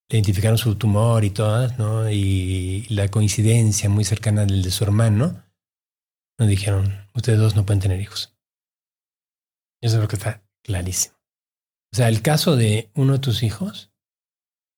[0.09, 2.09] identificaron su tumor y todas, ¿no?
[2.11, 5.43] Y la coincidencia muy cercana del de su hermano,
[6.37, 8.35] nos dijeron, ustedes dos no pueden tener hijos.
[9.81, 11.15] Eso es lo que está clarísimo.
[11.93, 13.91] O sea, el caso de uno de tus hijos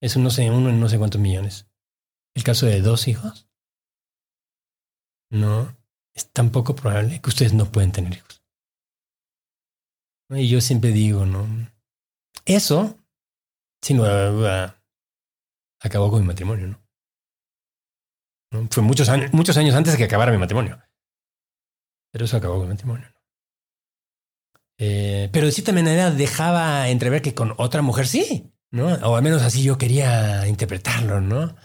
[0.01, 1.67] es uno, uno en no sé cuántos millones.
[2.35, 3.49] el caso de dos hijos,
[5.31, 5.75] no
[6.15, 8.41] es tan poco probable que ustedes no pueden tener hijos.
[10.29, 11.47] Y yo siempre digo, ¿no?
[12.45, 12.97] Eso,
[13.81, 14.81] sin duda,
[15.81, 16.67] acabó con mi matrimonio,
[18.51, 18.67] ¿no?
[18.69, 20.81] Fue muchos años, muchos años antes de que acabara mi matrimonio.
[22.11, 23.07] Pero eso acabó con mi matrimonio.
[24.77, 28.87] Eh, pero de cierta manera dejaba entrever que con otra mujer sí, ¿no?
[28.87, 31.55] O al menos así yo quería interpretarlo, ¿no?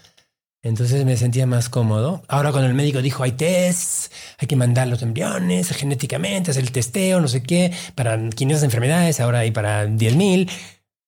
[0.62, 2.22] Entonces me sentía más cómodo.
[2.26, 6.72] Ahora cuando el médico dijo hay tests, hay que mandar los embriones genéticamente, hacer el
[6.72, 10.50] testeo, no sé qué, para 500 enfermedades, ahora hay para 10.000.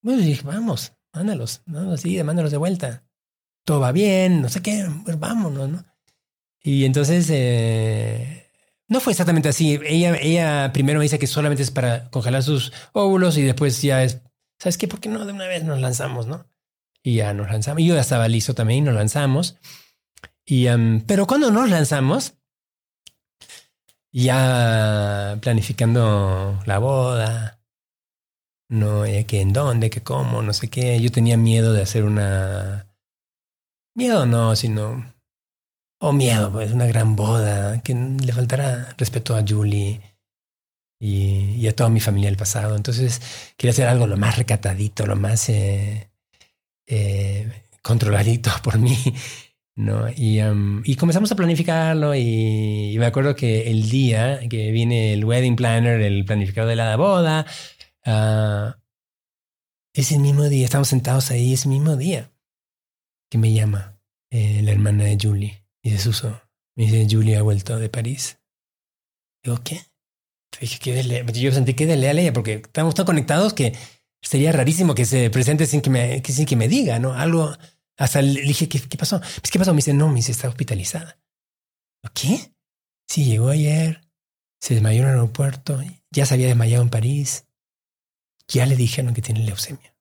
[0.02, 1.92] Bueno, dije, vamos, mándalos, ¿no?
[1.92, 3.04] Así, mándalos de vuelta.
[3.64, 5.84] Todo va bien, no sé qué, pues vámonos, ¿no?
[6.62, 8.45] Y entonces, eh,
[8.88, 9.78] no fue exactamente así.
[9.84, 14.02] Ella, ella primero me dice que solamente es para congelar sus óvulos y después ya
[14.02, 14.22] es,
[14.58, 14.88] ¿sabes qué?
[14.88, 16.46] ¿Por qué no de una vez nos lanzamos, no?
[17.02, 17.82] Y ya nos lanzamos.
[17.82, 19.58] Yo ya estaba listo también y nos lanzamos.
[20.44, 20.66] Y,
[21.06, 22.34] pero cuando nos lanzamos,
[24.12, 27.60] ya planificando la boda,
[28.68, 31.00] no, eh, que en dónde, que cómo, no sé qué.
[31.00, 32.88] Yo tenía miedo de hacer una...
[33.94, 35.15] Miedo no, sino...
[35.98, 40.00] O miedo, pues una gran boda, que le faltara respeto a Julie
[41.00, 42.76] y, a toda mi familia del pasado.
[42.76, 43.20] Entonces
[43.56, 45.48] quería hacer algo lo más recatadito, lo más...
[45.48, 46.10] Eh,
[46.86, 48.96] eh, controladito por mí.
[49.76, 50.08] ¿no?
[50.10, 50.40] Y,
[50.84, 56.00] y, comenzamos a planificarlo y, me acuerdo que el día que viene el wedding planner,
[56.00, 57.46] el planificador de la boda,
[58.06, 58.72] uh,
[59.92, 62.30] ese mismo día, estamos sentados ahí, ese mismo día
[63.30, 63.98] que me llama
[64.30, 66.42] eh, la hermana de Julie y de Suso.
[66.74, 68.40] Me dice, Julie ha vuelto de París.
[69.44, 69.80] Digo, ¿qué?
[70.60, 73.72] Dije, ¿qué Yo sentí que de leal ella porque estamos tan conectados que
[74.20, 77.12] sería rarísimo que se presente sin que me, sin que me diga, ¿no?
[77.12, 77.56] Algo.
[77.96, 79.20] Hasta le dije, ¿qué, qué pasó?
[79.20, 79.72] Pues, ¿qué pasó?
[79.72, 81.20] Me dice, no, me dice, está hospitalizada.
[82.12, 82.52] ¿Qué?
[83.08, 84.00] Sí, llegó ayer,
[84.60, 85.80] se desmayó en el aeropuerto,
[86.10, 87.46] ya se había desmayado en París.
[88.48, 89.96] Ya le dijeron que tiene leucemia.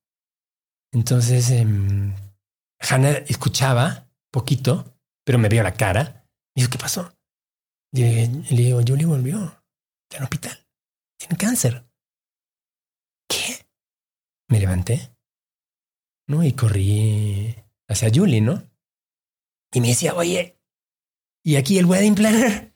[0.92, 1.64] Entonces, eh,
[2.80, 4.95] Hannah escuchaba poquito,
[5.26, 6.26] pero me vio la cara.
[6.56, 7.12] Me dijo, ¿qué pasó?
[7.92, 9.64] Le, digo, Julie volvió.
[10.04, 10.68] Está en hospital.
[11.18, 11.86] Tiene cáncer.
[14.48, 15.12] Me levanté,
[16.28, 16.44] ¿no?
[16.44, 17.56] Y corrí
[17.90, 18.64] hacia Julie, ¿no?
[19.74, 20.60] Y me decía, oye,
[21.44, 22.72] ¿y aquí el wedding planner?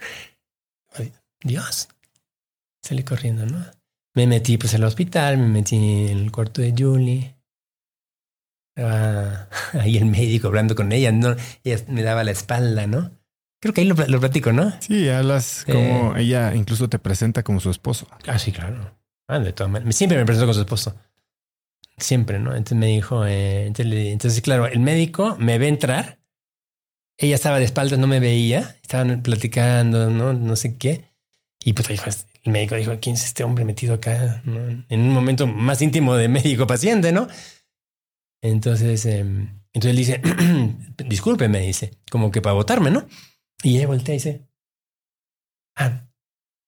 [1.42, 1.90] Dios.
[2.84, 3.64] Salí corriendo, ¿no?
[4.16, 7.39] Me metí pues al hospital, me metí en el cuarto de Julie.
[9.80, 11.36] ahí el médico hablando con ella, ¿no?
[11.64, 13.12] Ella me daba la espalda, ¿no?
[13.62, 14.74] Creo que ahí lo, lo platico, ¿no?
[14.80, 18.08] Sí, hablas como eh, ella incluso te presenta como su esposo.
[18.26, 18.98] Ah, sí, claro.
[19.28, 19.96] Ah, de todas maneras.
[19.96, 20.96] Siempre me presento con su esposo.
[21.98, 22.52] Siempre, ¿no?
[22.56, 26.20] Entonces me dijo, eh, entonces, claro, el médico me ve entrar.
[27.18, 28.78] Ella estaba de espaldas, no me veía.
[28.82, 30.32] Estaban platicando, ¿no?
[30.34, 31.10] No sé qué.
[31.64, 31.90] Y pues
[32.44, 34.42] el médico dijo, ¿quién es este hombre metido acá?
[34.46, 37.28] En un momento más íntimo de médico-paciente, ¿no?
[38.42, 40.22] Entonces, em, entonces dice,
[41.06, 43.08] disculpe, me dice, como que para votarme, ¿no?
[43.64, 44.48] Y ella voltea y dice,
[45.76, 46.08] ah,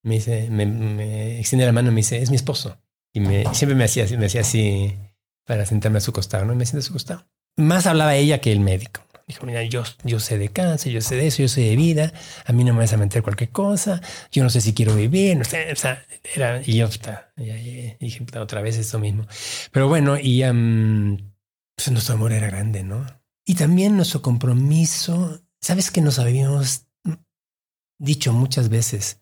[0.02, 2.78] me dice, me, me extiende la mano y me dice, es mi esposo.
[3.12, 4.96] Y me, siempre me hacía, me hacía así,
[5.44, 6.52] para sentarme a su costado, ¿no?
[6.52, 7.26] Y me siento a su costado.
[7.56, 9.02] Más hablaba ella que el médico.
[9.26, 12.12] Dijo, mira, yo, yo sé de cáncer, yo sé de eso, yo sé de vida,
[12.44, 14.00] a mí no me vas a meter cualquier cosa,
[14.32, 16.04] yo no sé si quiero vivir, no sé, o sea,
[16.34, 16.88] era, y yo,
[17.36, 19.26] y, dije, otra vez esto mismo.
[19.70, 20.42] Pero bueno, y
[21.82, 23.04] pues nuestro amor era grande, ¿no?
[23.44, 26.86] Y también nuestro compromiso, ¿sabes que nos habíamos
[27.98, 29.20] dicho muchas veces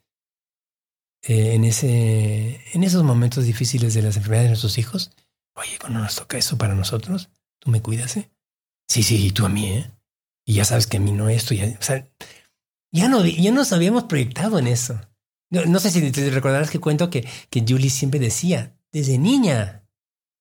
[1.23, 5.11] eh, en, ese, en esos momentos difíciles de las enfermedades de nuestros hijos?
[5.55, 7.31] Oye, cuando nos toca eso para nosotros,
[7.61, 8.31] ¿tú me cuidas, eh?
[8.89, 9.91] Sí, sí, y tú a mí, ¿eh?
[10.45, 12.07] Y ya sabes que a mí no esto, ya, o sea,
[12.93, 15.01] ya, no, ya nos habíamos proyectado en eso.
[15.49, 19.80] No, sé si te recordarás que cuento que, que Julie siempre decía, desde niña,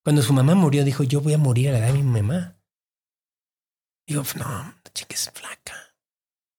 [0.09, 2.57] cuando su mamá murió, dijo, yo voy a morir a la edad de mi mamá.
[4.07, 5.75] Digo, no, la chica es flaca.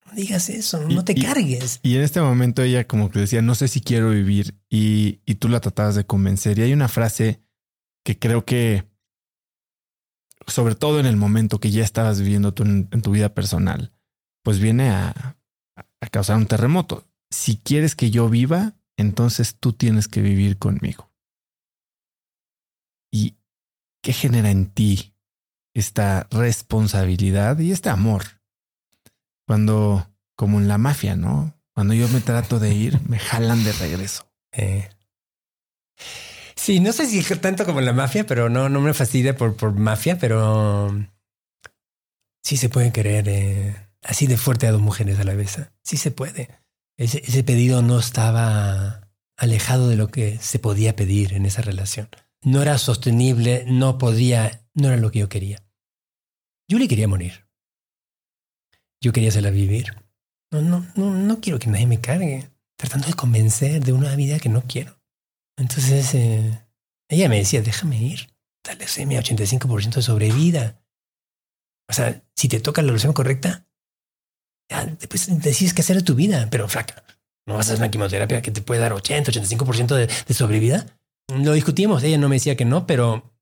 [0.07, 1.81] No digas eso, no te cargues.
[1.83, 5.35] Y en este momento ella como que decía, no sé si quiero vivir y, y
[5.35, 6.61] tú la tratabas de convencer.
[6.61, 7.43] Y hay una frase
[8.05, 8.89] que creo que,
[10.47, 13.93] sobre todo en el momento que ya estabas viviendo tú en, tu vida personal,
[14.45, 15.37] pues viene a,
[15.75, 17.05] a causar un terremoto.
[17.31, 21.10] Si quieres que yo viva, entonces tú tienes que vivir conmigo.
[24.01, 25.15] ¿Y qué genera en ti
[25.75, 28.25] esta responsabilidad y este amor?
[29.47, 31.55] Cuando, como en la mafia, ¿no?
[31.75, 34.31] Cuando yo me trato de ir, me jalan de regreso.
[34.53, 34.89] Eh.
[36.57, 40.19] Sí, no sé si tanto como la mafia, pero no, no me fastidia por, mafia,
[40.19, 40.95] pero
[42.43, 45.59] sí se puede querer eh, así de fuerte a dos mujeres a la vez.
[45.59, 45.71] ¿eh?
[45.83, 46.51] Sí se puede.
[46.97, 49.09] Ese pedido no estaba
[49.39, 52.09] alejado de lo que se podía pedir en esa relación.
[52.43, 55.63] No era sostenible, no podía, no era lo que yo quería.
[56.71, 57.47] Julie quería morir.
[59.03, 59.95] Yo quería hacerla vivir.
[60.51, 64.39] No, no, no, no quiero que nadie me cargue, tratando de convencer de una vida
[64.39, 65.01] que no quiero.
[65.57, 66.67] Entonces, eh,
[67.09, 68.35] ella me decía, déjame ir,
[68.65, 70.83] dale mi 85% de sobrevida.
[71.89, 73.67] O sea, si te toca la relación correcta,
[74.71, 77.05] ya después decides qué hacer de tu vida, pero flaca,
[77.47, 80.87] no vas a hacer una quimioterapia que te puede dar 80, 85% de, de sobrevida.
[81.39, 83.33] Lo discutimos, ella no me decía que no, pero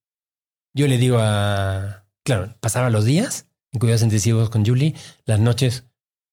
[0.74, 2.04] yo le digo a...
[2.24, 4.94] Claro, pasaba los días en cuidados intensivos con Julie,
[5.24, 5.84] las noches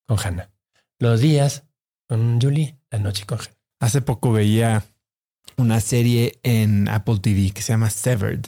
[0.08, 0.52] con Hannah.
[1.00, 1.64] Los días
[2.08, 3.56] con Julie, las noches con Hannah.
[3.80, 4.84] Hace poco veía
[5.58, 8.48] una serie en Apple TV que se llama Severed.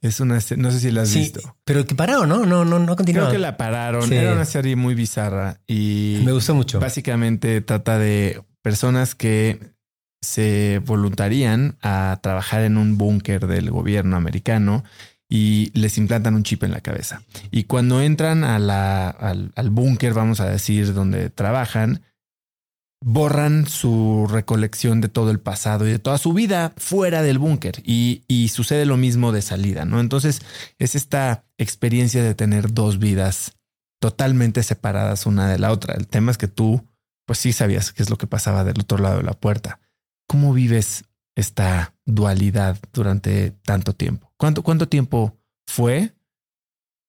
[0.00, 1.56] Es una, no sé si la has Sí, visto.
[1.64, 2.46] pero que paró, ¿no?
[2.46, 3.22] No, no, no continuó.
[3.24, 4.08] Creo que la pararon.
[4.08, 4.14] Sí.
[4.14, 6.78] Era una serie muy bizarra y Me gustó mucho.
[6.78, 9.58] básicamente trata de personas que
[10.20, 14.84] se voluntarían a trabajar en un búnker del gobierno americano
[15.28, 17.22] y les implantan un chip en la cabeza.
[17.50, 22.02] Y cuando entran al, al búnker, vamos a decir, donde trabajan,
[23.00, 27.82] borran su recolección de todo el pasado y de toda su vida fuera del búnker.
[27.84, 30.00] Y, y sucede lo mismo de salida, ¿no?
[30.00, 30.40] Entonces
[30.78, 33.52] es esta experiencia de tener dos vidas
[34.00, 35.94] totalmente separadas una de la otra.
[35.94, 36.86] El tema es que tú,
[37.26, 39.80] pues sí sabías qué es lo que pasaba del otro lado de la puerta.
[40.28, 44.32] ¿Cómo vives esta dualidad durante tanto tiempo?
[44.36, 45.36] ¿Cuánto, cuánto tiempo
[45.66, 46.12] fue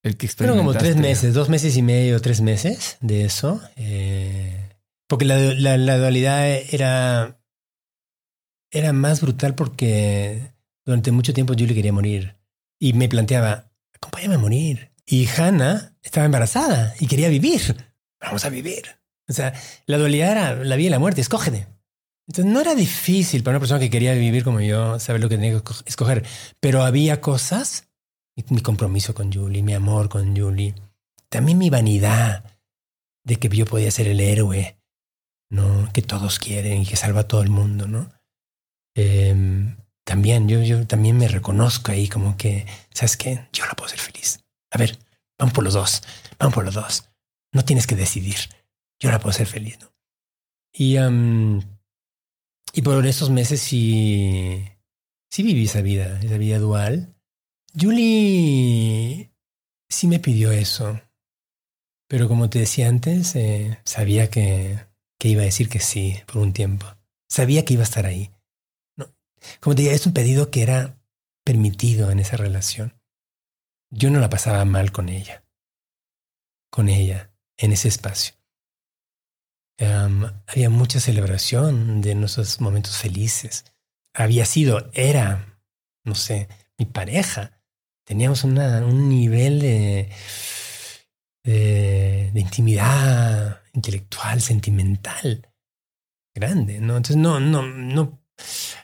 [0.04, 3.62] el que Fueron como tres meses, dos meses y medio, tres meses de eso.
[3.76, 4.70] Eh,
[5.08, 7.42] porque la, la, la dualidad era,
[8.72, 10.54] era más brutal porque
[10.86, 12.38] durante mucho tiempo Julie quería morir
[12.80, 14.92] y me planteaba, acompáñame a morir.
[15.06, 17.76] Y Hannah estaba embarazada y quería vivir.
[18.22, 18.84] Vamos a vivir.
[19.28, 19.54] O sea,
[19.86, 21.68] la dualidad era la vida y la muerte, escógete.
[22.30, 25.36] Entonces no era difícil para una persona que quería vivir como yo saber lo que
[25.38, 26.24] tenía que esco- escoger,
[26.60, 27.90] pero había cosas,
[28.38, 30.76] mi, mi compromiso con Julie, mi amor con Julie,
[31.30, 32.44] también mi vanidad
[33.26, 34.80] de que yo podía ser el héroe,
[35.50, 35.90] ¿no?
[35.92, 38.12] Que todos quieren y que salva a todo el mundo, ¿no?
[38.96, 43.48] Em, también, yo, yo también me reconozco ahí como que, ¿sabes qué?
[43.54, 44.40] Yo la puedo hacer feliz.
[44.72, 45.00] A ver,
[45.40, 46.04] vamos por los dos,
[46.38, 47.10] vamos por los dos.
[47.54, 48.38] No tienes que decidir.
[49.00, 49.92] Yo la puedo hacer feliz, ¿no?
[50.72, 51.62] Y, am,
[52.74, 54.64] y por esos meses sí,
[55.30, 57.16] sí viví esa vida, esa vida dual.
[57.80, 59.32] Julie
[59.88, 61.00] sí me pidió eso.
[62.08, 64.80] Pero como te decía antes, eh, sabía que,
[65.20, 66.86] que iba a decir que sí por un tiempo.
[67.28, 68.32] Sabía que iba a estar ahí.
[68.96, 69.14] No.
[69.60, 71.00] Como te decía, es un pedido que era
[71.44, 73.00] permitido en esa relación.
[73.92, 75.44] Yo no la pasaba mal con ella.
[76.72, 78.39] Con ella, en ese espacio.
[79.80, 83.66] Am, había mucha celebración de nuestros momentos felices.
[84.14, 85.60] Había sido, era,
[86.04, 87.62] no sé, mi pareja.
[88.06, 90.10] Teníamos una, un nivel de,
[91.44, 95.48] de, intimidad intelectual, sentimental,
[96.36, 96.98] grande, ¿no?
[96.98, 98.22] Entonces no, no, no,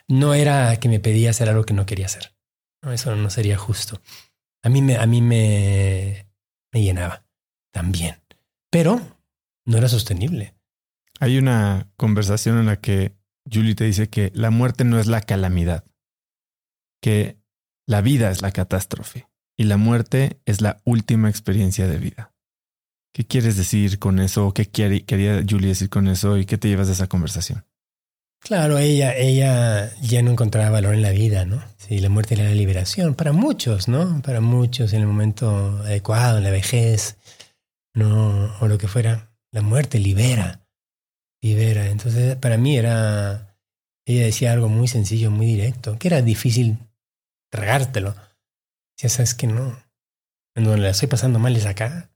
[0.08, 2.34] no era que me pedía hacer algo que no quería hacer.
[2.82, 4.00] Eso no sería justo.
[4.62, 6.26] A mí me, a mí me,
[6.72, 7.26] me llenaba
[7.72, 8.22] también,
[8.70, 9.00] pero
[9.64, 10.55] no era sostenible.
[11.20, 13.16] Hay una conversación en la que
[13.50, 15.84] Julie te dice que la muerte no es la calamidad,
[17.00, 17.38] que
[17.86, 22.32] la vida es la catástrofe y la muerte es la última experiencia de vida.
[23.14, 24.52] ¿Qué quieres decir con eso?
[24.52, 26.36] ¿Qué quería Julie decir con eso?
[26.36, 27.64] ¿Y qué te llevas de esa conversación?
[28.40, 31.64] Claro, ella, ella ya no encontraba valor en la vida, ¿no?
[31.78, 34.20] Sí, la muerte era la liberación para muchos, ¿no?
[34.22, 37.16] Para muchos en el momento adecuado, en la vejez,
[37.94, 38.54] ¿no?
[38.60, 39.30] O lo que fuera.
[39.50, 40.65] La muerte libera,
[41.52, 43.56] Entonces, para mí era,
[44.04, 46.78] ella decía algo muy sencillo, muy directo, que era difícil
[47.50, 48.14] tragártelo.
[48.98, 49.78] Ya sabes que no.
[50.54, 52.10] En donde la estoy pasando mal es acá.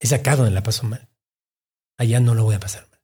[0.00, 1.08] Es acá donde la paso mal.
[1.98, 3.00] Allá no lo voy a pasar mal.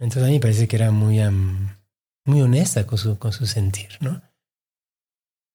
[0.00, 1.78] Entonces a mí me parece que era muy, am,
[2.24, 4.22] muy honesta con su, con su sentir, ¿no?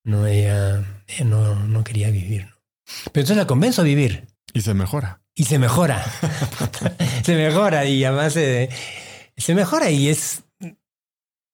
[0.06, 2.56] No, ella, ella no, no quería vivir, ¿no?
[3.14, 5.23] Pero entonces la convenzo a vivir Y se mejora.
[5.36, 6.04] Y se mejora.
[7.24, 8.70] se mejora y además eh,
[9.38, 10.44] se mejora y es,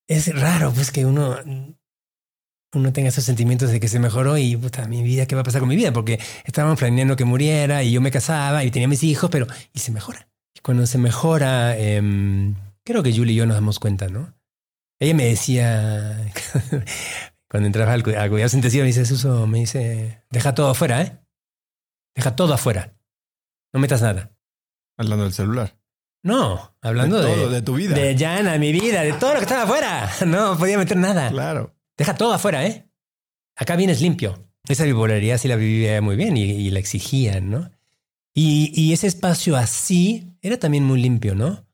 [0.07, 1.37] es raro pues que uno,
[2.73, 5.45] uno tenga esos sentimientos de que se mejoró y puta, mi vida, ¿qué va a
[5.45, 5.91] pasar con mi vida?
[5.93, 9.79] Porque estábamos planeando que muriera y yo me casaba y tenía mis hijos, pero y
[9.79, 10.29] se mejora.
[10.55, 14.33] Y cuando se mejora, em, creo que Julie y yo nos damos cuenta, ¿no?
[15.01, 16.31] Ella me decía,
[17.49, 21.01] cuando entraba al, cu- al cuidado intensivo, me dice, Suso, me dice, deja todo afuera,
[21.01, 21.17] ¿eh?
[22.15, 22.98] Deja todo afuera.
[23.73, 24.31] No metas nada.
[24.97, 25.77] Hablando del celular.
[26.21, 27.95] No, hablando de, todo, de tu vida.
[27.95, 30.09] de Yana, mi vida, de todo lo que estaba afuera.
[30.25, 31.29] No podía meter nada.
[31.29, 31.75] Claro.
[31.97, 32.89] Deja todo afuera, ¿eh?
[33.55, 34.49] Acá vienes limpio.
[34.67, 37.71] Esa bipolaridad sí la vivía muy bien y, y la exigían, ¿no?
[38.33, 41.65] Y, y ese espacio así era también muy limpio, ¿no?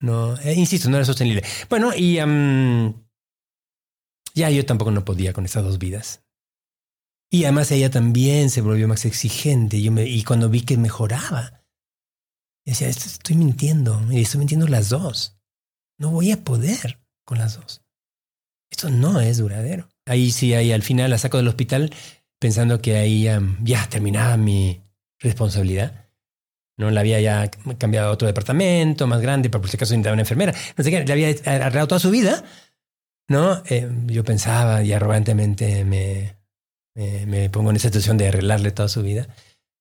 [0.00, 1.42] No, eh, insisto, no era sostenible.
[1.68, 3.04] Bueno, y am,
[4.34, 6.24] ya yo tampoco no podía con esas dos vidas.
[7.30, 9.82] Y además ella también se volvió más exigente.
[9.82, 11.62] Yo me, y cuando vi que mejoraba,
[12.64, 14.00] decía, "Esto- estoy mintiendo.
[14.10, 15.36] Y estoy mintiendo las dos.
[15.98, 17.82] No voy a poder con las dos.
[18.70, 19.88] Esto no es duradero.
[20.06, 21.92] Ahí sí, ahí al final la saco del hospital
[22.40, 24.80] pensando que ahí am, ya terminaba mi
[25.18, 26.06] responsabilidad.
[26.78, 30.12] No la había ya cambiado a otro departamento más grande, para por si acaso necesitaba
[30.14, 30.54] una enfermera.
[30.76, 32.44] No sé qué, le había arreglado toda su vida.
[33.28, 36.36] No, Eh, yo pensaba y arrogantemente me,
[36.94, 39.28] me, me pongo en esa situación de arreglarle toda su vida.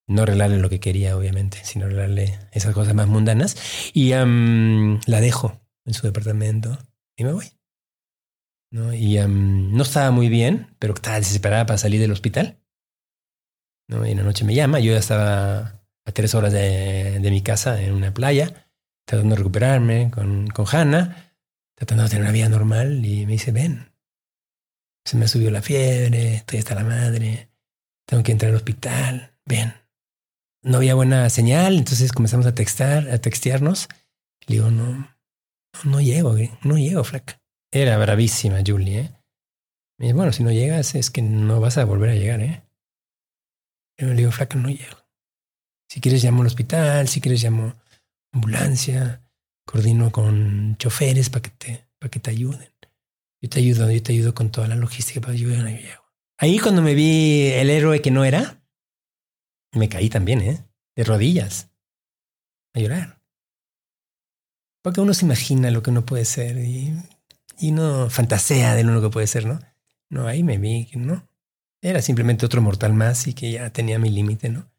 [0.07, 3.57] No arreglarle lo que quería, obviamente, sino arreglarle esas cosas más mundanas.
[3.93, 6.77] Y am, la dejo en su departamento
[7.17, 7.51] y me voy.
[8.71, 8.93] ¿no?
[8.93, 12.61] Y am, no estaba muy bien, pero estaba desesperada para salir del hospital.
[13.89, 14.05] ¿no?
[14.05, 17.41] Y en la noche me llama, yo ya estaba a tres horas de, de mi
[17.41, 18.69] casa en una playa,
[19.05, 21.35] tratando de recuperarme con, con Hannah,
[21.75, 23.91] tratando de tener una vida normal, y me dice, ven,
[25.07, 27.49] se me subió la fiebre, estoy hasta la madre,
[28.05, 29.73] tengo que entrar al hospital, ven.
[30.61, 33.87] No había buena señal, entonces comenzamos a textar, a textearnos.
[34.47, 35.09] Le digo, no, no,
[35.85, 37.41] no llego, no llego, flaca.
[37.71, 39.11] Era bravísima Julie, ¿eh?
[39.97, 42.63] Me dice, bueno, si no llegas es que no vas a volver a llegar, ¿eh?
[43.97, 44.97] Yo le digo, flaca, no llego.
[45.89, 47.75] Si quieres llamo al hospital, si quieres llamo
[48.33, 49.21] ambulancia,
[49.65, 52.76] coordino con choferes para que te, para que te ayuden.
[53.41, 56.03] Yo te ayudo, yo te ayudo con toda la logística para ayudar a.
[56.39, 58.63] Ahí cuando me vi el héroe que no era,
[59.73, 60.65] me caí también, ¿eh?
[60.95, 61.69] De rodillas.
[62.73, 63.21] A llorar.
[64.83, 66.93] Porque uno se imagina lo que uno puede ser y,
[67.59, 69.59] y uno fantasea de lo que puede ser, ¿no?
[70.09, 71.27] No, ahí me vi que no.
[71.81, 74.71] Era simplemente otro mortal más y que ya tenía mi límite, ¿no?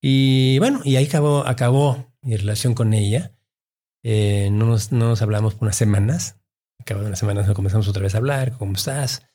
[0.00, 3.32] Y bueno, y ahí acabó, acabó mi relación con ella.
[4.04, 6.37] Eh, no, nos, no nos hablamos por unas semanas.
[6.78, 8.52] Acabó unas semanas nos comenzamos otra vez a hablar.
[8.58, 9.26] ¿Cómo estás?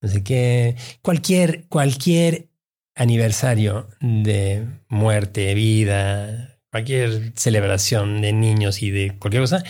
[0.00, 0.76] No sé qué.
[1.02, 2.50] Cualquier, cualquier
[2.94, 9.62] aniversario de muerte, vida, cualquier celebración de niños y de cualquier cosa,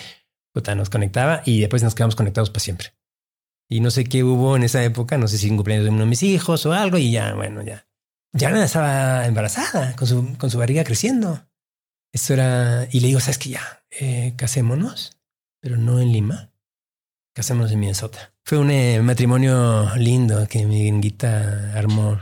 [0.52, 2.94] puta, nos conectaba y después nos quedamos conectados para siempre.
[3.68, 6.01] Y no sé qué hubo en esa época, no sé si un cumpleaños de uno
[6.01, 7.86] de mis hijos o algo, y ya, bueno, ya.
[8.32, 11.48] Ya estaba embarazada, con su, con su barriga creciendo.
[12.12, 12.86] Esto era.
[12.93, 13.51] Y le digo, ¿sabes qué?
[13.51, 15.18] Ya, eh, casémonos,
[15.60, 16.52] pero no en Lima.
[17.36, 18.32] Casémonos en Minnesota.
[18.44, 22.18] Fue un eh, matrimonio lindo que mi gringuita armó.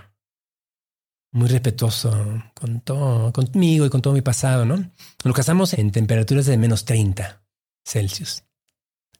[1.30, 4.90] Muy respetuoso con todo, conmigo y con todo mi pasado, ¿no?
[5.24, 7.44] Nos casamos en temperaturas de menos 30
[7.84, 8.42] Celsius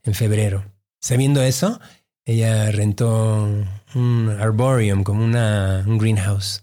[0.03, 0.65] en febrero.
[1.01, 1.81] Sabiendo eso,
[2.25, 3.45] ella rentó
[3.95, 6.63] un arboreum, como una, un greenhouse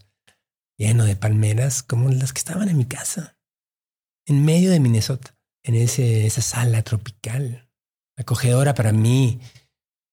[0.77, 3.37] lleno de palmeras, como las que estaban en mi casa,
[4.25, 7.70] en medio de Minnesota, en ese, esa sala tropical,
[8.21, 9.39] acogedora para mí,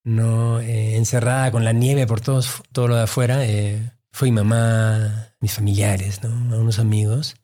[0.03, 3.45] no eh, encerrada con la nieve por todos, todo lo de afuera.
[3.45, 6.55] Eh, fue mi mamá, mis familiares, ¿no?
[6.55, 7.35] A unos amigos,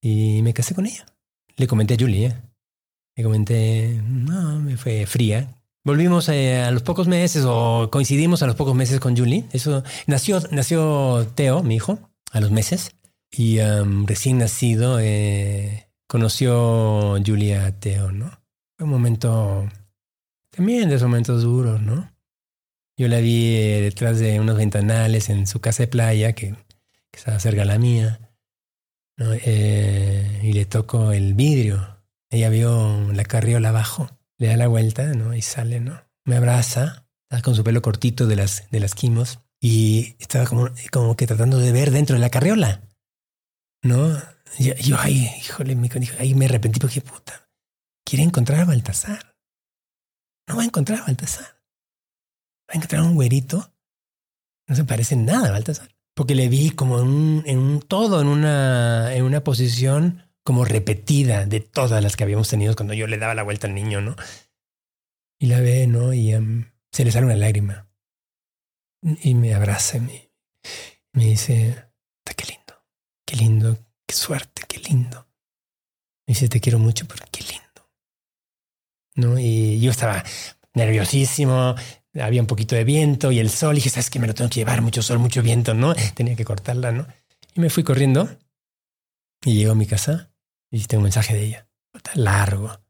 [0.00, 1.06] y me casé con ella.
[1.56, 2.36] Le comenté a Julie, ¿eh?
[3.16, 5.54] le comenté, no, me fue fría,
[5.84, 9.46] Volvimos eh, a los pocos meses o coincidimos a los pocos meses con Julie.
[9.52, 11.98] Eso nació, nació Teo, mi hijo,
[12.30, 12.94] a los meses
[13.30, 13.58] y
[14.04, 14.98] recién nacido
[16.06, 18.30] conoció Julia a Teo, ¿no?
[18.76, 19.68] Fue un momento
[20.58, 22.12] también de momentos duros, ¿no?
[22.96, 26.48] Yo la vi eh, detrás de unos ventanales en su casa de playa que,
[27.12, 28.32] que estaba cerca de la mía,
[29.16, 29.32] ¿no?
[29.34, 32.02] Eh, y le tocó el vidrio.
[32.28, 35.32] Ella vio la carriola abajo le da la vuelta, ¿no?
[35.32, 36.02] Y sale, ¿no?
[36.24, 37.06] Me abraza,
[37.44, 41.58] con su pelo cortito de las, de las quimos y estaba como, como que tratando
[41.58, 42.82] de ver dentro de la carriola,
[43.80, 44.20] ¿no?
[44.58, 47.48] Yo, yo ay, híjole, me, ahí me arrepentí porque puta,
[48.04, 49.37] quiere encontrar a Baltasar.
[50.48, 51.44] No va a encontrar a Baltasar.
[52.68, 53.74] Va a encontrar a un güerito.
[54.66, 55.94] No se parece nada a Baltasar.
[56.14, 60.64] Porque le vi como en un, en un todo, en una, en una posición como
[60.64, 64.00] repetida de todas las que habíamos tenido cuando yo le daba la vuelta al niño,
[64.00, 64.16] ¿no?
[65.38, 66.14] Y la ve, ¿no?
[66.14, 67.86] Y um, se le sale una lágrima.
[69.22, 70.32] Y me abraza y me,
[71.12, 71.92] me dice,
[72.24, 72.82] qué lindo,
[73.24, 75.28] qué lindo, qué suerte, qué lindo.
[76.26, 77.67] Me dice, te quiero mucho, pero qué lindo.
[79.18, 79.38] ¿No?
[79.38, 80.24] Y yo estaba
[80.74, 81.74] nerviosísimo,
[82.14, 84.18] había un poquito de viento y el sol, y dije, ¿sabes qué?
[84.18, 85.94] Me lo tengo que llevar, mucho sol, mucho viento, ¿no?
[86.14, 87.06] Tenía que cortarla, ¿no?
[87.54, 88.28] Y me fui corriendo
[89.44, 90.30] y llego a mi casa
[90.70, 91.68] Y tengo un mensaje de ella.
[92.14, 92.80] Largo.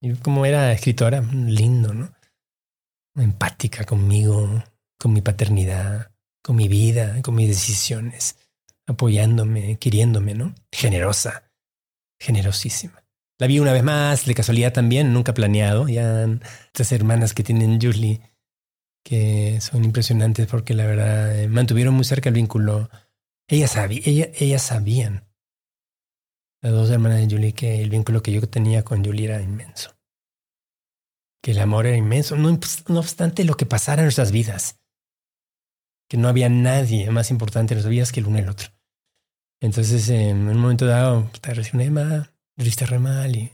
[0.00, 2.12] Y como era escritora, lindo, ¿no?
[3.16, 4.64] Empática conmigo,
[4.98, 8.36] con mi paternidad, con mi vida, con mis decisiones,
[8.86, 10.54] apoyándome, queriéndome, ¿no?
[10.72, 11.50] Generosa,
[12.18, 13.04] generosísima.
[13.38, 15.88] La vi una vez más, de casualidad también, nunca planeado.
[15.88, 16.26] Ya
[16.66, 18.20] estas hermanas que tienen Julie,
[19.04, 22.90] que son impresionantes porque la verdad eh, mantuvieron muy cerca el vínculo.
[23.46, 25.28] Ellas, sabían, ellas sabían,
[26.60, 29.96] las dos hermanas de Julie, que el vínculo que yo tenía con Julie era inmenso.
[31.40, 32.58] Que el amor era inmenso, no,
[32.98, 34.80] obstante lo que pasara en nuestras vidas.
[36.08, 38.68] Que no había nadie más importante en nuestras vidas que el uno y el otro.
[39.60, 41.52] Entonces, en un momento dado, te
[41.82, 43.52] Emma, lo re mal y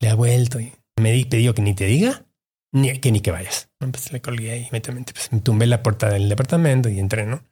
[0.00, 2.24] le ha vuelto y me pidió que ni te diga,
[2.72, 3.70] ni que ni que vayas.
[3.78, 5.12] Pues le colgué ahí inmediatamente.
[5.12, 7.44] Pues me tumbé la puerta del departamento y entré, ¿no?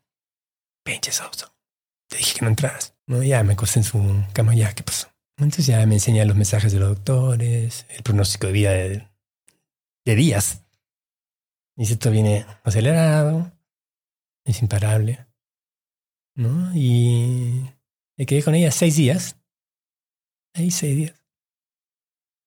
[0.84, 1.52] Pinche Sousa.
[2.08, 2.96] Te dije que no entras.
[3.06, 5.08] No, ya me acosté en su cama, ya, ¿qué pasó?
[5.36, 9.08] Entonces ya me enseña los mensajes de los doctores, el pronóstico de vida de,
[10.04, 10.64] de días.
[11.76, 13.52] Dice, esto viene acelerado,
[14.44, 15.26] es imparable.
[16.36, 16.70] ¿No?
[16.74, 17.64] Y
[18.16, 19.39] me quedé con ella seis días.
[20.54, 21.14] Ahí seis días.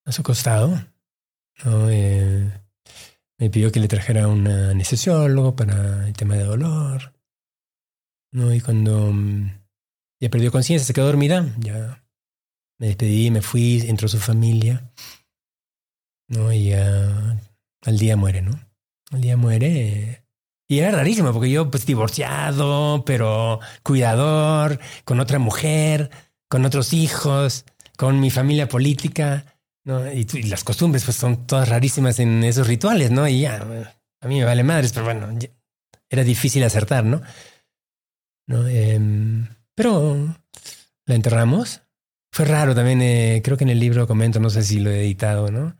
[0.06, 0.84] A su costado.
[1.64, 1.90] ¿no?
[1.90, 2.52] Eh,
[3.38, 7.14] me pidió que le trajera un anestesiólogo para el tema de dolor.
[8.32, 8.54] ¿no?
[8.54, 9.52] Y cuando mm,
[10.20, 12.04] ya perdió conciencia, se quedó dormida, ya
[12.80, 14.92] me despedí, me fui, entró su familia.
[16.28, 16.52] ¿no?
[16.52, 17.40] Y ya
[17.86, 18.60] al día muere, ¿no?
[19.12, 20.26] Al día muere.
[20.68, 26.10] Y era rarísimo, porque yo, pues, divorciado, pero cuidador, con otra mujer,
[26.48, 27.66] con otros hijos,
[28.04, 29.46] con mi familia política,
[29.86, 30.12] ¿no?
[30.12, 33.26] Y, las costumbres, pues, son todas rarísimas en esos rituales, ¿no?
[33.30, 33.66] Y ya,
[34.20, 35.30] a mí me vale madres, pero bueno,
[36.10, 37.22] era difícil acertar, ¿no?
[38.46, 38.68] ¿No?
[38.68, 40.36] Em, pero
[41.06, 41.84] la enterramos.
[42.30, 45.00] Fue raro también, eh, creo que en el libro comento, no sé si lo he
[45.00, 45.78] editado, ¿no?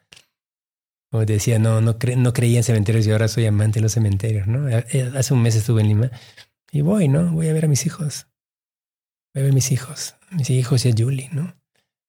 [1.12, 3.92] Como te decía, no, no, no creía en cementerios y ahora soy amante de los
[3.92, 4.70] cementerios, ¿no?
[4.70, 6.12] Eh, eh, hace un mes estuve en Lima
[6.72, 7.34] y voy, ¿no?
[7.34, 8.28] Voy a ver a mis hijos.
[9.34, 11.62] Voy a ver a mis hijos, mis hijos y a Julie, ¿no?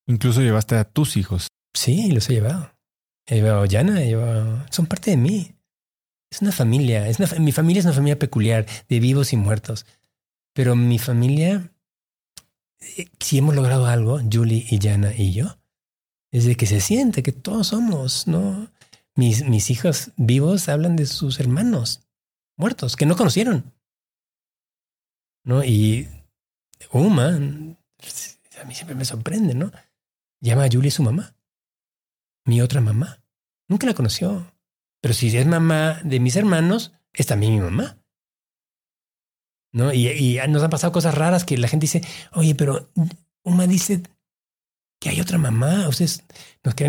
[0.07, 1.47] Incluso llevaste a tus hijos.
[1.73, 2.71] Sí, los he llevado.
[3.25, 4.65] He llevado a Yana, he llevado...
[4.69, 5.55] Son parte de mí.
[6.31, 7.07] Es una familia.
[7.07, 7.27] Es una...
[7.39, 9.85] Mi familia es una familia peculiar, de vivos y muertos.
[10.53, 11.71] Pero mi familia,
[12.97, 15.57] eh, si hemos logrado algo, Julie y Yana y yo,
[16.31, 18.69] es de que se siente que todos somos, ¿no?
[19.15, 22.01] Mis, mis hijos vivos hablan de sus hermanos
[22.57, 23.73] muertos que no conocieron.
[25.43, 25.63] ¿No?
[25.63, 26.09] Y
[26.91, 29.71] Uma, a mí siempre me sorprende, ¿no?
[30.41, 31.35] Llama a Julie su mamá.
[32.45, 33.23] Mi otra mamá.
[33.67, 34.53] Nunca la conoció.
[35.01, 37.97] Pero si es mamá de mis hermanos, es también mi mamá.
[39.71, 39.93] ¿No?
[39.93, 42.01] Y, nos han pasado cosas raras que la gente dice,
[42.33, 42.91] oye, pero
[43.43, 44.01] Uma dice
[44.99, 45.87] que hay otra mamá.
[45.87, 46.23] Ustedes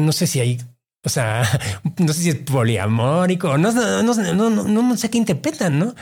[0.00, 0.58] no sé si hay
[1.06, 1.44] o sea,
[1.98, 5.94] no sé si es poliamórico, no, no, no sé qué interpretan, ¿no?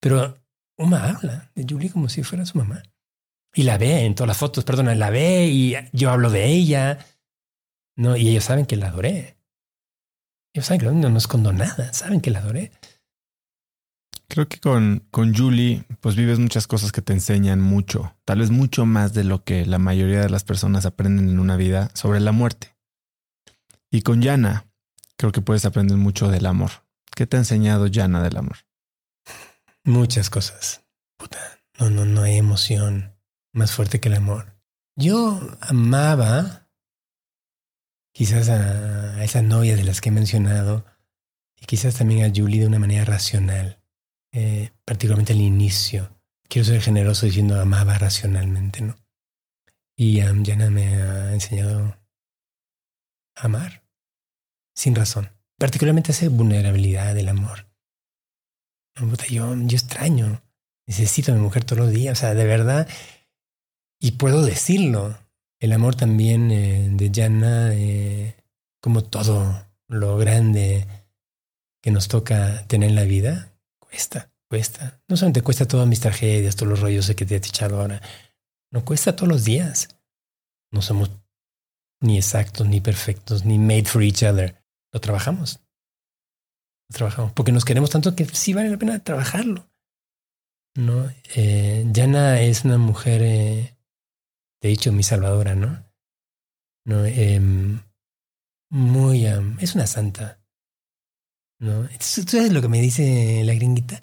[0.00, 0.36] Pero
[0.76, 2.82] Uma habla de Julie como si fuera su mamá.
[3.54, 6.98] Y la ve en todas las fotos, perdona, la ve y yo hablo de ella,
[7.96, 8.16] ¿no?
[8.16, 9.36] Y ellos saben que la adoré.
[10.52, 12.72] Ellos saben que no, no escondo nada, saben que la adoré.
[14.28, 18.50] Creo que con, con Julie, pues vives muchas cosas que te enseñan mucho, tal vez
[18.50, 22.20] mucho más de lo que la mayoría de las personas aprenden en una vida sobre
[22.20, 22.76] la muerte.
[23.90, 24.66] Y con Yana,
[25.16, 26.70] creo que puedes aprender mucho del amor.
[27.16, 28.58] ¿Qué te ha enseñado Yana del amor?
[29.82, 30.84] Muchas cosas.
[31.16, 31.38] Puta,
[31.80, 33.19] no, no, no hay emoción
[33.52, 34.56] más fuerte que el amor.
[34.96, 36.68] Yo amaba
[38.12, 40.84] quizás a, esa novia de las que he mencionado
[41.56, 43.82] y quizás también a Julie de una manera racional,
[44.32, 46.20] eh, particularmente al inicio.
[46.48, 48.96] Quiero ser generoso diciendo amaba racionalmente, ¿no?
[49.96, 51.96] Y Yana me ha enseñado
[53.36, 53.84] a amar
[54.74, 55.30] sin razón.
[55.58, 57.68] Particularmente esa vulnerabilidad del amor.
[59.28, 60.42] Yo, yo extraño,
[60.86, 62.88] necesito a mi mujer todos los días, o sea, de verdad,
[64.00, 65.18] y puedo decirlo.
[65.60, 68.34] El amor también eh, de Jana, eh,
[68.80, 70.86] como todo lo grande
[71.82, 75.02] que nos toca tener en la vida, cuesta, cuesta.
[75.06, 78.00] No solamente cuesta todas mis tragedias, todos los rollos que te he echado ahora,
[78.72, 79.88] no cuesta todos los días.
[80.72, 81.10] No somos
[82.00, 84.60] ni exactos, ni perfectos, ni made for each other
[84.92, 85.60] lo trabajamos.
[86.88, 87.32] Lo trabajamos.
[87.32, 89.68] Porque nos queremos tanto que sí vale la pena trabajarlo.
[90.76, 91.10] ¿No?
[91.34, 93.76] Eh, Yana es una mujer, eh,
[94.60, 95.84] de hecho, mi salvadora, ¿no?
[96.84, 97.04] ¿No?
[97.04, 97.80] Em,
[98.70, 99.26] muy,
[99.60, 100.40] es una santa.
[101.58, 101.88] ¿No?
[101.88, 104.02] ¿Tú sabes lo que me dice la gringuita?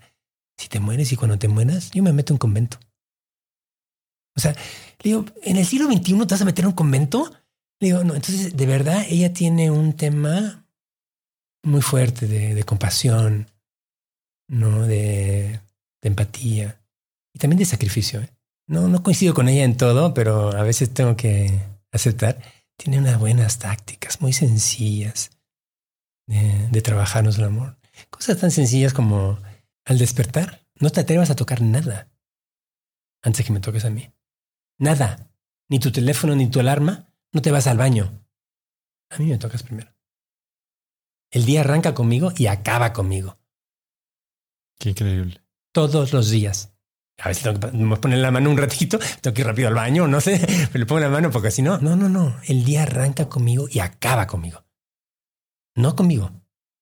[0.58, 2.80] Si te mueres y cuando te mueras, yo me meto en un convento.
[4.36, 7.32] O sea, le digo, en el siglo XXI te vas a meter en un convento.
[7.80, 10.68] digo, no, entonces de verdad ella tiene un tema
[11.64, 13.50] muy fuerte de, de compasión,
[14.48, 14.86] ¿no?
[14.86, 15.60] De,
[16.02, 16.80] de, empatía
[17.34, 18.22] y también de sacrificio.
[18.22, 18.30] ¿eh?
[18.68, 21.62] No, no coincido con ella en todo, pero a veces tengo que
[21.92, 22.42] aceptar.
[22.76, 25.32] Tiene unas buenas tácticas muy sencillas
[26.28, 27.78] de, de trabajarnos el amor.
[28.10, 29.40] Cosas tan sencillas como
[29.86, 32.10] al despertar, no te atrevas a tocar nada
[33.24, 34.12] antes de que me toques a mí.
[34.78, 35.32] Nada.
[35.70, 37.14] Ni tu teléfono, ni tu alarma.
[37.34, 38.26] No te vas al baño.
[39.10, 39.94] A mí me tocas primero.
[41.32, 43.38] El día arranca conmigo y acaba conmigo.
[44.80, 45.42] Qué increíble.
[45.74, 46.77] Todos los días.
[47.20, 47.60] A veces tengo
[47.96, 50.40] que poner la mano un ratito, tengo que ir rápido al baño, no sé,
[50.72, 52.40] pero le pongo la mano porque si no, no, no, no.
[52.46, 54.64] El día arranca conmigo y acaba conmigo.
[55.76, 56.32] No conmigo,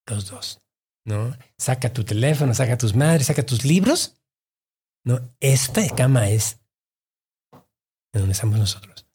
[0.05, 0.61] los dos.
[1.05, 1.37] ¿No?
[1.57, 4.19] Saca tu teléfono, saca tus madres, saca tus libros.
[5.05, 6.59] No, esta cama es
[8.11, 9.07] de donde estamos nosotros.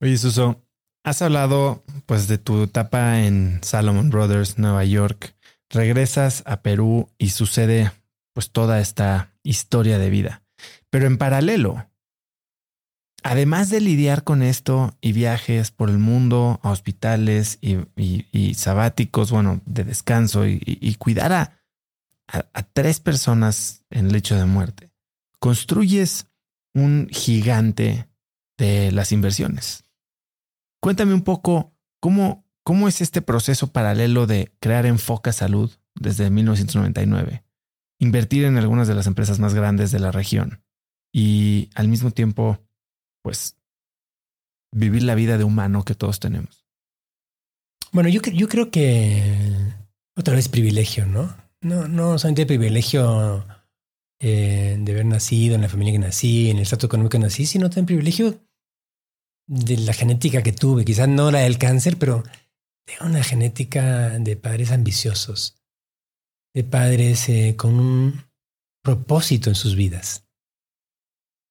[0.00, 0.66] Oye, Suso,
[1.04, 5.36] has hablado pues de tu etapa en Salomon Brothers, Nueva York.
[5.70, 7.92] Regresas a Perú y sucede
[8.32, 10.42] pues toda esta historia de vida.
[10.90, 11.86] Pero en paralelo,
[13.22, 19.60] además de lidiar con esto y viajes por el mundo a hospitales y, sabáticos, bueno,
[19.66, 21.58] de descanso y, cuidar a,
[22.72, 24.90] tres personas en lecho de muerte,
[25.38, 26.26] construyes
[26.74, 28.08] un gigante
[28.56, 29.84] de las inversiones.
[30.80, 37.44] Cuéntame un poco cómo, cómo es este proceso paralelo de crear Enfoca Salud desde 1999
[38.02, 40.64] invertir en algunas de las empresas más grandes de la región
[41.14, 42.58] y al mismo tiempo,
[43.22, 43.56] pues,
[44.74, 46.66] vivir la vida de humano que todos tenemos.
[47.92, 49.36] Bueno, yo, yo creo que
[50.16, 51.36] otra vez privilegio, ¿no?
[51.60, 53.46] No, no solamente privilegio
[54.18, 57.46] eh, de haber nacido en la familia que nací, en el estatus económico que nací,
[57.46, 58.40] sino también privilegio
[59.46, 60.84] de la genética que tuve.
[60.84, 62.24] Quizás no la del cáncer, pero
[62.84, 65.61] de una genética de padres ambiciosos
[66.54, 68.24] de padres eh, con un
[68.82, 70.26] propósito en sus vidas.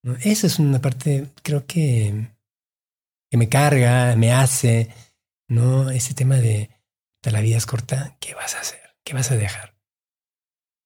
[0.03, 0.15] ¿No?
[0.22, 2.28] Esa es una parte, creo que,
[3.30, 4.90] que me carga, me hace,
[5.48, 5.90] ¿no?
[5.90, 6.69] Ese tema de,
[7.23, 8.80] la vida es corta, ¿qué vas a hacer?
[9.06, 9.76] ¿Qué vas a dejar?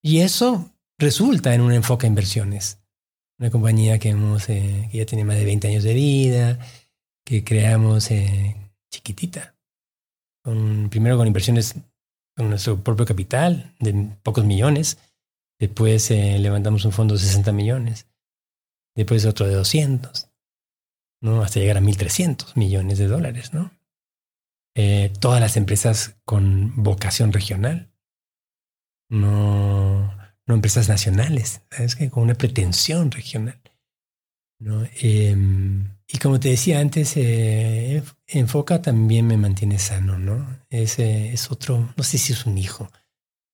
[0.04, 2.80] Y eso resulta en un enfoque a inversiones.
[3.40, 6.60] Una compañía que, hemos, eh, que ya tiene más de 20 años de vida,
[7.26, 8.56] que creamos eh,
[8.92, 9.56] chiquitita.
[10.44, 11.76] Con, primero con inversiones
[12.36, 14.98] con nuestro propio capital de pocos millones.
[15.60, 18.08] Después eh, levantamos un fondo de 60 millones.
[18.96, 20.30] Después otro de 200.
[21.22, 21.42] ¿no?
[21.42, 23.54] Hasta llegar a 1.300 millones de dólares.
[23.54, 23.72] ¿no?
[24.76, 27.92] Eh, todas las empresas con vocación regional.
[29.10, 31.62] No, no empresas nacionales.
[31.72, 33.62] Es que con una pretensión regional.
[34.60, 34.84] ¿no?
[35.02, 35.36] Eh,
[36.08, 40.64] y como te decía antes, eh, Enfoca también me mantiene sano, ¿no?
[40.70, 42.92] Es, eh, es otro, no sé si es un hijo,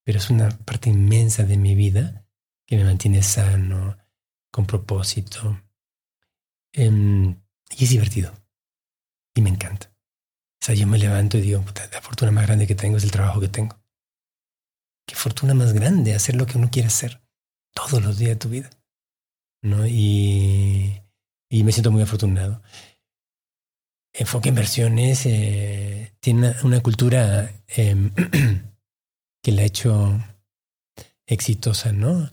[0.03, 2.25] pero es una parte inmensa de mi vida
[2.67, 3.97] que me mantiene sano,
[4.51, 5.61] con propósito.
[6.73, 7.41] Em,
[7.77, 8.33] y es divertido.
[9.35, 9.93] Y me encanta.
[10.61, 13.11] O sea, yo me levanto y digo, la fortuna más grande que tengo es el
[13.11, 13.81] trabajo que tengo.
[15.07, 17.21] Qué fortuna más grande hacer lo que uno quiere hacer
[17.73, 18.69] todos los días de tu vida.
[19.63, 19.87] ¿No?
[19.87, 21.01] Y
[21.51, 22.63] y me siento muy afortunado.
[24.13, 28.11] Enfoque Inversiones eh, tiene una, cultura em,
[29.43, 30.17] que la ha hecho
[31.25, 32.29] exitosa, ¿no?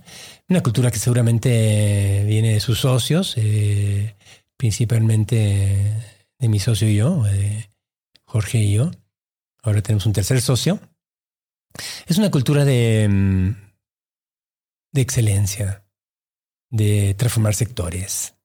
[0.48, 4.14] Una cultura que seguramente viene de sus socios, eh,
[4.56, 5.92] principalmente
[6.38, 7.70] de mi socio y yo, de
[8.24, 8.92] Jorge y yo.
[9.62, 10.78] Ahora tenemos un tercer socio.
[12.06, 13.56] Es una cultura de, em,
[14.92, 15.84] de excelencia,
[16.70, 18.37] de transformar sectores,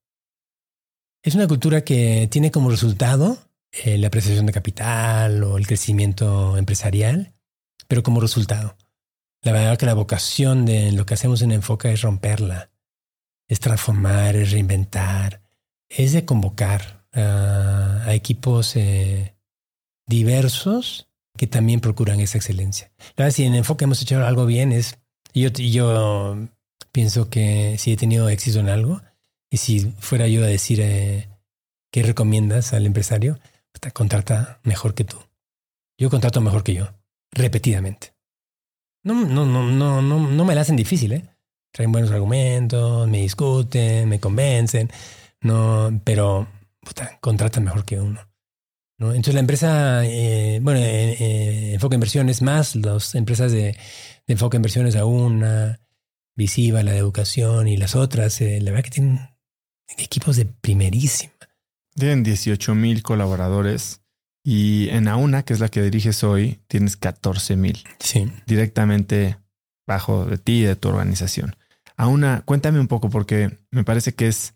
[1.23, 3.37] es una cultura que tiene como resultado
[3.71, 7.33] eh, la apreciación de capital o el crecimiento empresarial,
[7.87, 8.77] pero como resultado.
[9.41, 12.71] La verdad que la vocación de lo que hacemos en Enfoca es romperla,
[13.47, 15.41] es transformar, es reinventar,
[15.89, 19.35] es de convocar a, equipos eh,
[20.05, 22.91] diversos que también procuran esa excelencia.
[23.15, 24.99] La verdad, si en Enfoca hemos hecho algo bien, es.
[25.33, 25.49] Yo
[26.91, 29.01] pienso que si he tenido éxito en algo,
[29.53, 31.29] y si fuera yo a decir eh,
[31.91, 33.37] qué recomiendas al empresario,
[33.79, 35.17] te contrata mejor que tú.
[35.95, 36.89] Yo contrato mejor que yo,
[37.31, 38.15] repetidamente.
[39.03, 41.29] No, no, no, no, no, no me la hacen difícil, ¿eh?
[41.71, 44.89] Traen buenos argumentos, me discuten, me convencen,
[45.41, 46.47] no, pero
[46.81, 48.21] puta, contratan mejor que uno.
[48.97, 49.09] ¿no?
[49.09, 54.57] Entonces la empresa, eh, bueno, eh, eh, Enfoque Inversiones más las empresas de, de Enfoque
[54.57, 55.79] Inversiones a una,
[56.35, 59.32] Visiva, la de educación y las otras, la verdad que tienen
[59.97, 61.33] equipos de primerísima.
[61.95, 64.01] Tienen 18 mil colaboradores
[64.43, 67.83] y en AUNA, que es la que diriges hoy, tienes 14 mil.
[67.99, 68.29] Sí.
[68.45, 69.37] Directamente
[69.87, 71.55] bajo de ti y de tu organización.
[71.95, 74.55] AUNA, cuéntame un poco porque me parece que es,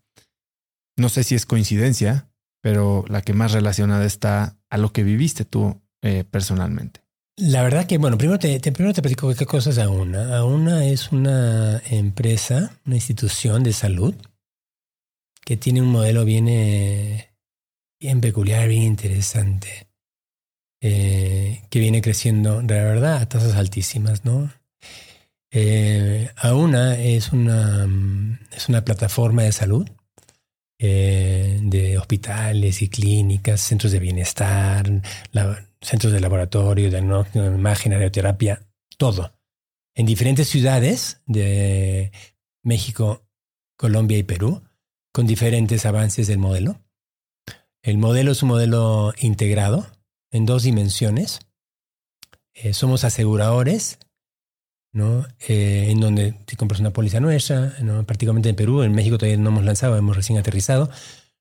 [0.98, 2.30] no sé si es coincidencia,
[2.62, 7.02] pero la que más relacionada está a lo que viviste tú eh, personalmente.
[7.38, 10.38] La verdad que, bueno, primero te, primero te platico qué cosa es AUNA.
[10.38, 14.16] AUNA es una empresa, una institución de salud
[15.48, 17.30] que tiene un modelo bien, eh,
[18.02, 19.88] bien peculiar, bien interesante,
[20.82, 24.52] eh, que viene creciendo, de verdad, a tasas altísimas, ¿no?
[25.50, 27.88] Eh, AUNA es una,
[28.52, 29.90] es una plataforma de salud
[30.80, 35.02] de hospitales y clínicas, centros de bienestar,
[35.82, 38.68] centros de laboratorio, de imagen, radioterapia,
[38.98, 39.34] todo.
[39.96, 42.12] En diferentes ciudades de
[42.64, 43.26] México,
[43.78, 44.67] Colombia y Perú,
[45.12, 46.80] con diferentes avances del modelo.
[47.82, 49.88] El modelo es un modelo integrado
[50.32, 51.40] en dos dimensiones.
[52.54, 54.00] Eh, somos aseguradores,
[54.92, 55.26] ¿no?
[55.48, 58.04] Eh, en donde si compras una póliza nuestra, ¿no?
[58.06, 60.90] prácticamente en Perú, en México todavía no hemos lanzado, hemos recién aterrizado,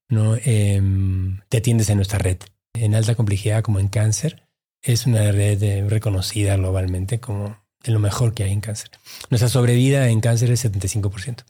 [0.09, 0.37] ¿no?
[0.45, 2.39] Em, te atiendes en nuestra red.
[2.75, 4.47] En alta complejidad como en cáncer,
[4.83, 8.91] es una red eh, reconocida globalmente como de lo mejor que hay en cáncer.
[9.31, 11.45] Nuestra sobrevida en cáncer es 75%.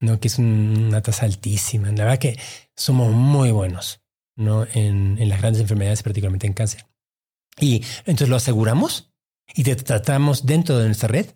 [0.00, 0.20] ¿No?
[0.20, 1.88] que es una tasa altísima.
[1.88, 2.38] La verdad que
[2.74, 4.00] somos muy buenos
[4.36, 4.64] ¿no?
[4.64, 6.86] en, en las grandes enfermedades, particularmente en cáncer.
[7.60, 9.12] Y entonces lo aseguramos
[9.54, 11.26] y te tratamos dentro de nuestra red.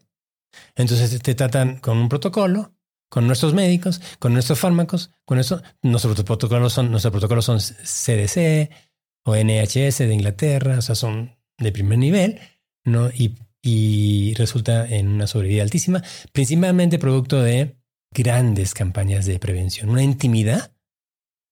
[0.74, 2.74] Entonces te tratan con un protocolo,
[3.08, 5.62] con nuestros médicos, con nuestros fármacos, con eso.
[5.82, 8.70] Nuestros protocolos son, nuestros protocolos son CDC
[9.24, 12.40] o NHS de Inglaterra, o sea, son de primer nivel,
[12.84, 13.10] ¿no?
[13.10, 17.79] Y, y resulta en una sobrevida altísima, principalmente producto de
[18.12, 20.72] grandes campañas de prevención, una intimidad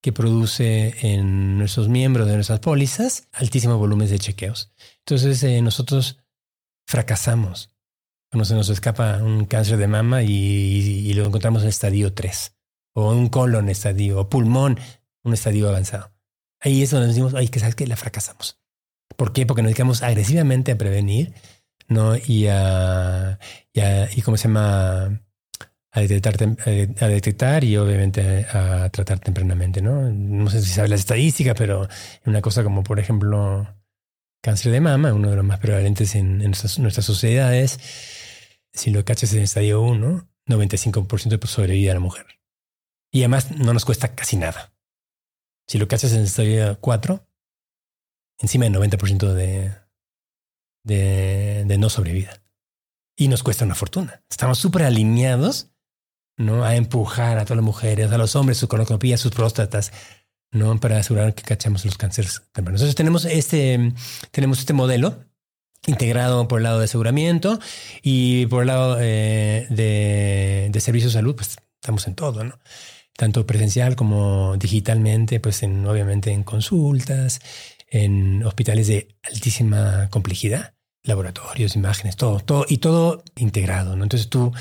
[0.02, 4.72] que produce en nuestros miembros de nuestras pólizas altísimos volúmenes de chequeos.
[5.00, 6.18] Entonces eh, nosotros
[6.86, 7.74] fracasamos
[8.30, 12.56] cuando se nos escapa un cáncer de mama y, lo encontramos en estadio 3,
[12.94, 14.78] o un colon estadio, o pulmón,
[15.24, 16.12] un estadio avanzado.
[16.60, 18.60] Ahí es donde decimos, ay, que sabes que la fracasamos.
[19.16, 19.46] ¿Por qué?
[19.46, 21.32] Porque nos dedicamos agresivamente a prevenir,
[21.88, 22.16] ¿no?
[22.16, 23.38] Y a,
[23.72, 25.22] y, a, y ¿cómo se llama?
[25.90, 26.36] A detectar,
[27.00, 30.10] a detectar y obviamente a tratar tempranamente, ¿no?
[30.10, 31.88] No sé si sabes las estadísticas, pero
[32.26, 33.66] una cosa como, por ejemplo,
[34.42, 37.80] cáncer de mama, uno de los más prevalentes en, nuestras, sociedades,
[38.72, 42.26] si lo cachas en estadio 1, 95% de sobrevida a la mujer.
[43.10, 44.74] Y además no nos cuesta casi nada.
[45.66, 47.26] Si lo cachas en estadio 4,
[48.40, 49.74] encima del 90% de,
[50.84, 52.42] de, de no sobrevida.
[53.16, 54.22] Y nos cuesta una fortuna.
[54.30, 55.72] Estamos súper alineados
[56.38, 56.64] ¿no?
[56.64, 59.92] A empujar a todas las mujeres, a los hombres, su colonoscopia, sus próstatas,
[60.50, 60.78] ¿no?
[60.80, 62.80] Para asegurar que cachamos los cánceres tempranos.
[62.80, 63.92] Entonces tenemos este,
[64.30, 65.24] tenemos este modelo
[65.86, 67.58] integrado por el lado de aseguramiento
[68.02, 72.58] y por el lado eh, de, de servicio de salud, pues estamos en todo, ¿no?
[73.16, 77.40] Tanto presencial como digitalmente, pues en, obviamente en consultas,
[77.88, 84.04] en hospitales de altísima complejidad, laboratorios, imágenes, todo, todo, y todo integrado, ¿no?
[84.04, 84.52] Entonces tú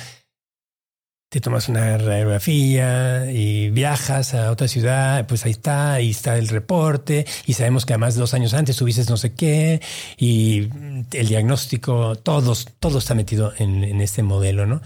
[1.30, 6.48] te tomas una radiografía y viajas a otra ciudad, pues ahí está, ahí está el
[6.48, 9.82] reporte y sabemos que además dos años antes tuviste no sé qué
[10.18, 10.70] y
[11.12, 14.82] el diagnóstico, todos, todo está metido en, este modelo, ¿no?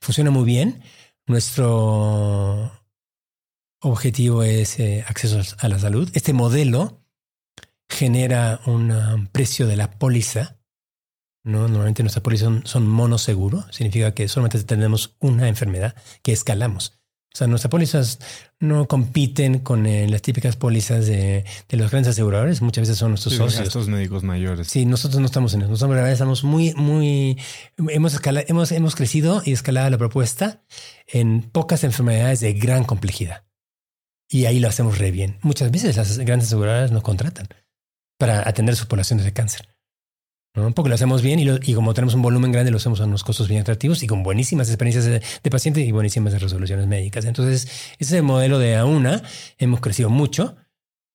[0.00, 0.82] Funciona muy bien.
[1.26, 2.72] Nuestro
[3.80, 6.10] objetivo es eh, acceso a la salud.
[6.14, 7.00] Este modelo
[7.88, 10.55] genera un precio de la póliza
[11.46, 11.68] ¿no?
[11.68, 17.00] Normalmente nuestras pólizas son, son monoseguro, significa que solamente tenemos una enfermedad que escalamos.
[17.36, 18.18] O sea, nuestras pólizas
[18.60, 22.62] no compiten con eh, las típicas pólizas de, los grandes aseguradores.
[22.62, 23.60] Muchas veces son nuestros socios.
[23.60, 24.68] Estos médicos mayores.
[24.68, 25.70] Sí, nosotros no estamos en eso.
[25.70, 27.38] Nosotros estamos muy, muy,
[27.90, 30.62] hemos, hemos, hemos crecido y escalado la propuesta
[31.06, 33.44] en pocas enfermedades de gran complejidad.
[34.30, 35.38] Y ahí lo hacemos re bien.
[35.42, 37.48] Muchas veces las grandes aseguradoras nos contratan
[38.18, 39.75] para atender sus poblaciones de cáncer.
[40.56, 40.72] ¿No?
[40.72, 43.48] Porque lo hacemos bien y, como tenemos un volumen grande, lo hacemos a unos costos
[43.48, 47.24] bien atractivos y con buenísimas experiencias de, de paciente y buenísimas resoluciones médicas.
[47.26, 47.68] Entonces,
[47.98, 49.22] ese modelo de AUNA
[49.58, 50.56] hemos crecido mucho.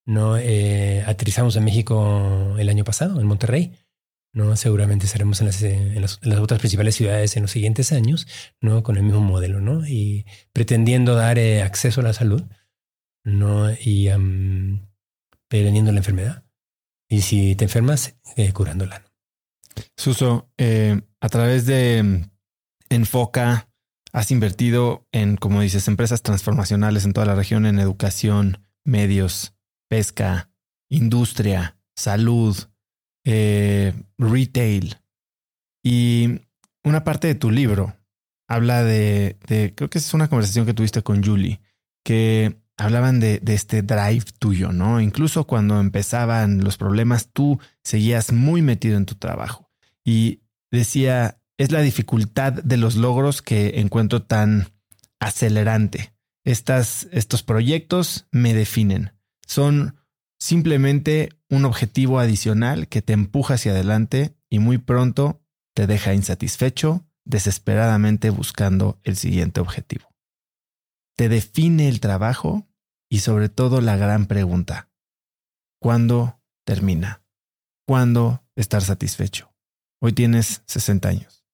[0.06, 0.38] ¿no?
[0.38, 3.78] Eh, aterrizamos en México el año pasado, en Monterrey.
[4.34, 4.56] ¿no?
[4.56, 8.28] Seguramente seremos en las, en las, otras principales ciudades en los siguientes años,
[8.62, 8.82] ¿no?
[8.82, 9.86] Con el mismo modelo, ¿no?
[9.86, 12.44] Y pretendiendo dar eh, acceso a la salud,
[13.26, 13.70] ¿no?
[13.74, 14.10] Y
[15.50, 16.46] preveniendo la enfermedad.
[17.10, 19.11] Y si te enfermas, eh, curándola.
[19.98, 22.30] Suso, eh, a través de mm,
[22.90, 23.70] Enfoca,
[24.14, 29.54] has invertido en, como dices, empresas transformacionales en toda la región, en educación, medios,
[29.88, 30.50] pesca,
[30.90, 32.58] industria, salud,
[33.26, 34.98] eh, retail.
[35.84, 36.42] Y
[36.84, 37.96] una parte de tu libro
[38.48, 41.62] habla de, de, creo que es una conversación que tuviste con Julie,
[42.04, 45.00] que hablaban de, este drive tuyo, ¿no?
[45.00, 49.70] Incluso cuando empezaban los problemas, tú seguías muy metido en tu trabajo.
[50.04, 50.42] Y
[50.72, 54.70] decía, es la dificultad de los logros que encuentro tan
[55.20, 56.14] acelerante.
[56.44, 59.12] Estas, estos proyectos me definen.
[59.46, 59.98] Son
[60.40, 65.40] simplemente un objetivo adicional que te empuja hacia adelante y muy pronto
[65.76, 70.10] te deja insatisfecho, desesperadamente buscando el siguiente objetivo.
[71.16, 72.68] Te define el trabajo
[73.12, 74.90] y sobre todo la gran pregunta,
[75.82, 77.22] ¿cuándo termina?
[77.86, 79.54] ¿Cuándo estar satisfecho?
[80.02, 81.46] Hoy tienes 60 años.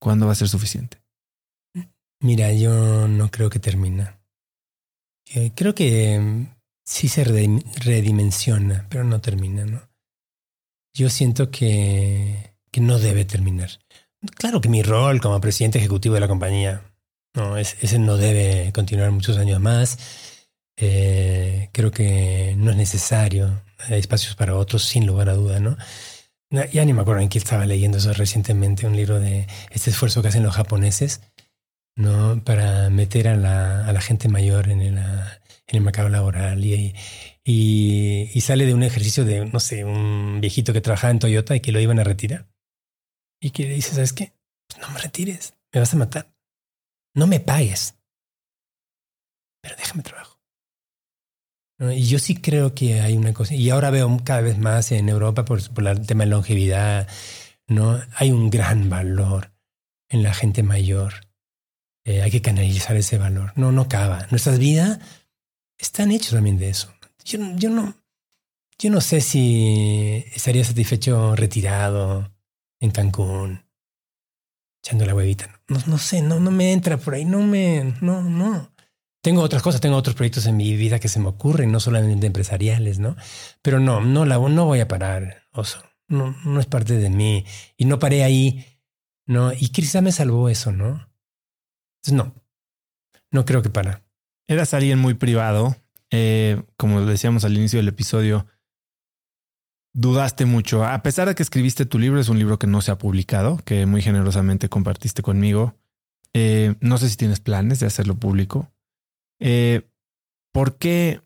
[0.00, 1.02] ¿Cuándo va a ser suficiente?
[2.20, 4.18] Mira, yo no creo que termina.
[5.54, 6.54] Creo que mm,
[6.84, 9.90] sí se redimensiona, pero no termina, ¿no?
[10.94, 13.70] Yo siento que, que no debe terminar.
[14.36, 16.82] Claro que mi rol como presidente ejecutivo de la compañía,
[17.34, 19.98] no, ese no debe continuar muchos años más.
[20.84, 23.62] Eh, creo que no es necesario.
[23.88, 25.76] Hay espacios para otros, sin lugar a duda, ¿no?
[26.50, 30.22] Ya ni me acuerdo en qué estaba leyendo eso recientemente, un libro de este esfuerzo
[30.22, 31.22] que hacen los japoneses,
[31.96, 32.42] ¿no?
[32.44, 35.06] Para meter a la, a la gente mayor en el, en
[35.68, 36.94] el mercado laboral y,
[37.44, 41.54] y, y, sale de un ejercicio de, no sé, un viejito que trabajaba en Toyota
[41.54, 42.48] y que lo iban a retirar.
[43.40, 44.32] Y que le dice, ¿sabes qué?
[44.68, 46.34] Pues no me retires, me vas a matar.
[47.14, 47.94] No me pagues,
[49.62, 50.31] pero déjame trabajo.
[51.90, 55.08] Y yo sí creo que hay una cosa, y ahora veo cada vez más en
[55.08, 57.08] Europa por, el tema de longevidad,
[57.66, 58.00] ¿no?
[58.16, 59.52] Hay un gran valor
[60.08, 61.14] en la gente mayor.
[62.04, 63.52] Eh, hay que canalizar ese valor.
[63.56, 64.26] No, no acaba.
[64.30, 65.00] Nuestras vidas
[65.78, 66.92] están hechas también de eso.
[67.24, 67.94] Yo, yo, no,
[68.78, 72.32] yo no sé si estaría satisfecho retirado
[72.80, 73.64] en Cancún,
[74.82, 75.60] echando la huevita.
[75.68, 78.71] No, no sé, no, no me entra por ahí, no me, no, no.
[79.22, 82.26] Tengo otras cosas, tengo otros proyectos en mi vida que se me ocurren, no solamente
[82.26, 83.16] empresariales, ¿no?
[83.62, 85.80] Pero no, no, la, no voy a parar, oso.
[86.08, 87.46] No, no es parte de mí.
[87.76, 88.66] Y no paré ahí,
[89.26, 89.52] ¿no?
[89.52, 91.08] Y quizá me salvó eso, ¿no?
[92.02, 92.34] Entonces, no,
[93.30, 94.02] no creo que para.
[94.48, 95.76] Eras alguien muy privado.
[96.10, 98.46] Eh, como decíamos al inicio del episodio,
[99.94, 100.84] dudaste mucho.
[100.84, 103.58] A pesar de que escribiste tu libro, es un libro que no se ha publicado,
[103.64, 105.76] que muy generosamente compartiste conmigo.
[106.34, 108.72] Eh, no sé si tienes planes de hacerlo público.
[109.44, 109.82] Eh,
[110.52, 111.20] ¿Por qué,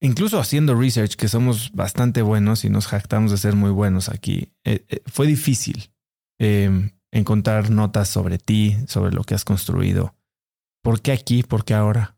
[0.00, 4.54] incluso haciendo research, que somos bastante buenos y nos jactamos de ser muy buenos aquí,
[4.64, 5.92] eh, eh, fue difícil
[6.38, 10.16] em, encontrar notas sobre ti, sobre lo que has construido?
[10.82, 11.42] ¿Por qué aquí?
[11.42, 12.16] ¿Por qué ahora?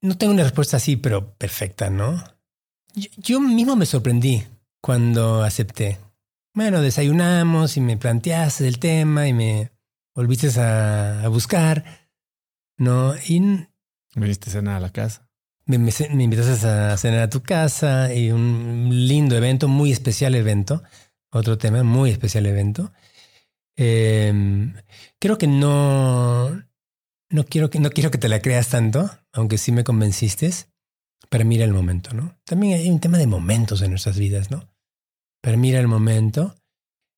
[0.00, 2.22] No tengo una respuesta así, pero perfecta, ¿no?
[2.94, 4.44] Yo, mismo me sorprendí
[4.80, 5.98] cuando acepté.
[6.54, 9.72] Bueno, desayunamos y me planteaste el tema y me
[10.14, 11.84] volviste a, buscar,
[12.76, 13.14] ¿no?
[14.18, 15.28] Me diste cenar a la casa.
[15.66, 15.90] Me, me,
[16.24, 20.82] invitaste a cenar a tu casa y un lindo evento, muy especial evento.
[21.30, 22.92] Otro tema, muy especial evento.
[23.76, 24.74] Em,
[25.18, 26.50] creo que no,
[27.30, 30.50] no quiero que, no quiero que te la creas tanto, aunque sí me convenciste.
[31.28, 32.38] Para mira el momento, ¿no?
[32.44, 34.68] También hay un tema de momentos en nuestras vidas, ¿no?
[35.42, 36.54] Para mira el momento.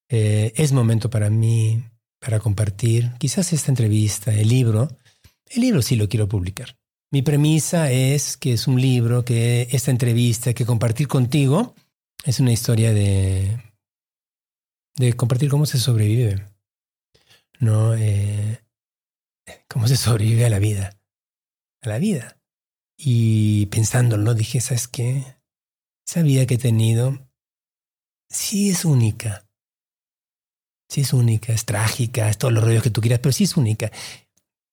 [0.09, 1.85] Eh, es momento para mí,
[2.19, 4.89] para compartir, quizás esta entrevista, el libro.
[5.47, 6.80] El libro sí lo quiero publicar.
[7.13, 11.75] Mi premisa es que es un libro, que esta entrevista, que compartir contigo
[12.25, 13.61] es una historia de,
[14.95, 16.47] de compartir cómo se sobrevive,
[17.59, 17.95] ¿no?
[17.95, 18.63] Eh,
[19.69, 21.01] cómo se sobrevive a la vida,
[21.83, 22.39] a la vida.
[22.97, 25.25] Y pensándolo, dije, ¿sabes qué?
[26.07, 27.29] Esa vida que he tenido
[28.29, 29.49] sí es única.
[30.89, 33.57] Sí es única, es trágica, es todos los rollos que tú quieras, pero sí es
[33.57, 33.91] única.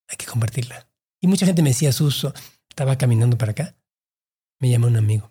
[0.07, 0.86] Hay que compartirla.
[1.21, 2.33] Y mucha gente me decía, Suso,
[2.69, 3.75] estaba caminando para acá.
[4.59, 5.29] Me llamó un amigo.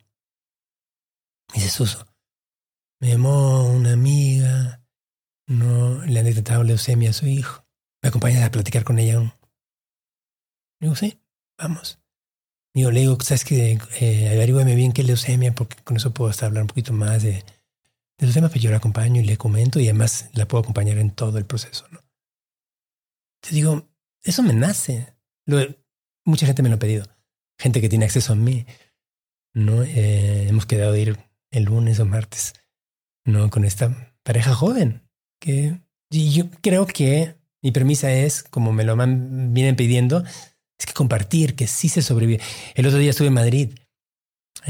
[1.49, 2.07] Me dice, Suso,
[3.01, 4.85] me llamó una amiga,
[5.47, 7.65] no le han detectado leucemia a su hijo.
[8.03, 9.33] ¿Me acompañas a platicar con ella aún?
[10.81, 11.21] Digo, sí,
[11.59, 12.01] vamos.
[12.75, 13.79] Digo, le digo, ¿sabes qué?
[14.01, 17.33] Eh, bien qué es leucemia, porque con eso puedo hasta hablar un poquito más de,
[17.33, 21.11] de leucemia, pero yo la acompaño y le comento y además la puedo acompañar en
[21.11, 21.87] todo el proceso.
[23.41, 23.89] Te digo,
[24.23, 25.15] eso me nace
[26.24, 27.06] mucha gente me lo ha pedido.
[27.59, 28.66] Gente que tiene acceso a mí.
[29.55, 29.82] ¿no?
[29.82, 31.18] Eh, hemos quedado ir
[31.51, 32.55] el lunes o martes
[33.24, 33.48] ¿no?
[33.51, 35.02] con esta pareja joven.
[35.40, 40.24] Que yo creo que mi premisa es, como me lo vienen pidiendo,
[40.78, 42.43] es que compartir, que sí se sobrevive.
[42.74, 43.70] El otro día estuve en Madrid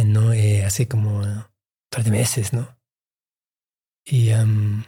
[0.05, 0.33] ¿no?
[0.33, 1.45] Eh, hace como un
[1.91, 2.77] par de meses, ¿no?
[4.05, 4.85] Y um,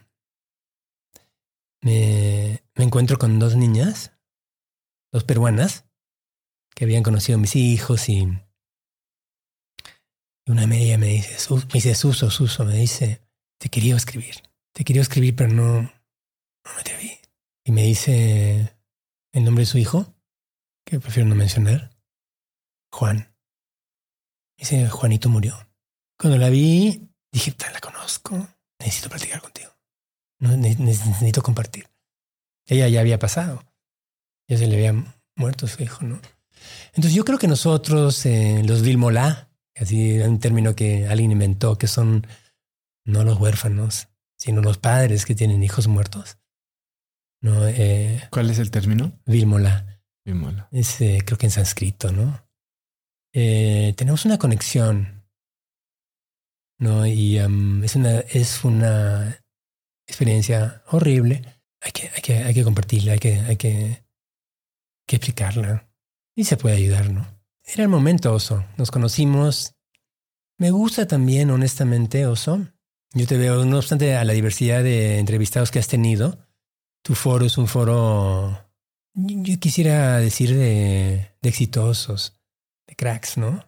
[1.80, 4.12] me, me encuentro con dos niñas,
[5.12, 5.84] dos peruanas,
[6.74, 8.28] que habían conocido a mis hijos y
[10.46, 13.22] una media me dice, me dice, Suso, Suso, me dice,
[13.58, 14.36] te quería escribir,
[14.72, 17.18] te quería escribir, pero no, no me atreví.
[17.64, 18.74] Y me dice
[19.32, 20.14] el nombre de su hijo,
[20.86, 21.90] que prefiero no mencionar,
[22.90, 23.34] Juan.
[24.56, 25.54] Dice, Juanito murió.
[26.18, 28.48] Cuando la vi, dije, la conozco,
[28.78, 29.70] necesito platicar contigo.
[30.40, 31.90] Necesito compartir.
[32.66, 33.67] Ella ya había pasado.
[34.48, 35.04] Ya se le había
[35.36, 36.20] muerto su hijo, ¿no?
[36.88, 41.86] Entonces yo creo que nosotros, eh, los Vilmolá, así un término que alguien inventó, que
[41.86, 42.26] son
[43.04, 46.38] no los huérfanos, sino los padres que tienen hijos muertos.
[47.40, 49.12] No, eh, ¿Cuál es el término?
[49.26, 50.02] Vilmola.
[50.24, 50.68] Vilmola.
[50.72, 52.44] Es, eh, creo que en sánscrito, ¿no?
[53.32, 55.24] Tenemos una conexión,
[56.80, 57.06] ¿no?
[57.06, 59.40] Y um, es, una, es una
[60.08, 61.42] experiencia horrible.
[61.80, 64.07] Hay que, hay que, hay que compartirla, hay que, hay que,
[65.08, 65.90] que explicarla.
[66.36, 67.26] Y se puede ayudar, ¿no?
[67.64, 68.64] Era el momento, Oso.
[68.76, 69.74] Nos conocimos.
[70.58, 72.68] Me gusta también, honestamente, Oso.
[73.12, 76.38] Yo te veo, no obstante a la diversidad de entrevistados que has tenido,
[77.02, 78.70] tu foro es un foro,
[79.14, 82.38] yo quisiera decir, de, de exitosos,
[82.86, 83.64] de cracks, ¿no?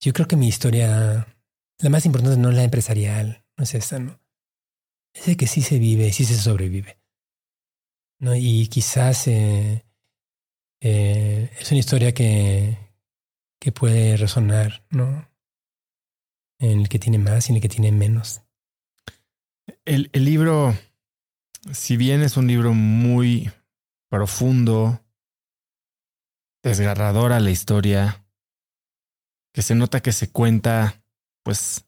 [0.00, 1.26] Yo creo que mi historia,
[1.78, 4.20] la más importante no es la empresarial, no es esta, ¿no?
[5.14, 6.98] Es de que sí se vive, sí se sobrevive.
[8.18, 8.34] ¿no?
[8.34, 9.84] Y quizás eh,
[10.84, 12.78] eh, es una historia que,
[13.58, 15.28] que puede resonar, ¿no?
[16.60, 18.42] En el que tiene más y en el que tiene menos.
[19.84, 20.74] El, el libro
[21.72, 23.50] si bien es un libro muy
[24.08, 25.00] profundo,
[26.62, 28.26] desgarradora la historia,
[29.52, 31.02] que se nota que se cuenta,
[31.42, 31.86] pues,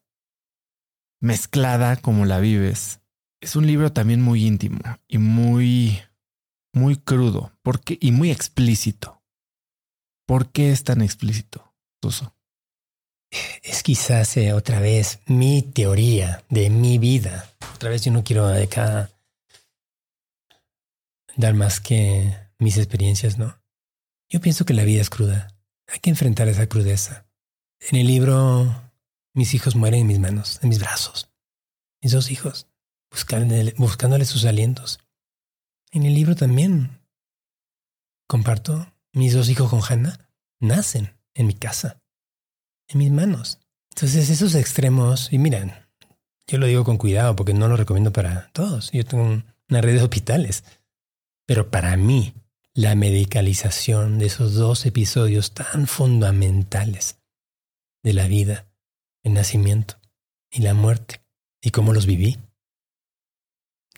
[1.20, 3.01] mezclada como la vives,
[3.40, 6.01] es un libro también muy íntimo y muy,
[6.77, 9.23] muy crudo porque, y muy explícito.
[10.27, 12.36] ¿Por qué es tan explícito, Suso?
[13.62, 17.51] Es quizás eh, otra vez mi teoría de mi vida.
[17.74, 19.11] Otra vez yo no quiero cada
[21.36, 23.59] dar más que mis experiencias, ¿no?
[24.28, 25.57] Yo pienso que la vida es cruda.
[25.86, 27.27] Hay que enfrentar esa crudeza.
[27.81, 28.90] En el libro,
[29.32, 31.31] mis hijos mueren en mis manos, en mis brazos.
[32.03, 32.66] Mis dos hijos,
[33.11, 34.98] buscándole, buscándole sus alientos.
[35.93, 37.01] En el libro también
[38.27, 40.31] comparto, mis dos hijos con Hannah
[40.61, 42.03] nacen en mi casa,
[42.89, 43.61] en mis manos.
[43.91, 45.73] Entonces esos extremos, y miren,
[46.47, 48.91] yo lo digo con cuidado porque no lo recomiendo para todos.
[48.93, 50.65] Yo tengo una red de hospitales
[51.47, 52.35] pero para mí,
[52.75, 57.21] la medicalización de esos dos episodios tan fundamentales
[58.03, 58.69] de la vida,
[59.23, 59.99] el nacimiento
[60.51, 61.25] y la muerte,
[61.63, 62.39] y cómo los viví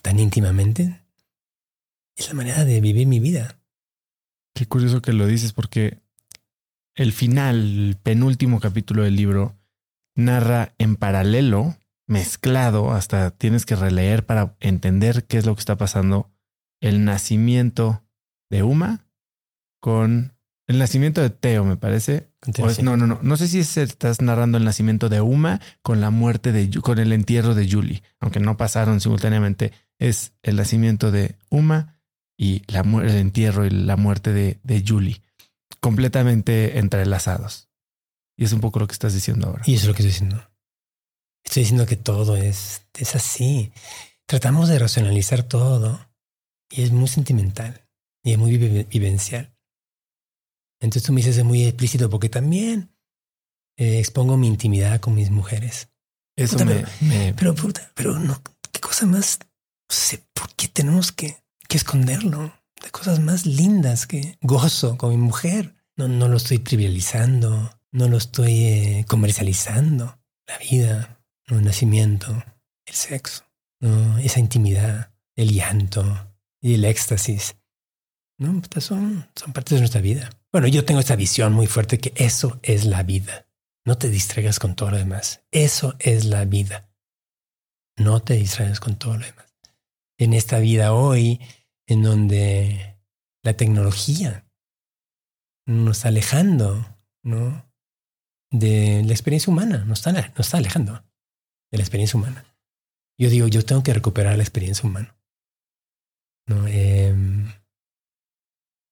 [0.02, 1.02] tan íntimamente,
[2.18, 3.58] es la manera de vivir mi vida.
[4.54, 6.00] Qué curioso que lo dices porque
[6.94, 9.56] el final, el penúltimo capítulo del libro,
[10.16, 11.76] narra en paralelo,
[12.08, 16.28] mezclado, hasta tienes que releer para entender qué es lo que está pasando
[16.80, 18.02] el nacimiento
[18.50, 19.06] de Uma
[19.80, 20.32] con
[20.66, 22.28] el nacimiento de Teo, me parece.
[22.82, 23.20] no, no, no.
[23.22, 27.12] No sé si estás narrando el nacimiento de Uma con la muerte de con el
[27.12, 29.72] entierro de Julie, aunque no pasaron simultáneamente.
[29.98, 31.97] Es el nacimiento de Uma
[32.38, 35.20] y la, el entierro y la muerte de, de Julie,
[35.80, 37.68] completamente entrelazados.
[38.36, 39.64] Y es un poco lo que estás diciendo ahora.
[39.66, 40.48] Y eso es lo que estoy diciendo.
[41.44, 43.72] Estoy diciendo que todo es, es así.
[44.26, 46.08] Tratamos de racionalizar todo
[46.70, 47.88] y es muy sentimental
[48.22, 49.52] y es muy vivencial.
[50.80, 52.94] Entonces tú me dices es muy explícito porque también
[53.76, 55.88] eh, expongo mi intimidad con mis mujeres.
[56.36, 56.84] Eso me,
[57.34, 57.54] pero,
[57.94, 58.40] pero no,
[58.70, 62.52] qué cosa más, no sé por qué tenemos que, que esconderlo.
[62.82, 65.74] De cosas más lindas que gozo con mi mujer.
[65.96, 70.18] No, no lo estoy trivializando, no lo estoy eh, comercializando.
[70.46, 72.44] La vida, el nacimiento,
[72.86, 73.44] el sexo,
[73.80, 74.18] ¿no?
[74.18, 76.28] esa intimidad, el llanto,
[76.60, 77.56] y el éxtasis.
[78.38, 80.30] No, son, son partes de nuestra vida.
[80.52, 83.46] Bueno, yo tengo esta visión muy fuerte que eso es la vida.
[83.84, 85.42] No te distraigas con todo lo demás.
[85.50, 86.88] Eso es la vida.
[87.96, 89.46] No te distraigas con todo lo demás.
[90.18, 91.40] En esta vida hoy,
[91.88, 93.00] en donde
[93.42, 94.46] la tecnología
[95.66, 96.86] nos está alejando,
[97.24, 97.66] ¿no?
[98.50, 101.02] De la experiencia humana, nos está, está alejando
[101.70, 102.44] de la experiencia humana.
[103.18, 105.18] Yo digo, yo tengo que recuperar la experiencia humana.
[106.46, 106.66] ¿no?
[106.66, 107.52] Em,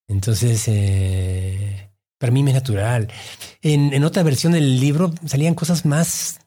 [0.09, 3.13] entonces, eh, Para mí me es natural.
[3.61, 6.41] En, en otra versión del libro salían cosas más,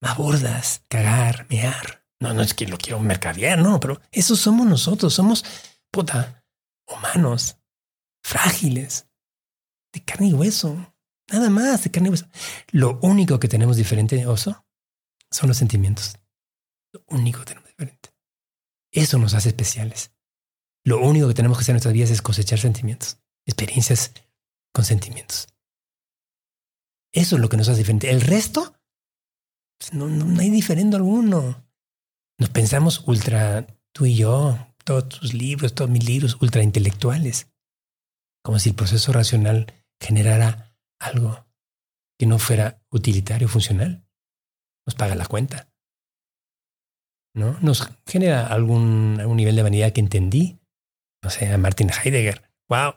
[0.00, 2.04] más bordas, cagar, mear.
[2.20, 5.12] No, no es que lo quiero mercadear, no, pero eso somos nosotros.
[5.12, 5.44] Somos,
[5.96, 6.44] puta,
[6.86, 7.56] humanos,
[8.22, 9.08] frágiles,
[9.94, 10.94] de carne y hueso.
[11.32, 12.28] Nada más de carne y hueso.
[12.70, 14.66] Lo único que tenemos diferente, oso,
[15.30, 16.18] son los sentimientos.
[16.92, 18.10] Lo único que tenemos diferente.
[18.92, 20.12] Eso nos hace especiales.
[20.84, 24.12] Lo único que tenemos que hacer en nuestras vidas es cosechar sentimientos, experiencias
[24.74, 25.48] con sentimientos.
[27.10, 28.10] Eso es lo que nos hace diferente.
[28.10, 28.78] El resto,
[29.78, 31.66] pues, no, no, no hay diferente alguno.
[32.38, 37.50] Nos pensamos ultra, tú y yo, todos tus libros, todos mis libros, ultra intelectuales.
[38.42, 41.44] Como si el proceso racional generara algo
[42.18, 44.06] que no fuera utilitario, funcional.
[44.86, 45.68] Nos paga la cuenta.
[47.34, 47.58] ¿No?
[47.60, 50.58] Nos genera algún, algún nivel de vanidad que entendí.
[51.22, 52.48] No sé, a Martin Heidegger.
[52.68, 52.94] ¡Wow!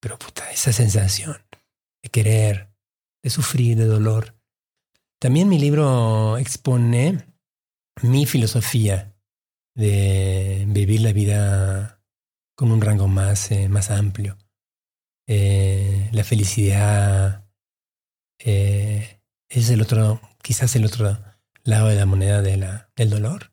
[0.00, 1.36] Pero puta, esa sensación
[2.02, 2.74] de querer,
[3.22, 4.34] de sufrir, de dolor.
[5.20, 7.26] También mi libro expone
[8.02, 9.15] mi filosofía
[9.76, 12.02] de vivir la vida
[12.56, 14.38] con un rango más, eh, más amplio.
[15.28, 17.46] Eh, la felicidad
[18.38, 21.18] eh, es el otro, quizás el otro
[21.62, 23.52] lado de la moneda de la, del dolor,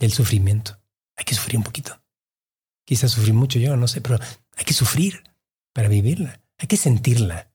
[0.00, 0.80] del sufrimiento.
[1.16, 2.02] Hay que sufrir un poquito.
[2.84, 4.18] Quizás sufrir mucho yo, no sé, pero
[4.56, 5.22] hay que sufrir
[5.72, 6.42] para vivirla.
[6.58, 7.52] Hay que sentirla.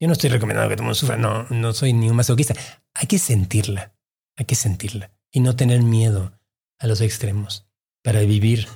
[0.00, 2.54] Yo no estoy recomendando que todo el mundo sufra, no, no soy ni un masoquista.
[2.92, 3.94] Hay que sentirla,
[4.36, 6.37] hay que sentirla y no tener miedo
[6.78, 7.66] a los extremos
[8.02, 8.68] para vivir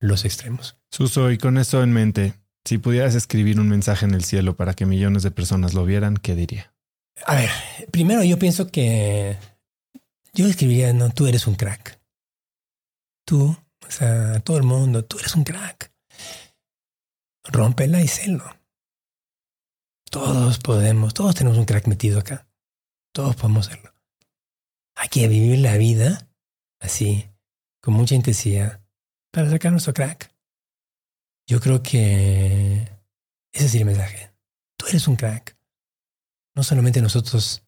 [0.00, 0.76] los extremos.
[0.90, 2.34] Suso, y con eso en mente,
[2.64, 6.16] si pudieras escribir un mensaje en el cielo para que millones de personas lo vieran,
[6.16, 6.74] ¿qué diría?
[7.26, 7.50] A ver,
[7.90, 9.38] primero yo pienso que
[10.32, 12.00] yo escribiría, no, tú eres un crack.
[13.24, 13.56] Tú,
[13.86, 15.92] o sea, todo el mundo, tú eres un crack.
[17.44, 18.44] Rómpela y celo.
[20.10, 22.46] Todos podemos, todos tenemos un crack metido acá.
[23.12, 23.94] Todos podemos hacerlo.
[24.96, 26.28] Hay que vivir la vida
[26.82, 27.30] así,
[27.80, 28.80] con mucha intensidad,
[29.30, 30.30] para sacar nuestro crack.
[31.46, 32.88] Yo creo que
[33.52, 34.30] ese sería el mensaje.
[34.76, 35.56] Tú eres un crack.
[36.54, 37.62] No solamente nosotros,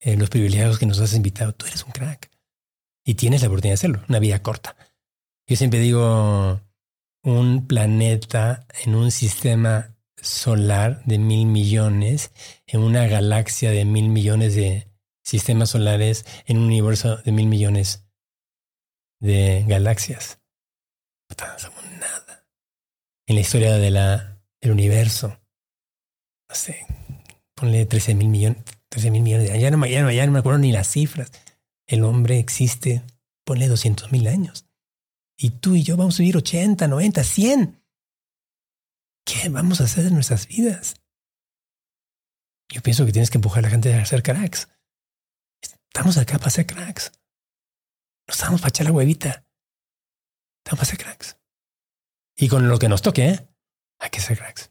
[0.00, 2.30] eh, los privilegiados que nos has invitado, tú eres un crack.
[3.04, 4.76] Y tienes la oportunidad de hacerlo, una vida corta.
[5.46, 6.60] Yo siempre digo,
[7.22, 12.30] un planeta en un sistema solar de mil millones,
[12.66, 14.88] en una galaxia de mil millones de
[15.22, 18.03] sistemas solares, en un universo de mil millones
[19.24, 20.38] de galaxias.
[21.30, 22.46] No somos nada.
[23.26, 25.40] En la historia de la, del universo,
[26.48, 26.86] no sé,
[27.54, 29.62] ponle 13 mil millones, 13 mil millones de años.
[29.62, 31.32] Ya no, no, me acuerdo ni las cifras.
[31.86, 33.02] El hombre existe,
[33.44, 34.66] ponle 200 mil años.
[35.38, 37.82] Y tú y yo vamos a vivir 80, 90, 100.
[39.24, 40.96] ¿Qué vamos a hacer en nuestras vidas?
[42.68, 44.68] Yo pienso que tienes que empujar a la gente a ser cracks.
[45.62, 47.10] Estamos acá para ser cracks.
[48.26, 49.44] No estamos para echar la huevita.
[50.64, 51.36] Estamos para cracks.
[52.36, 53.48] Y con lo que nos toque, ¿eh?
[53.98, 54.70] hay que ser cracks.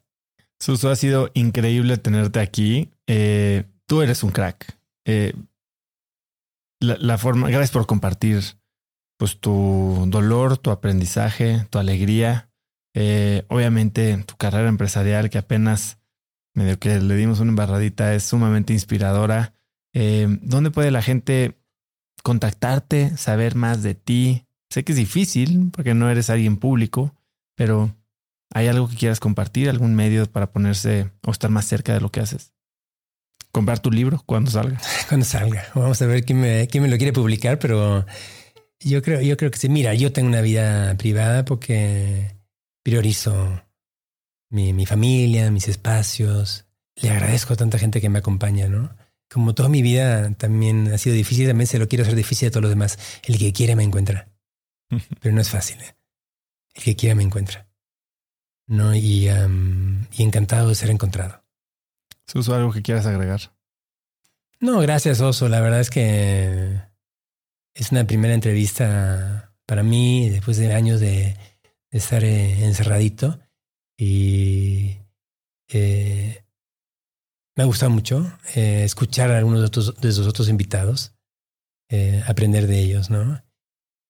[0.59, 2.91] Suso, ha sido increíble tenerte aquí.
[3.07, 4.77] Eh, tú eres un crack.
[5.05, 5.33] Eh,
[6.79, 8.41] la, forma, gracias por compartir
[9.17, 12.49] pues tu dolor, tu aprendizaje, tu alegría,
[12.93, 15.99] eh, obviamente tu carrera empresarial que apenas
[16.53, 19.53] medio que le dimos una embarradita es sumamente inspiradora.
[19.93, 21.57] ¿Dónde puede la gente
[22.23, 24.45] contactarte, saber más de ti?
[24.69, 27.13] Sé que es difícil porque no eres alguien público,
[27.55, 27.95] pero
[28.51, 29.69] ¿hay algo que quieras compartir?
[29.69, 32.53] ¿Algún medio para ponerse o estar más cerca de lo que haces?
[33.51, 34.81] Comprar tu libro cuando salga.
[35.07, 35.67] Cuando salga.
[35.75, 38.03] Vamos a ver quién me, quién me lo quiere publicar, pero
[38.79, 39.69] yo creo, yo creo que sí.
[39.69, 42.35] Mira, yo tengo una vida privada porque
[42.81, 43.61] priorizo
[44.49, 46.65] mi, mi familia, mis espacios.
[46.95, 48.89] Le agradezco a tanta gente que me acompaña, ¿no?
[49.33, 52.51] Como toda mi vida también ha sido difícil, también se lo quiero hacer difícil a
[52.51, 52.99] todos los demás.
[53.23, 54.29] El que quiere me encuentra.
[55.21, 55.81] Pero no es fácil.
[55.81, 55.95] ¿eh?
[56.75, 57.67] El que quiera me encuentra.
[58.67, 58.95] ¿No?
[58.95, 61.43] Y, um, y encantado de ser encontrado.
[62.27, 63.53] Suso, ¿algo que quieras agregar?
[64.59, 65.49] No, gracias, Oso.
[65.49, 66.79] La verdad es que
[67.73, 71.35] es una primera entrevista para mí después de años de,
[71.91, 73.39] de estar eh, encerradito
[73.97, 74.97] y
[75.69, 76.42] eh,
[77.55, 81.13] me ha gustado mucho eh, escuchar a algunos de, otros, de esos otros invitados,
[81.89, 83.43] eh, aprender de ellos, ¿no?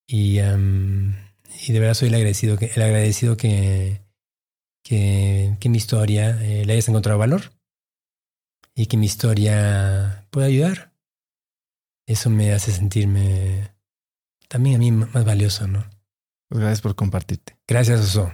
[0.08, 1.14] Y, um,
[1.68, 4.02] y de verdad soy el agradecido que, el agradecido que,
[4.84, 7.54] que, que mi historia le hayas encontrado valor
[8.76, 10.94] y que mi historia pueda ayudar
[12.06, 13.74] eso me hace sentirme
[14.48, 15.86] también a mí más valioso, ¿no?
[16.50, 17.58] Pues gracias por compartirte.
[17.68, 18.32] Gracias, Oso.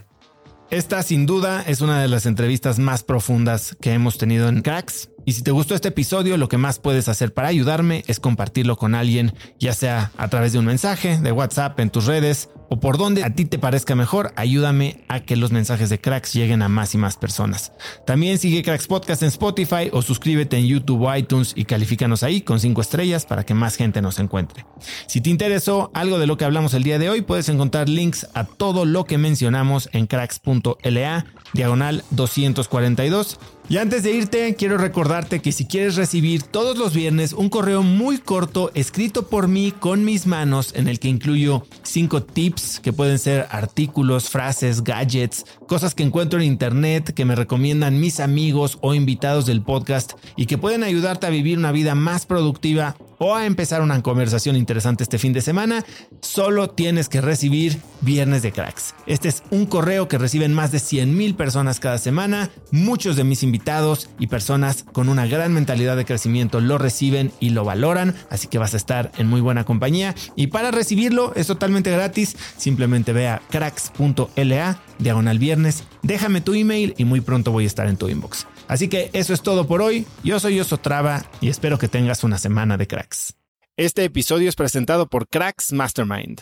[0.71, 5.09] Esta sin duda es una de las entrevistas más profundas que hemos tenido en Cracks.
[5.25, 8.77] Y si te gustó este episodio, lo que más puedes hacer para ayudarme es compartirlo
[8.77, 12.79] con alguien, ya sea a través de un mensaje, de WhatsApp, en tus redes o
[12.79, 16.61] por donde a ti te parezca mejor, ayúdame a que los mensajes de Cracks lleguen
[16.61, 17.71] a más y más personas.
[18.05, 22.41] También sigue Cracks Podcast en Spotify o suscríbete en YouTube o iTunes y califícanos ahí
[22.41, 24.65] con 5 estrellas para que más gente nos encuentre.
[25.07, 28.27] Si te interesó algo de lo que hablamos el día de hoy, puedes encontrar links
[28.33, 33.39] a todo lo que mencionamos en cracks.la diagonal 242
[33.69, 37.83] y antes de irte, quiero recordarte que si quieres recibir todos los viernes un correo
[37.83, 42.93] muy corto escrito por mí con mis manos en el que incluyo 5 tips que
[42.93, 48.77] pueden ser artículos, frases, gadgets, cosas que encuentro en internet que me recomiendan mis amigos
[48.81, 53.35] o invitados del podcast y que pueden ayudarte a vivir una vida más productiva o
[53.35, 55.83] a empezar una conversación interesante este fin de semana,
[56.21, 58.95] solo tienes que recibir Viernes de Cracks.
[59.07, 63.25] Este es un correo que reciben más de 100 mil personas cada semana, muchos de
[63.25, 67.65] mis invitados invitados y personas con una gran mentalidad de crecimiento lo reciben y lo
[67.65, 70.13] valoran, así que vas a estar en muy buena compañía.
[70.35, 76.93] Y para recibirlo es totalmente gratis, simplemente ve a cracks.la diagonal viernes, déjame tu email
[76.97, 78.47] y muy pronto voy a estar en tu inbox.
[78.67, 82.23] Así que eso es todo por hoy, yo soy Oso Traba y espero que tengas
[82.23, 83.35] una semana de cracks.
[83.77, 86.41] Este episodio es presentado por Cracks Mastermind.